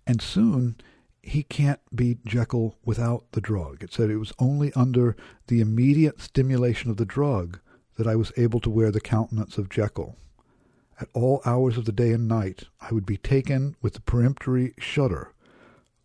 And 0.08 0.21
soon 0.21 0.75
he 1.21 1.43
can't 1.43 1.79
beat 1.93 2.25
Jekyll 2.25 2.77
without 2.84 3.32
the 3.32 3.41
drug. 3.41 3.84
It 3.84 3.93
said 3.93 4.10
it 4.10 4.17
was 4.17 4.34
only 4.39 4.71
under 4.73 5.15
the 5.47 5.62
immediate 5.62 6.21
stimulation 6.21 6.89
of 6.89 6.97
the 6.97 7.05
drug 7.05 7.60
that 7.97 8.08
I 8.08 8.15
was 8.15 8.32
able 8.38 8.60
to 8.62 8.69
wear 8.69 8.91
the 8.91 9.01
countenance 9.01 9.58
of 9.58 9.69
Jekyll. 9.69 10.15
At 11.01 11.10
all 11.13 11.41
hours 11.45 11.77
of 11.77 11.86
the 11.86 11.91
day 11.91 12.12
and 12.12 12.27
night 12.27 12.63
I 12.82 12.93
would 12.93 13.05
be 13.05 13.17
taken 13.17 13.75
with 13.82 13.93
the 13.93 14.01
peremptory 14.01 14.73
shudder. 14.77 15.34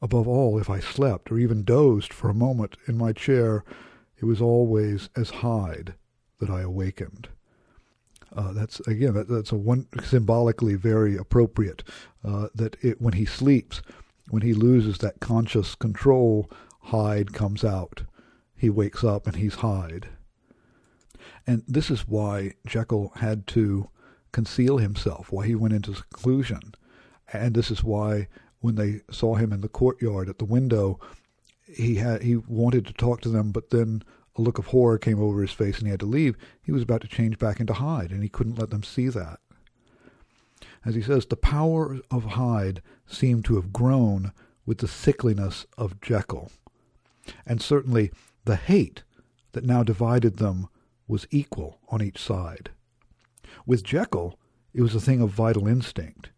Above 0.02 0.28
all, 0.28 0.58
if 0.58 0.68
I 0.68 0.80
slept 0.80 1.30
or 1.32 1.38
even 1.38 1.64
dozed 1.64 2.12
for 2.12 2.28
a 2.28 2.34
moment 2.34 2.76
in 2.86 2.98
my 2.98 3.12
chair, 3.12 3.64
it 4.18 4.24
was 4.24 4.40
always 4.40 5.08
as 5.16 5.30
Hyde 5.30 5.94
that 6.40 6.50
I 6.50 6.60
awakened. 6.60 7.28
Uh, 8.36 8.52
that's 8.52 8.80
again 8.80 9.14
that, 9.14 9.28
that's 9.28 9.52
a 9.52 9.56
one 9.56 9.86
symbolically 10.02 10.74
very 10.74 11.16
appropriate. 11.16 11.84
Uh, 12.24 12.48
that 12.54 12.76
it, 12.82 13.00
when 13.00 13.14
he 13.14 13.24
sleeps, 13.24 13.80
when 14.30 14.42
he 14.42 14.54
loses 14.54 14.98
that 14.98 15.20
conscious 15.20 15.74
control, 15.74 16.50
Hyde 16.80 17.32
comes 17.32 17.64
out. 17.64 18.02
He 18.56 18.70
wakes 18.70 19.04
up 19.04 19.26
and 19.26 19.36
he's 19.36 19.56
Hyde. 19.56 20.08
And 21.46 21.62
this 21.68 21.90
is 21.90 22.08
why 22.08 22.54
Jekyll 22.66 23.12
had 23.16 23.46
to 23.48 23.88
conceal 24.32 24.78
himself, 24.78 25.30
why 25.30 25.46
he 25.46 25.54
went 25.54 25.74
into 25.74 25.94
seclusion. 25.94 26.74
And 27.32 27.54
this 27.54 27.70
is 27.70 27.84
why 27.84 28.28
when 28.60 28.76
they 28.76 29.02
saw 29.10 29.34
him 29.34 29.52
in 29.52 29.60
the 29.60 29.68
courtyard 29.68 30.28
at 30.28 30.38
the 30.38 30.44
window, 30.44 30.98
he 31.66 31.96
had 31.96 32.22
he 32.22 32.36
wanted 32.36 32.86
to 32.86 32.92
talk 32.92 33.20
to 33.22 33.28
them, 33.28 33.52
but 33.52 33.70
then 33.70 34.02
a 34.36 34.42
look 34.42 34.58
of 34.58 34.66
horror 34.66 34.98
came 34.98 35.20
over 35.20 35.42
his 35.42 35.52
face 35.52 35.78
and 35.78 35.86
he 35.86 35.90
had 35.90 36.00
to 36.00 36.06
leave, 36.06 36.36
he 36.62 36.72
was 36.72 36.82
about 36.82 37.00
to 37.02 37.08
change 37.08 37.38
back 37.38 37.60
into 37.60 37.74
Hyde, 37.74 38.10
and 38.10 38.22
he 38.22 38.28
couldn't 38.28 38.58
let 38.58 38.70
them 38.70 38.82
see 38.82 39.08
that. 39.08 39.38
As 40.84 40.94
he 40.94 41.02
says, 41.02 41.26
the 41.26 41.36
power 41.36 41.98
of 42.10 42.24
Hyde 42.24 42.82
seemed 43.06 43.44
to 43.46 43.56
have 43.56 43.72
grown 43.72 44.32
with 44.66 44.78
the 44.78 44.86
sickliness 44.86 45.66
of 45.78 46.00
Jekyll. 46.00 46.50
And 47.46 47.62
certainly 47.62 48.10
the 48.44 48.56
hate 48.56 49.02
that 49.52 49.64
now 49.64 49.82
divided 49.82 50.36
them 50.36 50.68
was 51.08 51.26
equal 51.30 51.78
on 51.88 52.02
each 52.02 52.18
side. 52.18 52.70
With 53.66 53.82
Jekyll, 53.82 54.38
it 54.72 54.82
was 54.82 54.94
a 54.94 55.00
thing 55.00 55.20
of 55.20 55.30
vital 55.30 55.66
instinct. 55.66 56.30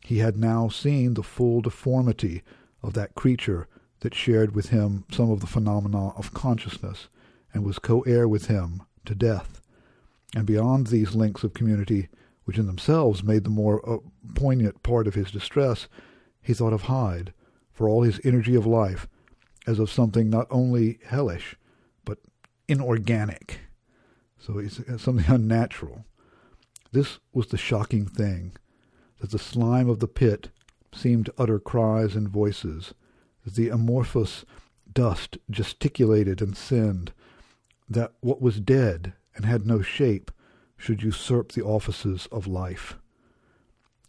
He 0.00 0.18
had 0.18 0.36
now 0.36 0.68
seen 0.68 1.14
the 1.14 1.22
full 1.22 1.60
deformity 1.60 2.42
of 2.82 2.94
that 2.94 3.14
creature 3.14 3.68
that 4.00 4.14
shared 4.14 4.54
with 4.54 4.68
him 4.68 5.04
some 5.10 5.30
of 5.30 5.40
the 5.40 5.46
phenomena 5.46 6.08
of 6.10 6.34
consciousness 6.34 7.08
and 7.52 7.64
was 7.64 7.78
co-heir 7.78 8.26
with 8.26 8.46
him 8.46 8.82
to 9.04 9.14
death. 9.14 9.60
And 10.34 10.46
beyond 10.46 10.88
these 10.88 11.14
links 11.14 11.44
of 11.44 11.54
community, 11.54 12.08
which 12.44 12.58
in 12.58 12.66
themselves 12.66 13.22
made 13.22 13.44
the 13.44 13.50
more 13.50 13.86
uh, 13.88 13.98
poignant 14.34 14.82
part 14.82 15.06
of 15.06 15.14
his 15.14 15.30
distress, 15.30 15.88
he 16.42 16.54
thought 16.54 16.72
of 16.72 16.82
Hyde, 16.82 17.32
for 17.72 17.88
all 17.88 18.02
his 18.02 18.20
energy 18.22 18.54
of 18.54 18.66
life, 18.66 19.08
as 19.66 19.78
of 19.78 19.90
something 19.90 20.28
not 20.28 20.46
only 20.50 20.98
hellish, 21.04 21.56
but 22.04 22.18
inorganic. 22.68 23.60
So 24.38 24.58
it's 24.58 24.80
something 25.02 25.26
unnatural. 25.28 26.04
This 26.92 27.18
was 27.32 27.48
the 27.48 27.56
shocking 27.56 28.06
thing, 28.06 28.52
that 29.20 29.30
the 29.30 29.38
slime 29.38 29.88
of 29.88 30.00
the 30.00 30.08
pit 30.08 30.50
seemed 30.92 31.26
to 31.26 31.34
utter 31.38 31.58
cries 31.58 32.14
and 32.14 32.28
voices, 32.28 32.94
that 33.44 33.54
the 33.54 33.70
amorphous 33.70 34.44
dust 34.92 35.38
gesticulated 35.50 36.40
and 36.40 36.56
sinned, 36.56 37.12
that 37.88 38.12
what 38.20 38.40
was 38.40 38.60
dead 38.60 39.14
and 39.34 39.44
had 39.44 39.66
no 39.66 39.82
shape 39.82 40.30
should 40.84 41.02
usurp 41.02 41.52
the 41.52 41.62
offices 41.64 42.28
of 42.30 42.46
life. 42.46 42.98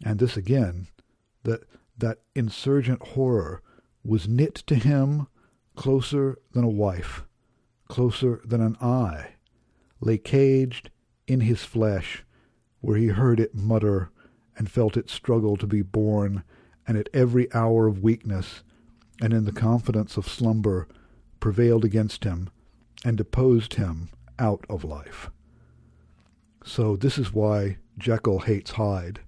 And 0.04 0.18
this 0.18 0.36
again, 0.36 0.88
that 1.42 1.62
that 1.96 2.18
insurgent 2.34 3.00
horror 3.00 3.62
was 4.04 4.28
knit 4.28 4.56
to 4.66 4.74
him 4.74 5.26
closer 5.74 6.36
than 6.52 6.64
a 6.64 6.68
wife, 6.68 7.24
closer 7.88 8.42
than 8.44 8.60
an 8.60 8.76
eye, 8.78 9.36
lay 10.00 10.18
caged 10.18 10.90
in 11.26 11.40
his 11.40 11.64
flesh, 11.64 12.26
where 12.82 12.98
he 12.98 13.06
heard 13.06 13.40
it 13.40 13.54
mutter 13.54 14.10
and 14.58 14.70
felt 14.70 14.98
it 14.98 15.08
struggle 15.08 15.56
to 15.56 15.66
be 15.66 15.80
born, 15.80 16.44
and 16.86 16.98
at 16.98 17.08
every 17.14 17.50
hour 17.54 17.86
of 17.86 18.02
weakness 18.02 18.62
and 19.22 19.32
in 19.32 19.46
the 19.46 19.52
confidence 19.52 20.18
of 20.18 20.28
slumber 20.28 20.86
prevailed 21.40 21.86
against 21.86 22.24
him 22.24 22.50
and 23.02 23.16
deposed 23.16 23.74
him 23.74 24.10
out 24.38 24.66
of 24.68 24.84
life. 24.84 25.30
So 26.66 26.96
this 26.96 27.16
is 27.16 27.32
why 27.32 27.78
Jekyll 27.96 28.40
hates 28.40 28.72
Hyde. 28.72 29.20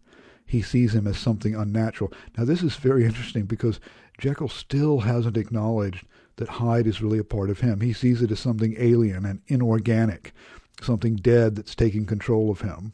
He 0.44 0.60
sees 0.60 0.94
him 0.94 1.06
as 1.06 1.16
something 1.18 1.54
unnatural. 1.54 2.12
Now 2.36 2.44
this 2.44 2.62
is 2.62 2.76
very 2.76 3.04
interesting 3.04 3.44
because 3.44 3.80
Jekyll 4.18 4.48
still 4.48 5.00
hasn't 5.00 5.36
acknowledged 5.36 6.04
that 6.36 6.48
Hyde 6.48 6.86
is 6.86 7.00
really 7.00 7.18
a 7.18 7.24
part 7.24 7.48
of 7.48 7.60
him. 7.60 7.80
He 7.80 7.92
sees 7.92 8.22
it 8.22 8.32
as 8.32 8.40
something 8.40 8.74
alien 8.78 9.24
and 9.24 9.40
inorganic, 9.46 10.32
something 10.82 11.16
dead 11.16 11.54
that's 11.54 11.74
taking 11.74 12.06
control 12.06 12.50
of 12.50 12.62
him. 12.62 12.92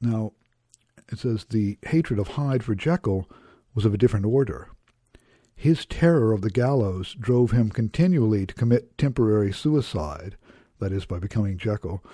Now, 0.00 0.32
it 1.10 1.18
says 1.18 1.44
the 1.44 1.78
hatred 1.86 2.18
of 2.18 2.28
Hyde 2.28 2.62
for 2.62 2.74
Jekyll 2.74 3.28
was 3.74 3.84
of 3.84 3.92
a 3.94 3.98
different 3.98 4.26
order. 4.26 4.68
His 5.56 5.84
terror 5.84 6.32
of 6.32 6.42
the 6.42 6.50
gallows 6.50 7.16
drove 7.18 7.50
him 7.50 7.70
continually 7.70 8.46
to 8.46 8.54
commit 8.54 8.96
temporary 8.98 9.52
suicide, 9.52 10.36
that 10.78 10.92
is, 10.92 11.06
by 11.06 11.18
becoming 11.18 11.56
Jekyll, 11.58 12.04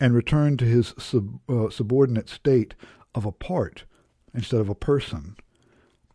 and 0.00 0.14
return 0.14 0.56
to 0.56 0.64
his 0.64 0.94
sub, 0.98 1.40
uh, 1.48 1.70
subordinate 1.70 2.28
state 2.28 2.74
of 3.14 3.24
a 3.24 3.32
part 3.32 3.84
instead 4.34 4.60
of 4.60 4.68
a 4.68 4.74
person. 4.74 5.36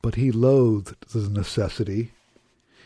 But 0.02 0.16
he 0.16 0.32
loathed 0.32 0.96
the 1.12 1.30
necessity. 1.30 2.12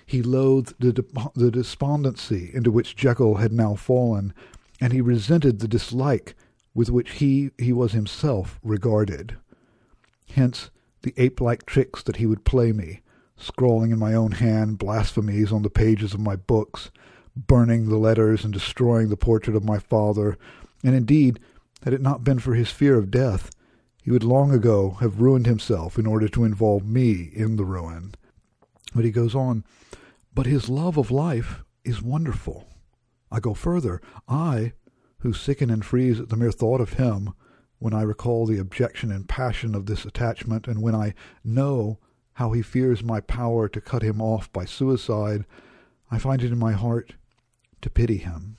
He 0.06 0.22
loathed 0.22 0.76
the, 0.80 1.06
the 1.36 1.52
despondency 1.52 2.52
into 2.54 2.72
which 2.72 2.96
Jekyll 2.96 3.36
had 3.36 3.52
now 3.52 3.76
fallen, 3.76 4.34
and 4.80 4.94
he 4.94 5.02
resented 5.02 5.60
the 5.60 5.68
dislike 5.68 6.36
with 6.74 6.90
which 6.90 7.12
he, 7.14 7.52
he 7.58 7.74
was 7.74 7.92
himself 7.92 8.60
regarded. 8.64 9.36
Hence 10.32 10.70
the 11.02 11.14
ape-like 11.18 11.66
tricks 11.66 12.04
that 12.04 12.18
he 12.18 12.26
would 12.26 12.46
play 12.46 12.72
me, 12.72 13.02
scrawling 13.36 13.92
in 13.92 14.00
my 14.00 14.14
own 14.14 14.34
hand 14.34 14.78
blasphemies 14.78 15.52
on 15.52 15.64
the 15.64 15.70
pages 15.70 16.14
of 16.14 16.20
my 16.20 16.36
books, 16.36 16.92
burning 17.36 17.90
the 17.90 17.98
letters 17.98 18.44
and 18.44 18.54
destroying 18.54 19.10
the 19.10 19.18
portrait 19.18 19.56
of 19.56 19.64
my 19.64 19.80
father, 19.80 20.38
and 20.84 20.96
indeed, 20.96 21.40
had 21.84 21.94
it 21.94 22.02
not 22.02 22.24
been 22.24 22.40
for 22.40 22.54
his 22.54 22.72
fear 22.72 22.98
of 22.98 23.12
death, 23.12 23.52
he 24.04 24.12
would 24.12 24.24
long 24.24 24.54
ago 24.54 24.92
have 25.02 25.22
ruined 25.22 25.46
himself 25.46 26.00
in 26.00 26.06
order 26.06 26.28
to 26.30 26.44
involve 26.44 26.86
me 26.86 27.30
in 27.34 27.58
the 27.58 27.66
ruin. 27.66 28.14
But 28.96 29.06
he 29.06 29.12
goes 29.12 29.36
on, 29.36 29.64
but 30.34 30.46
his 30.46 30.70
love 30.70 30.98
of 30.98 31.12
life 31.12 31.64
is 31.84 32.02
wonderful. 32.02 32.68
I 33.32 33.40
go 33.40 33.54
further. 33.54 34.02
I, 34.28 34.74
who 35.20 35.34
sicken 35.34 35.70
and 35.70 35.84
freeze 35.84 36.20
at 36.20 36.30
the 36.30 36.38
mere 36.38 36.52
thought 36.52 36.80
of 36.80 36.94
him, 36.94 37.34
when 37.80 37.94
I 37.94 38.02
recall 38.02 38.46
the 38.46 38.60
objection 38.60 39.12
and 39.12 39.28
passion 39.28 39.76
of 39.76 39.86
this 39.86 40.06
attachment, 40.06 40.68
and 40.68 40.82
when 40.82 40.96
I 40.96 41.14
know 41.44 42.00
how 42.34 42.52
he 42.52 42.62
fears 42.62 43.04
my 43.04 43.20
power 43.20 43.68
to 43.68 43.82
cut 43.82 44.04
him 44.04 44.22
off 44.22 44.52
by 44.52 44.66
suicide, 44.66 45.46
I 46.10 46.18
find 46.18 46.44
it 46.44 46.52
in 46.52 46.58
my 46.58 46.72
heart 46.72 47.16
to 47.82 47.90
pity 47.90 48.18
him. 48.18 48.58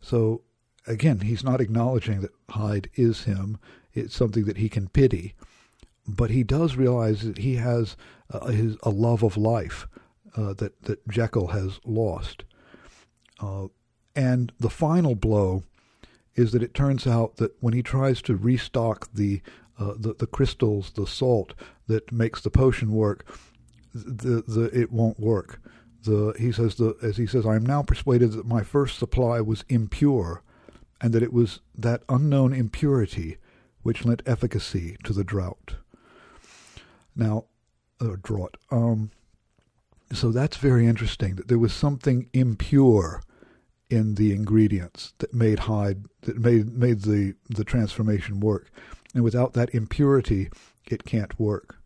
So, 0.00 0.42
again, 0.86 1.20
he's 1.20 1.44
not 1.44 1.60
acknowledging 1.60 2.20
that 2.20 2.34
Hyde 2.50 2.88
is 2.94 3.24
him. 3.24 3.58
It's 3.92 4.14
something 4.14 4.44
that 4.44 4.58
he 4.58 4.68
can 4.68 4.88
pity. 4.88 5.34
But 6.06 6.30
he 6.30 6.42
does 6.42 6.76
realize 6.76 7.22
that 7.22 7.38
he 7.38 7.56
has 7.56 7.96
uh, 8.32 8.46
his, 8.46 8.76
a 8.82 8.90
love 8.90 9.22
of 9.22 9.36
life 9.36 9.86
uh, 10.36 10.54
that, 10.54 10.82
that 10.82 11.06
Jekyll 11.08 11.48
has 11.48 11.80
lost. 11.84 12.44
Uh, 13.40 13.68
and 14.16 14.52
the 14.58 14.70
final 14.70 15.14
blow 15.14 15.64
is 16.34 16.52
that 16.52 16.62
it 16.62 16.74
turns 16.74 17.06
out 17.06 17.36
that 17.36 17.52
when 17.60 17.74
he 17.74 17.82
tries 17.82 18.22
to 18.22 18.36
restock 18.36 19.08
the 19.12 19.40
uh, 19.80 19.94
the, 19.96 20.14
the 20.14 20.26
crystals, 20.26 20.90
the 20.90 21.06
salt 21.06 21.54
that 21.86 22.12
makes 22.12 22.42
the 22.42 22.50
potion 22.50 22.92
work, 22.92 23.24
the, 23.94 24.42
the, 24.46 24.70
it 24.78 24.92
won't 24.92 25.18
work. 25.18 25.58
The, 26.04 26.34
he 26.38 26.52
says, 26.52 26.74
the, 26.74 26.96
as 27.02 27.16
he 27.16 27.26
says, 27.26 27.46
I 27.46 27.56
am 27.56 27.64
now 27.64 27.82
persuaded 27.82 28.32
that 28.32 28.46
my 28.46 28.62
first 28.62 28.98
supply 28.98 29.40
was 29.40 29.64
impure, 29.70 30.42
and 31.00 31.12
that 31.12 31.22
it 31.22 31.32
was 31.32 31.60
that 31.76 32.02
unknown 32.08 32.52
impurity 32.52 33.38
which 33.82 34.04
lent 34.04 34.22
efficacy 34.26 34.96
to 35.04 35.12
the 35.12 35.24
drought. 35.24 35.76
Now, 37.16 37.44
uh, 38.00 38.16
drought. 38.22 38.56
Um, 38.70 39.10
so 40.12 40.30
that's 40.32 40.56
very 40.56 40.86
interesting. 40.86 41.36
That 41.36 41.48
there 41.48 41.58
was 41.58 41.72
something 41.72 42.28
impure 42.32 43.22
in 43.88 44.14
the 44.14 44.32
ingredients 44.32 45.14
that 45.18 45.34
made 45.34 45.60
Hyde 45.60 46.04
that 46.22 46.38
made 46.38 46.76
made 46.76 47.02
the 47.02 47.34
the 47.48 47.64
transformation 47.64 48.40
work. 48.40 48.70
And 49.14 49.24
without 49.24 49.54
that 49.54 49.74
impurity, 49.74 50.50
it 50.86 51.04
can't 51.04 51.38
work. 51.38 51.76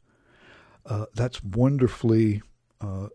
Uh, 0.85 1.07
that's 1.15 1.43
wonderfully, 1.43 2.43
uh, 2.83 3.09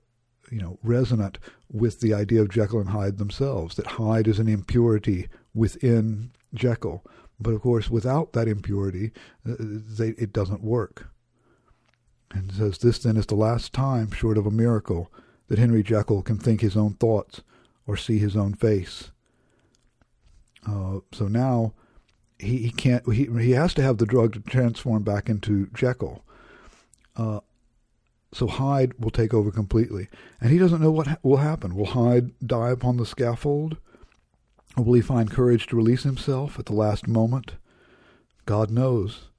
you 0.52 0.60
know, 0.60 0.80
resonant 0.82 1.38
with 1.72 2.02
the 2.02 2.14
idea 2.16 2.42
of 2.42 2.50
Jekyll 2.50 2.80
and 2.80 2.90
Hyde 2.90 3.20
themselves. 3.20 3.76
That 3.76 3.86
Hyde 3.86 4.28
is 4.28 4.40
an 4.40 4.48
impurity 4.48 5.28
within 5.60 6.32
Jekyll, 6.54 7.04
but 7.40 7.54
of 7.54 7.62
course, 7.62 7.90
without 7.90 8.34
that 8.34 8.48
impurity, 8.48 9.12
uh, 9.48 9.56
they, 9.60 10.10
it 10.10 10.34
doesn't 10.34 10.64
work. 10.64 11.10
And 12.32 12.52
says 12.52 12.78
this 12.78 13.00
then 13.00 13.18
is 13.18 13.26
the 13.26 13.36
last 13.36 13.74
time, 13.74 14.12
short 14.12 14.38
of 14.38 14.46
a 14.46 14.52
miracle, 14.52 15.12
that 15.48 15.60
Henry 15.60 15.84
Jekyll 15.84 16.22
can 16.22 16.38
think 16.38 16.62
his 16.62 16.78
own 16.78 16.94
thoughts 16.94 17.42
or 17.88 17.98
see 17.98 18.20
his 18.20 18.36
own 18.36 18.54
face. 18.54 19.12
Uh, 20.68 21.00
so 21.12 21.28
now 21.28 21.74
he, 22.38 22.58
he 22.58 22.72
can't 22.72 23.12
he 23.12 23.26
he 23.26 23.52
has 23.52 23.74
to 23.74 23.82
have 23.82 23.98
the 23.98 24.06
drug 24.06 24.34
to 24.34 24.40
transform 24.42 25.04
back 25.04 25.30
into 25.30 25.68
Jekyll. 25.74 26.24
Uh, 27.16 27.40
so 28.32 28.46
Hyde 28.48 28.94
will 29.00 29.10
take 29.10 29.34
over 29.34 29.52
completely, 29.52 30.08
and 30.40 30.52
he 30.52 30.60
doesn't 30.60 30.82
know 30.82 30.92
what 30.92 31.08
ha- 31.08 31.18
will 31.24 31.38
happen. 31.38 31.76
Will 31.76 31.88
Hyde 31.88 32.32
die 32.46 32.70
upon 32.70 32.98
the 32.98 33.06
scaffold, 33.06 33.78
will 34.78 34.94
he 34.94 35.02
find 35.02 35.32
courage 35.32 35.68
to 35.68 35.76
release 35.76 36.04
himself 36.04 36.60
at 36.60 36.66
the 36.66 36.74
last 36.74 37.08
moment? 37.08 37.54
God 38.46 38.72
knows. 38.72 39.30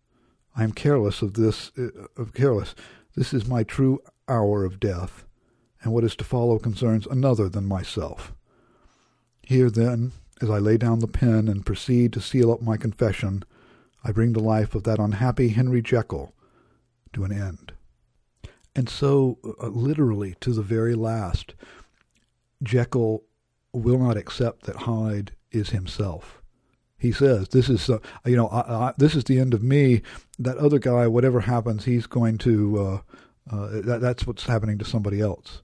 I 0.57 0.65
am 0.65 0.73
careless 0.73 1.23
of 1.23 1.35
this. 1.35 1.73
Uh, 1.79 2.07
of 2.17 2.35
careless. 2.35 2.75
This 3.17 3.33
is 3.33 3.47
my 3.47 3.63
true 3.63 4.01
hour 4.29 4.65
of 4.65 4.81
death, 4.81 5.25
and 5.83 5.93
what 5.93 6.05
is 6.05 6.15
to 6.17 6.25
follow 6.25 6.59
concerns 6.59 7.07
another 7.07 7.49
than 7.49 7.67
myself. 7.67 8.33
Here, 9.43 9.71
then, 9.71 10.13
as 10.41 10.49
I 10.49 10.59
lay 10.59 10.77
down 10.77 11.01
the 11.01 11.09
pen 11.09 11.49
and 11.49 11.67
proceed 11.67 12.13
to 12.13 12.21
seal 12.21 12.53
up 12.53 12.63
my 12.63 12.77
confession, 12.77 13.43
I 14.05 14.13
bring 14.13 14.33
the 14.33 14.41
life 14.41 14.75
of 14.75 14.85
that 14.85 14.99
unhappy 14.99 15.49
Henry 15.49 15.83
Jekyll 15.83 16.33
to 17.13 17.25
an 17.25 17.33
end. 17.33 17.73
And 18.75 18.89
so, 18.89 19.39
uh, 19.61 19.67
literally, 19.67 20.37
to 20.41 20.53
the 20.53 20.63
very 20.63 20.95
last, 20.95 21.55
Jekyll 22.63 23.25
will 23.73 23.99
not 23.99 24.17
accept 24.17 24.65
that 24.67 24.77
Hyde 24.77 25.33
is 25.53 25.71
himself. 25.71 26.43
He 26.99 27.13
says, 27.13 27.49
"This 27.49 27.69
is, 27.69 27.89
uh, 27.89 27.99
you 28.27 28.37
know, 28.37 28.49
I, 28.49 28.61
I, 28.61 28.93
this 28.99 29.15
is 29.15 29.25
the 29.25 29.39
end 29.39 29.55
of 29.55 29.63
me. 29.63 30.03
That 30.39 30.59
other 30.59 30.79
guy, 30.79 31.07
whatever 31.07 31.41
happens, 31.41 31.85
he's 31.85 32.07
going 32.07 32.39
to. 32.39 32.79
Uh, 32.79 33.01
uh 33.51 33.81
that, 33.83 34.01
that's 34.01 34.27
what's 34.27 34.45
happening 34.45 34.79
to 34.79 34.85
somebody 34.85 35.21
else." 35.21 35.63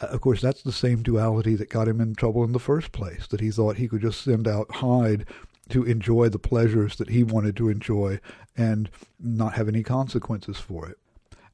Uh, 0.00 0.06
of 0.06 0.20
course, 0.20 0.40
that's 0.40 0.62
the 0.62 0.72
same 0.72 1.02
duality 1.02 1.54
that 1.54 1.70
got 1.70 1.88
him 1.88 2.00
in 2.00 2.14
trouble 2.14 2.44
in 2.44 2.52
the 2.52 2.58
first 2.58 2.92
place, 2.92 3.26
that 3.28 3.40
he 3.40 3.50
thought 3.50 3.76
he 3.76 3.88
could 3.88 4.02
just 4.02 4.22
send 4.22 4.48
out 4.48 4.76
Hyde 4.76 5.26
to 5.68 5.84
enjoy 5.84 6.28
the 6.28 6.38
pleasures 6.38 6.96
that 6.96 7.10
he 7.10 7.22
wanted 7.24 7.56
to 7.56 7.68
enjoy 7.68 8.20
and 8.56 8.90
not 9.18 9.54
have 9.54 9.68
any 9.68 9.82
consequences 9.82 10.58
for 10.58 10.88
it. 10.88 10.98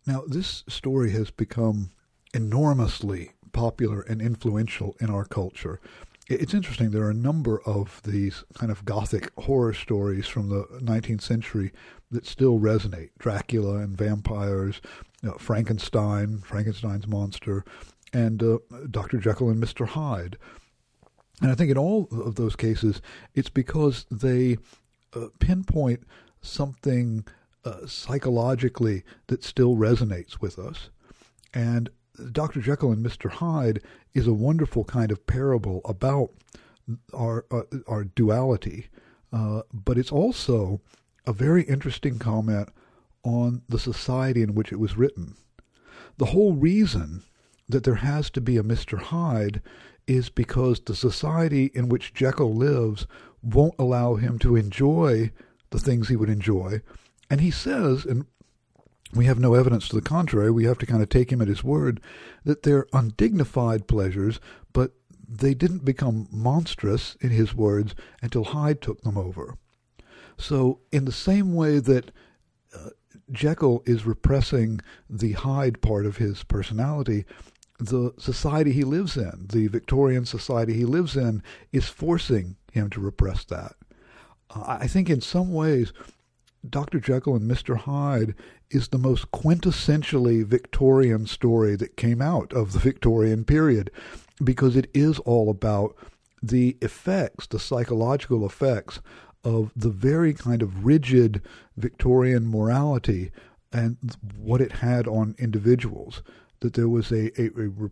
Now, 0.06 0.22
this 0.26 0.64
story 0.68 1.12
has 1.12 1.30
become 1.30 1.90
enormously 2.34 3.32
popular 3.52 4.00
and 4.02 4.20
influential 4.20 4.96
in 5.00 5.10
our 5.10 5.24
culture. 5.24 5.80
it's 6.28 6.54
interesting. 6.54 6.90
There 6.90 7.04
are 7.04 7.10
a 7.10 7.14
number 7.14 7.60
of 7.62 8.00
these 8.04 8.44
kind 8.54 8.70
of 8.72 8.84
gothic 8.84 9.30
horror 9.38 9.74
stories 9.74 10.26
from 10.26 10.48
the 10.48 10.64
19th 10.80 11.20
century 11.20 11.72
that 12.10 12.26
still 12.26 12.58
resonate. 12.58 13.10
Dracula 13.18 13.78
and 13.78 13.96
vampires, 13.96 14.80
you 15.22 15.30
know, 15.30 15.36
Frankenstein, 15.38 16.38
Frankenstein's 16.38 17.06
monster, 17.06 17.64
and 18.12 18.42
uh, 18.42 18.58
Dr. 18.90 19.18
Jekyll 19.18 19.50
and 19.50 19.62
Mr. 19.62 19.86
Hyde. 19.86 20.36
And 21.40 21.50
I 21.50 21.54
think 21.54 21.70
in 21.70 21.78
all 21.78 22.08
of 22.12 22.36
those 22.36 22.54
cases, 22.54 23.02
it's 23.34 23.50
because 23.50 24.06
they 24.10 24.58
uh, 25.14 25.28
pinpoint 25.40 26.04
something 26.40 27.24
uh, 27.64 27.86
psychologically 27.86 29.02
that 29.26 29.42
still 29.42 29.76
resonates 29.76 30.40
with 30.40 30.58
us. 30.58 30.90
And 31.54 31.90
Dr. 32.30 32.60
Jekyll 32.60 32.92
and 32.92 33.04
Mr. 33.04 33.30
Hyde 33.30 33.82
is 34.14 34.26
a 34.26 34.32
wonderful 34.32 34.84
kind 34.84 35.10
of 35.10 35.26
parable 35.26 35.80
about 35.84 36.30
our 37.14 37.46
uh, 37.50 37.62
our 37.86 38.04
duality, 38.04 38.88
uh, 39.32 39.62
but 39.72 39.96
it's 39.96 40.12
also 40.12 40.80
a 41.26 41.32
very 41.32 41.62
interesting 41.62 42.18
comment 42.18 42.68
on 43.22 43.62
the 43.68 43.78
society 43.78 44.42
in 44.42 44.54
which 44.54 44.72
it 44.72 44.80
was 44.80 44.96
written. 44.96 45.36
The 46.18 46.26
whole 46.26 46.54
reason 46.54 47.22
that 47.68 47.84
there 47.84 47.96
has 47.96 48.30
to 48.30 48.40
be 48.40 48.56
a 48.56 48.62
Mr. 48.62 48.98
Hyde 48.98 49.62
is 50.06 50.28
because 50.28 50.80
the 50.80 50.96
society 50.96 51.70
in 51.74 51.88
which 51.88 52.12
Jekyll 52.12 52.54
lives 52.54 53.06
won't 53.42 53.74
allow 53.78 54.16
him 54.16 54.38
to 54.40 54.56
enjoy 54.56 55.30
the 55.70 55.78
things 55.78 56.08
he 56.08 56.16
would 56.16 56.28
enjoy. 56.28 56.82
And 57.30 57.40
he 57.40 57.50
says, 57.50 58.04
and 58.04 58.26
we 59.14 59.26
have 59.26 59.38
no 59.38 59.54
evidence 59.54 59.88
to 59.88 59.96
the 59.96 60.02
contrary, 60.02 60.50
we 60.50 60.64
have 60.64 60.78
to 60.78 60.86
kind 60.86 61.02
of 61.02 61.08
take 61.08 61.30
him 61.30 61.42
at 61.42 61.48
his 61.48 61.62
word, 61.62 62.00
that 62.44 62.62
they're 62.62 62.86
undignified 62.92 63.86
pleasures, 63.86 64.40
but 64.72 64.92
they 65.28 65.54
didn't 65.54 65.84
become 65.84 66.28
monstrous, 66.30 67.16
in 67.20 67.30
his 67.30 67.54
words, 67.54 67.94
until 68.20 68.44
Hyde 68.44 68.80
took 68.80 69.02
them 69.02 69.16
over. 69.16 69.56
So, 70.36 70.80
in 70.90 71.04
the 71.04 71.12
same 71.12 71.54
way 71.54 71.78
that 71.78 72.10
uh, 72.74 72.90
Jekyll 73.30 73.82
is 73.86 74.06
repressing 74.06 74.80
the 75.08 75.32
Hyde 75.32 75.80
part 75.80 76.06
of 76.06 76.16
his 76.16 76.42
personality, 76.44 77.24
the 77.78 78.12
society 78.18 78.72
he 78.72 78.84
lives 78.84 79.16
in, 79.16 79.46
the 79.52 79.68
Victorian 79.68 80.24
society 80.24 80.74
he 80.74 80.84
lives 80.84 81.16
in, 81.16 81.42
is 81.72 81.88
forcing 81.88 82.56
him 82.72 82.90
to 82.90 83.00
repress 83.00 83.44
that. 83.44 83.74
Uh, 84.50 84.78
I 84.80 84.86
think 84.86 85.10
in 85.10 85.20
some 85.20 85.52
ways, 85.52 85.92
Dr. 86.68 87.00
Jekyll 87.00 87.36
and 87.36 87.50
Mr. 87.50 87.76
Hyde 87.76 88.34
is 88.70 88.88
the 88.88 88.98
most 88.98 89.30
quintessentially 89.32 90.44
Victorian 90.44 91.26
story 91.26 91.76
that 91.76 91.96
came 91.96 92.22
out 92.22 92.52
of 92.52 92.72
the 92.72 92.78
Victorian 92.78 93.44
period 93.44 93.90
because 94.42 94.76
it 94.76 94.88
is 94.94 95.18
all 95.20 95.50
about 95.50 95.96
the 96.42 96.76
effects, 96.80 97.46
the 97.46 97.58
psychological 97.58 98.46
effects 98.46 99.00
of 99.44 99.72
the 99.74 99.90
very 99.90 100.32
kind 100.32 100.62
of 100.62 100.84
rigid 100.84 101.42
Victorian 101.76 102.48
morality 102.48 103.30
and 103.72 103.96
what 104.36 104.60
it 104.60 104.72
had 104.72 105.06
on 105.08 105.34
individuals 105.38 106.22
that 106.60 106.74
there 106.74 106.88
was 106.88 107.10
a, 107.10 107.30
a, 107.40 107.46
a 107.46 107.68
re- 107.68 107.90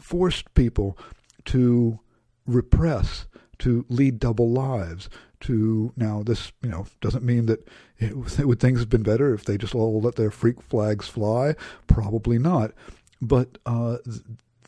forced 0.00 0.52
people 0.54 0.96
to 1.44 2.00
repress, 2.46 3.26
to 3.58 3.84
lead 3.88 4.18
double 4.18 4.50
lives, 4.50 5.08
to 5.42 5.92
now 5.96 6.22
this 6.22 6.52
you 6.62 6.70
know 6.70 6.86
doesn't 7.00 7.24
mean 7.24 7.46
that 7.46 7.68
it, 7.98 8.16
would 8.46 8.60
things 8.60 8.80
have 8.80 8.88
been 8.88 9.02
better 9.02 9.34
if 9.34 9.44
they 9.44 9.56
just 9.56 9.74
all 9.74 10.00
let 10.00 10.16
their 10.16 10.30
freak 10.30 10.62
flags 10.62 11.08
fly 11.08 11.54
probably 11.86 12.38
not 12.38 12.72
but 13.20 13.58
uh, 13.66 13.98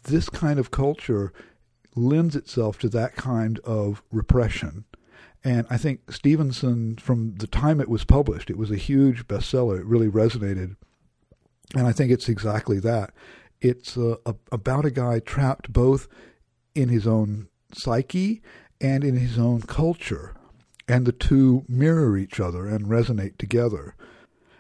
this 0.05 0.29
kind 0.29 0.59
of 0.59 0.70
culture 0.70 1.33
lends 1.97 2.37
itself 2.37 2.79
to 2.79 2.89
that 2.89 3.16
kind 3.16 3.59
of 3.61 4.03
repression 4.12 4.85
and 5.47 5.66
I 5.68 5.77
think 5.77 6.11
Stevenson, 6.11 6.97
from 6.97 7.35
the 7.37 7.47
time 7.47 7.79
it 7.79 7.91
was 7.91 8.03
published, 8.03 8.49
it 8.49 8.57
was 8.57 8.70
a 8.70 8.77
huge 8.77 9.29
bestseller. 9.29 9.79
It 9.79 9.85
really 9.85 10.09
resonated 10.09 10.77
and 11.75 11.87
I 11.87 11.93
think 11.93 12.11
it's 12.11 12.29
exactly 12.29 12.79
that. 12.81 13.12
It's 13.61 13.97
uh, 13.97 14.16
a, 14.27 14.35
about 14.53 14.85
a 14.85 14.91
guy 14.91 15.18
trapped 15.20 15.72
both 15.72 16.09
in 16.75 16.89
his 16.89 17.07
own 17.07 17.49
psyche 17.72 18.43
and 18.81 19.03
in 19.03 19.16
his 19.16 19.39
own 19.39 19.62
culture. 19.62 20.35
And 20.87 21.07
the 21.07 21.12
two 21.12 21.64
mirror 21.68 22.16
each 22.16 22.39
other 22.39 22.66
and 22.66 22.87
resonate 22.87 23.39
together. 23.39 23.95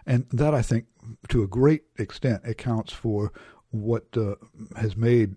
And 0.06 0.26
that, 0.30 0.54
I 0.54 0.62
think, 0.62 0.86
to 1.28 1.42
a 1.42 1.48
great 1.48 1.84
extent, 1.98 2.42
accounts 2.44 2.92
for 2.92 3.32
what 3.70 4.06
uh, 4.16 4.36
has 4.76 4.96
made 4.96 5.36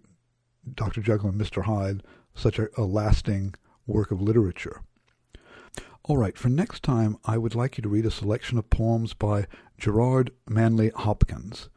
Dr. 0.73 1.01
Jekyll 1.01 1.29
and 1.29 1.39
Mr. 1.39 1.63
Hyde 1.63 2.03
such 2.35 2.59
a, 2.59 2.69
a 2.77 2.83
lasting 2.83 3.55
work 3.85 4.11
of 4.11 4.21
literature. 4.21 4.81
All 6.03 6.17
right, 6.17 6.38
for 6.38 6.49
next 6.49 6.83
time, 6.83 7.17
I 7.25 7.38
would 7.38 7.55
like 7.55 7.77
you 7.77 7.81
to 7.81 7.89
read 7.89 8.05
a 8.05 8.11
selection 8.11 8.57
of 8.57 8.69
poems 8.69 9.13
by 9.13 9.47
Gerard 9.77 10.31
Manley 10.47 10.89
Hopkins. 10.95 11.69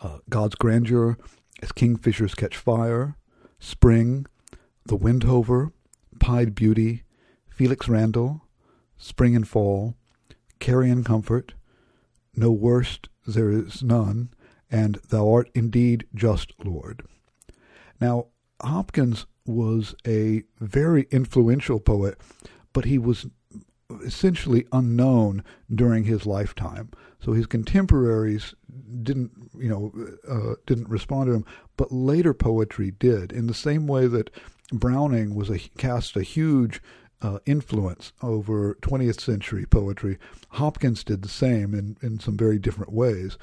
Uh, 0.00 0.18
God's 0.28 0.54
Grandeur, 0.56 1.16
As 1.62 1.72
Kingfishers 1.72 2.36
Catch 2.36 2.56
Fire, 2.56 3.16
Spring, 3.58 4.26
The 4.84 4.96
Windhover, 4.96 5.72
Pied 6.20 6.54
Beauty, 6.54 7.02
Felix 7.48 7.88
Randal, 7.88 8.42
Spring 8.98 9.34
and 9.34 9.48
Fall, 9.48 9.94
Carrion 10.58 11.04
Comfort, 11.04 11.54
No 12.34 12.50
Worst 12.50 13.08
There 13.26 13.50
Is 13.50 13.82
None, 13.82 14.30
and 14.70 14.96
Thou 15.08 15.32
Art 15.32 15.50
Indeed 15.54 16.06
Just 16.14 16.52
Lord. 16.64 17.02
Now, 18.00 18.26
Hopkins 18.60 19.26
was 19.46 19.94
a 20.06 20.42
very 20.60 21.06
influential 21.10 21.80
poet, 21.80 22.18
but 22.72 22.84
he 22.84 22.98
was 22.98 23.26
essentially 24.04 24.66
unknown 24.72 25.42
during 25.74 26.04
his 26.04 26.26
lifetime. 26.26 26.90
So 27.20 27.32
his 27.32 27.46
contemporaries 27.46 28.54
didn't, 29.02 29.32
you 29.58 29.68
know, 29.68 29.92
uh, 30.28 30.54
didn't 30.66 30.88
respond 30.88 31.28
to 31.28 31.34
him, 31.34 31.44
but 31.76 31.90
later 31.90 32.34
poetry 32.34 32.90
did. 32.90 33.32
In 33.32 33.46
the 33.46 33.54
same 33.54 33.86
way 33.86 34.06
that 34.06 34.30
Browning 34.72 35.34
was 35.34 35.48
a 35.48 35.58
cast 35.58 36.16
a 36.16 36.22
huge 36.22 36.82
uh, 37.20 37.38
influence 37.46 38.12
over 38.22 38.76
20th 38.80 39.20
century 39.20 39.66
poetry, 39.66 40.18
Hopkins 40.50 41.02
did 41.04 41.22
the 41.22 41.28
same 41.28 41.74
in 41.74 41.96
in 42.02 42.20
some 42.20 42.36
very 42.36 42.58
different 42.58 42.92
ways. 42.92 43.36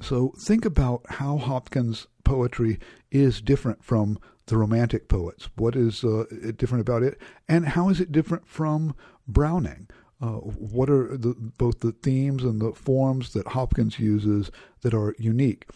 So 0.00 0.32
think 0.38 0.64
about 0.64 1.02
how 1.08 1.38
Hopkins' 1.38 2.06
poetry 2.24 2.78
is 3.10 3.40
different 3.40 3.82
from 3.82 4.18
the 4.46 4.56
Romantic 4.56 5.08
poets. 5.08 5.48
What 5.56 5.76
is 5.76 6.04
uh, 6.04 6.24
different 6.56 6.82
about 6.82 7.02
it, 7.02 7.18
and 7.48 7.66
how 7.66 7.88
is 7.88 8.00
it 8.00 8.12
different 8.12 8.46
from 8.46 8.94
Browning? 9.26 9.88
Uh, 10.20 10.38
what 10.38 10.90
are 10.90 11.16
the, 11.16 11.34
both 11.34 11.80
the 11.80 11.92
themes 11.92 12.42
and 12.42 12.60
the 12.60 12.72
forms 12.72 13.32
that 13.34 13.48
Hopkins 13.48 13.98
uses 14.00 14.50
that 14.80 14.94
are 14.94 15.14
unique? 15.18 15.66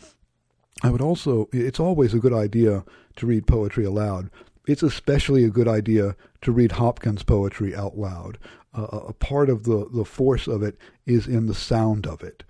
I 0.82 0.90
would 0.90 1.00
also, 1.00 1.48
it's 1.52 1.78
always 1.78 2.12
a 2.12 2.18
good 2.18 2.32
idea 2.32 2.84
to 3.16 3.26
read 3.26 3.46
poetry 3.46 3.84
aloud. 3.84 4.30
It's 4.66 4.82
especially 4.82 5.44
a 5.44 5.50
good 5.50 5.68
idea 5.68 6.16
to 6.42 6.52
read 6.52 6.72
Hopkins' 6.72 7.22
poetry 7.22 7.74
out 7.74 7.98
loud. 7.98 8.38
Uh, 8.74 9.00
a 9.08 9.12
part 9.12 9.50
of 9.50 9.64
the, 9.64 9.88
the 9.92 10.04
force 10.04 10.46
of 10.46 10.62
it 10.62 10.78
is 11.04 11.26
in 11.26 11.46
the 11.46 11.54
sound 11.54 12.06
of 12.06 12.22
it. 12.22 12.42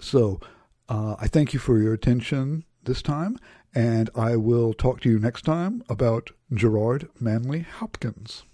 So 0.00 0.40
uh, 0.88 1.16
I 1.20 1.26
thank 1.26 1.52
you 1.52 1.60
for 1.60 1.78
your 1.78 1.92
attention 1.92 2.64
this 2.84 3.02
time, 3.02 3.38
and 3.74 4.08
I 4.14 4.36
will 4.36 4.72
talk 4.72 5.00
to 5.00 5.10
you 5.10 5.18
next 5.18 5.42
time 5.42 5.82
about 5.88 6.30
Gerard 6.54 7.08
Manley 7.20 7.60
Hopkins. 7.60 8.44